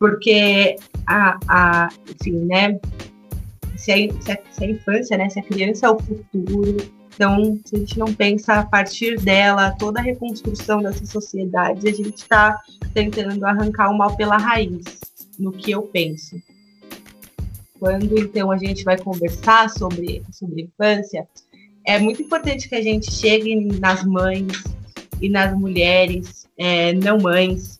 Porque 0.00 0.76
a, 1.06 1.38
a 1.46 1.88
enfim, 2.08 2.46
né? 2.46 2.80
Se 3.76 3.92
a, 3.92 3.96
se 3.96 4.32
a, 4.32 4.38
se 4.50 4.64
a 4.64 4.70
infância, 4.70 5.16
né? 5.16 5.28
Se 5.28 5.38
a 5.38 5.42
criança 5.42 5.86
é 5.86 5.90
o 5.90 5.98
futuro, 5.98 6.76
então, 7.20 7.60
se 7.66 7.76
a 7.76 7.78
gente 7.78 7.98
não 7.98 8.14
pensa 8.14 8.54
a 8.54 8.64
partir 8.64 9.20
dela 9.20 9.72
toda 9.78 10.00
a 10.00 10.02
reconstrução 10.02 10.80
dessa 10.80 11.04
sociedade, 11.04 11.86
a 11.86 11.92
gente 11.92 12.16
está 12.16 12.58
tentando 12.94 13.44
arrancar 13.44 13.90
o 13.90 13.98
mal 13.98 14.16
pela 14.16 14.38
raiz, 14.38 14.82
no 15.38 15.52
que 15.52 15.70
eu 15.70 15.82
penso. 15.82 16.40
Quando 17.78 18.18
então 18.18 18.50
a 18.50 18.56
gente 18.56 18.84
vai 18.84 18.96
conversar 18.96 19.68
sobre, 19.68 20.22
sobre 20.32 20.62
infância, 20.62 21.28
é 21.86 21.98
muito 21.98 22.22
importante 22.22 22.70
que 22.70 22.74
a 22.74 22.82
gente 22.82 23.12
chegue 23.12 23.54
nas 23.78 24.02
mães 24.02 24.64
e 25.20 25.28
nas 25.28 25.54
mulheres 25.54 26.46
é, 26.56 26.94
não 26.94 27.18
mães 27.18 27.79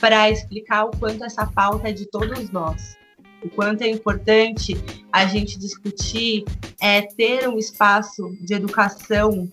para 0.00 0.30
explicar 0.30 0.84
o 0.84 0.90
quanto 0.90 1.24
essa 1.24 1.46
pauta 1.46 1.88
é 1.88 1.92
de 1.92 2.06
todos 2.06 2.50
nós. 2.50 2.96
O 3.42 3.48
quanto 3.50 3.82
é 3.82 3.88
importante 3.88 4.76
a 5.12 5.26
gente 5.26 5.58
discutir, 5.58 6.44
é, 6.80 7.02
ter 7.02 7.48
um 7.48 7.58
espaço 7.58 8.34
de 8.40 8.54
educação 8.54 9.48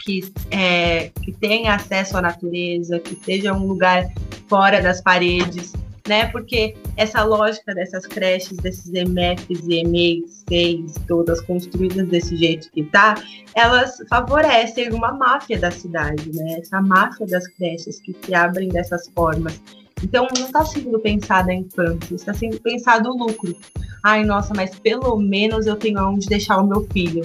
que, 0.00 0.32
é, 0.50 1.10
que 1.22 1.32
tenha 1.32 1.74
acesso 1.74 2.16
à 2.16 2.22
natureza, 2.22 3.00
que 3.00 3.16
seja 3.24 3.52
um 3.52 3.66
lugar 3.66 4.06
fora 4.46 4.80
das 4.80 5.00
paredes, 5.00 5.72
né? 6.06 6.26
Porque 6.28 6.74
essa 6.96 7.22
lógica 7.24 7.74
dessas 7.74 8.06
creches, 8.06 8.56
desses 8.58 8.92
EMFs 8.92 9.66
e 9.66 9.80
EMEIs, 9.80 10.94
todas 11.06 11.40
construídas 11.42 12.08
desse 12.08 12.36
jeito 12.36 12.70
que 12.70 12.84
tá, 12.84 13.14
elas 13.54 13.96
favorecem 14.08 14.92
uma 14.92 15.12
máfia 15.12 15.58
da 15.58 15.70
cidade, 15.70 16.30
né? 16.34 16.58
Essa 16.60 16.80
máfia 16.80 17.26
das 17.26 17.46
creches 17.48 18.00
que 18.00 18.14
se 18.24 18.34
abrem 18.34 18.68
dessas 18.68 19.08
formas. 19.14 19.60
Então, 20.02 20.26
não 20.36 20.46
está 20.46 20.64
sendo 20.64 20.98
pensada 20.98 21.50
a 21.50 21.54
infância, 21.54 22.14
está 22.14 22.34
sendo 22.34 22.60
pensado 22.60 23.08
o 23.10 23.16
lucro. 23.16 23.56
Ai, 24.02 24.24
nossa, 24.24 24.52
mas 24.54 24.78
pelo 24.78 25.16
menos 25.18 25.66
eu 25.66 25.76
tenho 25.76 26.06
onde 26.06 26.26
deixar 26.26 26.58
o 26.58 26.66
meu 26.66 26.86
filho. 26.92 27.24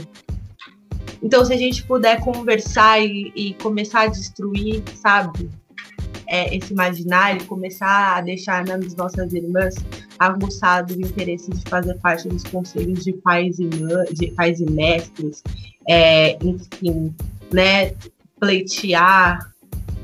Então, 1.22 1.46
se 1.46 1.54
a 1.54 1.58
gente 1.58 1.84
puder 1.86 2.20
conversar 2.22 3.00
e, 3.00 3.32
e 3.36 3.54
começar 3.56 4.02
a 4.02 4.08
destruir, 4.08 4.82
sabe, 4.96 5.50
é, 6.32 6.56
esse 6.56 6.72
imaginário, 6.72 7.46
começar 7.46 8.16
a 8.16 8.22
deixar 8.22 8.66
nas 8.66 8.96
nossas 8.96 9.34
irmãs 9.34 9.76
aguçado 10.18 10.94
o 10.94 11.02
interesse 11.02 11.52
de 11.52 11.70
fazer 11.70 11.94
parte 11.96 12.30
dos 12.30 12.44
conselhos 12.46 13.04
de 13.04 13.12
pais 13.12 13.60
e, 13.60 13.68
de 14.14 14.28
pais 14.28 14.62
e 14.62 14.72
mestres, 14.72 15.44
é, 15.86 16.38
enfim, 16.42 17.14
né, 17.52 17.92
pleitear 18.40 19.52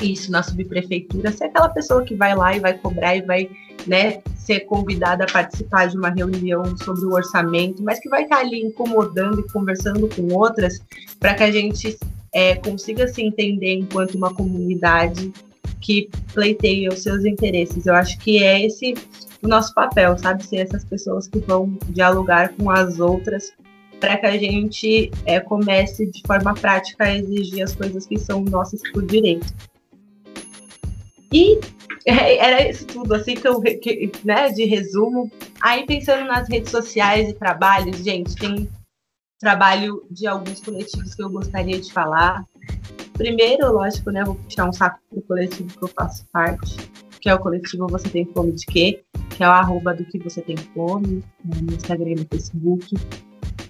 isso 0.01 0.29
na 0.29 0.43
subprefeitura, 0.43 1.31
ser 1.31 1.45
aquela 1.45 1.69
pessoa 1.69 2.03
que 2.03 2.13
vai 2.13 2.35
lá 2.35 2.53
e 2.53 2.59
vai 2.59 2.73
cobrar 2.77 3.15
e 3.15 3.21
vai, 3.21 3.49
né, 3.87 4.21
ser 4.35 4.61
convidada 4.61 5.23
a 5.23 5.31
participar 5.31 5.87
de 5.87 5.97
uma 5.97 6.09
reunião 6.09 6.75
sobre 6.75 7.05
o 7.05 7.13
orçamento, 7.13 7.81
mas 7.81 7.99
que 8.01 8.09
vai 8.09 8.23
estar 8.23 8.39
ali 8.39 8.61
incomodando 8.61 9.39
e 9.39 9.49
conversando 9.49 10.09
com 10.09 10.33
outras 10.33 10.81
para 11.21 11.35
que 11.35 11.43
a 11.43 11.51
gente 11.51 11.97
é, 12.33 12.55
consiga 12.55 13.07
se 13.07 13.21
entender 13.21 13.75
enquanto 13.75 14.15
uma 14.15 14.33
comunidade 14.33 15.31
que 15.81 16.09
pleiteia 16.33 16.89
os 16.89 17.03
seus 17.03 17.25
interesses. 17.25 17.85
Eu 17.85 17.95
acho 17.95 18.17
que 18.19 18.43
é 18.43 18.65
esse 18.65 18.93
o 19.41 19.47
nosso 19.47 19.73
papel, 19.73 20.17
sabe? 20.17 20.43
Ser 20.45 20.57
essas 20.57 20.83
pessoas 20.83 21.27
que 21.27 21.39
vão 21.39 21.77
dialogar 21.89 22.49
com 22.53 22.69
as 22.69 22.99
outras 22.99 23.53
para 23.99 24.17
que 24.17 24.25
a 24.25 24.37
gente 24.37 25.11
é, 25.25 25.39
comece 25.39 26.05
de 26.05 26.21
forma 26.25 26.53
prática 26.53 27.05
a 27.05 27.15
exigir 27.15 27.63
as 27.63 27.75
coisas 27.75 28.05
que 28.05 28.17
são 28.17 28.43
nossas 28.43 28.81
por 28.91 29.05
direito. 29.05 29.47
E 31.33 31.59
é, 32.05 32.37
era 32.37 32.69
isso 32.69 32.85
tudo, 32.85 33.13
assim, 33.13 33.35
que 33.35 33.47
eu, 33.47 33.59
que, 33.61 34.11
né, 34.23 34.49
de 34.49 34.65
resumo. 34.65 35.31
Aí, 35.61 35.85
pensando 35.85 36.25
nas 36.25 36.47
redes 36.47 36.71
sociais 36.71 37.29
e 37.29 37.33
trabalhos, 37.33 37.97
gente, 37.97 38.35
tem 38.35 38.69
trabalho 39.39 40.05
de 40.09 40.27
alguns 40.27 40.59
coletivos 40.59 41.13
que 41.13 41.23
eu 41.23 41.29
gostaria 41.29 41.79
de 41.79 41.91
falar. 41.91 42.45
Primeiro, 43.17 43.71
lógico, 43.73 44.11
né, 44.11 44.23
vou 44.23 44.35
puxar 44.35 44.69
um 44.69 44.73
saco 44.73 44.99
do 45.11 45.21
coletivo 45.23 45.67
que 45.67 45.83
eu 45.83 45.87
faço 45.87 46.23
parte, 46.31 46.77
que 47.19 47.27
é 47.27 47.33
o 47.33 47.39
coletivo 47.39 47.87
Você 47.87 48.07
Tem 48.09 48.25
Fome 48.25 48.51
de 48.51 48.65
Quê? 48.67 49.01
Que 49.31 49.43
é 49.43 49.47
o 49.47 49.51
arroba 49.51 49.93
do 49.93 50.05
que 50.05 50.19
você 50.19 50.39
tem 50.39 50.55
fome, 50.55 51.23
né, 51.43 51.57
no 51.61 51.73
Instagram 51.73 52.11
e 52.11 52.15
no 52.15 52.25
Facebook. 52.25 52.95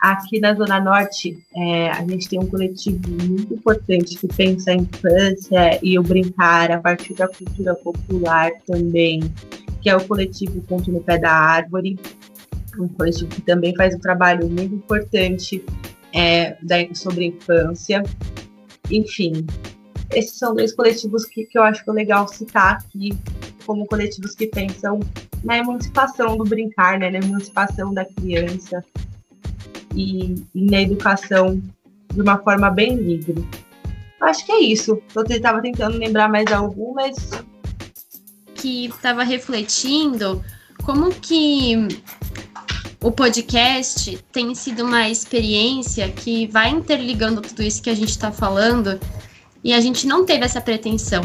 Aqui 0.02 0.40
na 0.40 0.54
Zona 0.54 0.80
Norte, 0.80 1.38
é, 1.56 1.90
a 1.90 2.06
gente 2.06 2.28
tem 2.28 2.40
um 2.40 2.46
coletivo 2.46 3.00
muito 3.10 3.54
importante 3.54 4.18
que 4.18 4.28
pensa 4.28 4.72
a 4.72 4.76
infância 4.76 5.80
e 5.82 5.98
o 5.98 6.04
brincar 6.04 6.70
a 6.70 6.80
partir 6.80 7.14
da 7.14 7.28
cultura 7.28 7.74
popular 7.74 8.52
também, 8.66 9.22
que 9.82 9.90
é 9.90 9.96
o 9.96 10.06
coletivo 10.06 10.62
Ponto 10.62 10.92
no 10.92 11.02
Pé 11.02 11.18
da 11.18 11.32
Árvore, 11.32 11.98
um 12.78 12.88
coletivo 12.88 13.30
que 13.30 13.42
também 13.42 13.74
faz 13.76 13.96
um 13.96 14.00
trabalho 14.00 14.48
muito 14.48 14.76
importante 14.76 15.64
é, 16.14 16.58
da, 16.62 16.76
sobre 16.94 17.26
infância. 17.26 18.04
Enfim, 18.90 19.46
esses 20.12 20.38
são 20.38 20.56
dois 20.56 20.74
coletivos 20.74 21.26
que, 21.26 21.46
que 21.46 21.58
eu 21.58 21.64
acho 21.64 21.90
legal 21.92 22.28
citar 22.28 22.78
aqui 22.78 23.18
como 23.66 23.86
coletivos 23.86 24.34
que 24.34 24.48
pensam 24.48 25.00
na 25.44 25.58
emancipação 25.58 26.38
do 26.38 26.44
brincar, 26.44 26.98
né, 26.98 27.10
na 27.10 27.20
emancipação 27.20 27.94
da 27.94 28.06
criança, 28.06 28.84
e, 29.98 30.36
e 30.54 30.66
na 30.70 30.82
educação 30.82 31.62
de 32.14 32.22
uma 32.22 32.38
forma 32.38 32.70
bem 32.70 32.96
livre. 32.96 33.46
Acho 34.22 34.46
que 34.46 34.52
é 34.52 34.60
isso. 34.60 35.02
Eu 35.16 35.24
estava 35.24 35.62
tentando 35.62 35.98
lembrar 35.98 36.30
mais 36.30 36.52
algum, 36.52 36.94
mas. 36.94 37.32
Que 38.56 38.86
estava 38.86 39.24
refletindo 39.24 40.44
como 40.84 41.12
que 41.12 41.88
o 43.02 43.12
podcast 43.12 44.18
tem 44.32 44.56
sido 44.56 44.84
uma 44.84 45.08
experiência 45.08 46.10
que 46.10 46.48
vai 46.48 46.70
interligando 46.70 47.42
tudo 47.42 47.62
isso 47.62 47.82
que 47.82 47.90
a 47.90 47.96
gente 47.96 48.10
está 48.10 48.32
falando 48.32 49.00
e 49.64 49.74
a 49.74 49.80
gente 49.80 50.08
não 50.08 50.26
teve 50.26 50.46
essa 50.46 50.60
pretensão. 50.60 51.22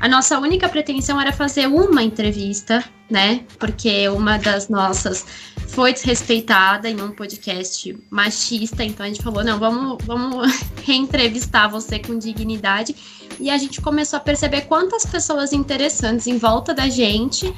A 0.00 0.08
nossa 0.08 0.38
única 0.38 0.68
pretensão 0.68 1.20
era 1.20 1.32
fazer 1.32 1.66
uma 1.66 2.02
entrevista, 2.02 2.84
né? 3.08 3.44
Porque 3.58 4.08
uma 4.08 4.38
das 4.38 4.68
nossas 4.68 5.24
foi 5.68 5.92
desrespeitada 5.92 6.90
em 6.90 7.00
um 7.00 7.12
podcast 7.12 7.96
machista, 8.10 8.84
então 8.84 9.06
a 9.06 9.08
gente 9.08 9.22
falou, 9.22 9.42
não, 9.42 9.58
vamos, 9.58 10.04
vamos 10.04 10.60
reentrevistar 10.84 11.70
você 11.70 11.98
com 11.98 12.18
dignidade. 12.18 12.94
E 13.40 13.50
a 13.50 13.56
gente 13.56 13.80
começou 13.80 14.16
a 14.18 14.20
perceber 14.20 14.62
quantas 14.62 15.06
pessoas 15.06 15.52
interessantes 15.52 16.26
em 16.26 16.38
volta 16.38 16.74
da 16.74 16.88
gente 16.88 17.52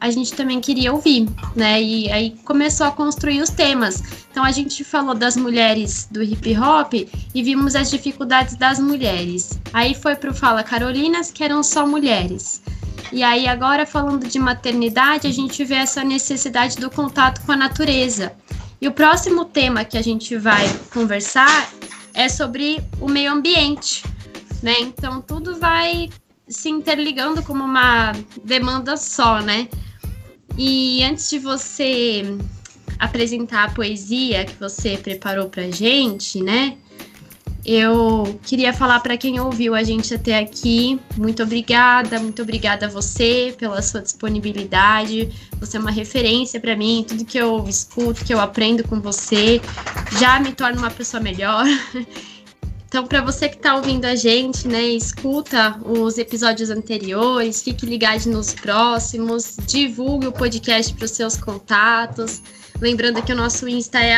a 0.00 0.10
gente 0.10 0.32
também 0.32 0.60
queria 0.60 0.92
ouvir, 0.92 1.28
né? 1.54 1.80
E 1.82 2.10
aí 2.10 2.30
começou 2.44 2.86
a 2.86 2.90
construir 2.90 3.42
os 3.42 3.50
temas. 3.50 4.02
Então 4.30 4.42
a 4.42 4.50
gente 4.50 4.82
falou 4.82 5.14
das 5.14 5.36
mulheres 5.36 6.08
do 6.10 6.22
hip 6.22 6.56
hop 6.58 6.94
e 6.94 7.42
vimos 7.42 7.76
as 7.76 7.90
dificuldades 7.90 8.56
das 8.56 8.80
mulheres. 8.80 9.60
Aí 9.72 9.94
foi 9.94 10.16
pro 10.16 10.34
Fala 10.34 10.62
Carolinas, 10.62 11.30
que 11.30 11.44
eram 11.44 11.62
só 11.62 11.86
mulheres. 11.86 12.62
E 13.12 13.24
aí, 13.24 13.48
agora 13.48 13.84
falando 13.84 14.28
de 14.28 14.38
maternidade, 14.38 15.26
a 15.26 15.32
gente 15.32 15.64
vê 15.64 15.74
essa 15.74 16.04
necessidade 16.04 16.76
do 16.76 16.88
contato 16.88 17.44
com 17.44 17.50
a 17.52 17.56
natureza. 17.56 18.32
E 18.80 18.86
o 18.86 18.92
próximo 18.92 19.44
tema 19.44 19.84
que 19.84 19.98
a 19.98 20.02
gente 20.02 20.36
vai 20.36 20.66
conversar 20.92 21.70
é 22.14 22.28
sobre 22.28 22.80
o 23.00 23.08
meio 23.08 23.32
ambiente, 23.32 24.04
né? 24.62 24.74
Então, 24.80 25.20
tudo 25.20 25.58
vai 25.58 26.08
se 26.48 26.68
interligando 26.68 27.42
como 27.42 27.64
uma 27.64 28.12
demanda 28.44 28.96
só, 28.96 29.40
né? 29.40 29.68
E 30.56 31.02
antes 31.04 31.30
de 31.30 31.38
você 31.38 32.36
apresentar 32.98 33.64
a 33.64 33.70
poesia 33.70 34.44
que 34.44 34.54
você 34.54 34.96
preparou 34.96 35.48
pra 35.48 35.70
gente, 35.70 36.42
né? 36.42 36.76
Eu 37.64 38.40
queria 38.42 38.72
falar 38.72 39.00
para 39.00 39.18
quem 39.18 39.38
ouviu 39.38 39.74
a 39.74 39.82
gente 39.82 40.14
até 40.14 40.38
aqui, 40.38 40.98
muito 41.16 41.42
obrigada, 41.42 42.18
muito 42.18 42.40
obrigada 42.40 42.86
a 42.86 42.88
você 42.88 43.54
pela 43.58 43.82
sua 43.82 44.00
disponibilidade. 44.00 45.28
Você 45.60 45.76
é 45.76 45.80
uma 45.80 45.90
referência 45.90 46.58
para 46.58 46.74
mim, 46.74 47.04
tudo 47.06 47.24
que 47.24 47.36
eu 47.36 47.66
escuto, 47.68 48.24
que 48.24 48.32
eu 48.32 48.40
aprendo 48.40 48.82
com 48.88 48.98
você, 49.00 49.60
já 50.18 50.40
me 50.40 50.52
torna 50.52 50.78
uma 50.78 50.90
pessoa 50.90 51.22
melhor. 51.22 51.64
Então, 52.90 53.06
para 53.06 53.22
você 53.22 53.48
que 53.48 53.54
está 53.54 53.76
ouvindo 53.76 54.04
a 54.04 54.16
gente, 54.16 54.66
né, 54.66 54.82
escuta 54.82 55.78
os 55.86 56.18
episódios 56.18 56.70
anteriores, 56.70 57.62
fique 57.62 57.86
ligado 57.86 58.26
nos 58.26 58.52
próximos, 58.52 59.56
divulgue 59.64 60.26
o 60.26 60.32
podcast 60.32 60.92
para 60.94 61.04
os 61.04 61.12
seus 61.12 61.36
contatos. 61.36 62.42
Lembrando 62.80 63.22
que 63.22 63.32
o 63.32 63.36
nosso 63.36 63.68
Insta 63.68 64.00
é 64.00 64.16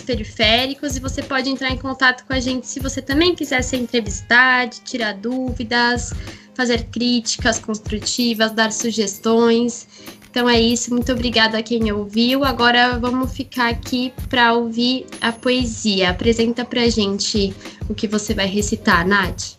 periféricos 0.00 0.96
e 0.96 1.00
você 1.00 1.20
pode 1.20 1.50
entrar 1.50 1.70
em 1.70 1.78
contato 1.78 2.24
com 2.24 2.32
a 2.32 2.38
gente 2.38 2.68
se 2.68 2.78
você 2.78 3.02
também 3.02 3.34
quiser 3.34 3.62
ser 3.62 3.78
entrevistado, 3.78 4.76
tirar 4.84 5.14
dúvidas, 5.14 6.12
fazer 6.54 6.84
críticas 6.84 7.58
construtivas, 7.58 8.52
dar 8.52 8.70
sugestões. 8.70 9.88
Então 10.30 10.48
é 10.48 10.60
isso, 10.60 10.90
muito 10.90 11.10
obrigada 11.12 11.58
a 11.58 11.62
quem 11.62 11.90
ouviu. 11.90 12.44
Agora 12.44 12.98
vamos 12.98 13.34
ficar 13.34 13.68
aqui 13.68 14.12
para 14.28 14.52
ouvir 14.52 15.06
a 15.20 15.32
poesia. 15.32 16.10
Apresenta 16.10 16.64
para 16.64 16.88
gente 16.90 17.54
o 17.88 17.94
que 17.94 18.06
você 18.06 18.34
vai 18.34 18.46
recitar, 18.46 19.06
Nath. 19.06 19.56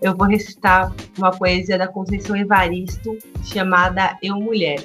Eu 0.00 0.16
vou 0.16 0.26
recitar 0.26 0.94
uma 1.18 1.30
poesia 1.30 1.76
da 1.76 1.86
Conceição 1.86 2.36
Evaristo 2.36 3.18
chamada 3.44 4.16
Eu 4.22 4.36
Mulher. 4.36 4.82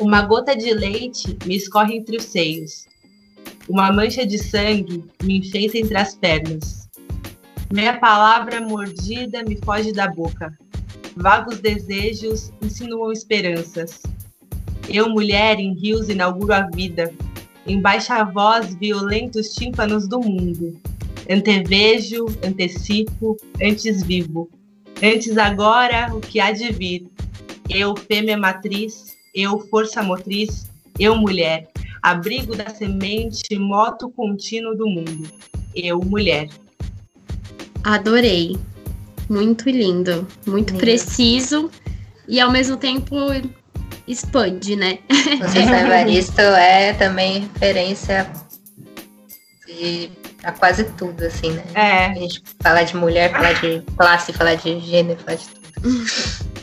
Uma 0.00 0.22
gota 0.22 0.56
de 0.56 0.74
leite 0.74 1.38
me 1.46 1.54
escorre 1.54 1.96
entre 1.96 2.16
os 2.16 2.24
seios. 2.24 2.86
Uma 3.68 3.92
mancha 3.92 4.26
de 4.26 4.36
sangue 4.36 5.04
me 5.22 5.38
enfeita 5.38 5.78
entre 5.78 5.96
as 5.96 6.14
pernas. 6.14 6.88
Meia 7.72 7.98
palavra 7.98 8.60
mordida 8.60 9.44
me 9.44 9.56
foge 9.64 9.92
da 9.92 10.08
boca. 10.08 10.58
Vagos 11.16 11.58
desejos 11.58 12.52
insinuam 12.62 13.12
esperanças. 13.12 14.02
Eu, 14.88 15.08
mulher, 15.10 15.58
em 15.58 15.74
rios 15.74 16.08
inauguro 16.08 16.52
a 16.52 16.62
vida. 16.62 17.12
Em 17.66 17.80
baixa 17.80 18.24
voz, 18.24 18.74
violentos 18.74 19.54
tímpanos 19.54 20.08
do 20.08 20.20
mundo. 20.20 20.80
Antevejo, 21.30 22.26
antecipo, 22.44 23.36
antes 23.62 24.02
vivo. 24.02 24.50
Antes 25.02 25.36
agora, 25.36 26.14
o 26.14 26.20
que 26.20 26.40
há 26.40 26.50
de 26.50 26.72
vir. 26.72 27.06
Eu, 27.68 27.94
fêmea 27.96 28.36
matriz, 28.36 29.16
eu, 29.34 29.58
força 29.58 30.02
motriz, 30.02 30.68
eu, 30.98 31.16
mulher, 31.16 31.70
abrigo 32.02 32.56
da 32.56 32.68
semente, 32.68 33.56
moto 33.58 34.10
contínuo 34.10 34.76
do 34.76 34.86
mundo, 34.86 35.28
eu, 35.74 35.98
mulher. 36.00 36.48
Adorei. 37.84 38.56
Muito 39.32 39.70
lindo, 39.70 40.28
muito 40.46 40.74
preciso 40.74 41.70
e 42.28 42.38
ao 42.38 42.50
mesmo 42.50 42.76
tempo 42.76 43.16
expande, 44.06 44.76
né? 44.76 44.98
O 45.40 45.46
José 45.46 45.80
Evaristo 45.86 46.42
é 46.42 46.92
também 46.92 47.48
referência 47.54 48.30
de, 49.66 50.10
a 50.44 50.52
quase 50.52 50.84
tudo, 50.98 51.24
assim, 51.24 51.50
né? 51.52 51.64
É. 51.74 52.06
A 52.08 52.14
gente 52.14 52.42
falar 52.62 52.82
de 52.82 52.94
mulher, 52.94 53.32
falar 53.32 53.54
de 53.54 53.80
classe, 53.96 54.34
falar 54.34 54.56
de 54.56 54.78
gênero, 54.80 55.18
falar 55.20 55.38
de 55.38 55.48
tudo. 55.48 56.52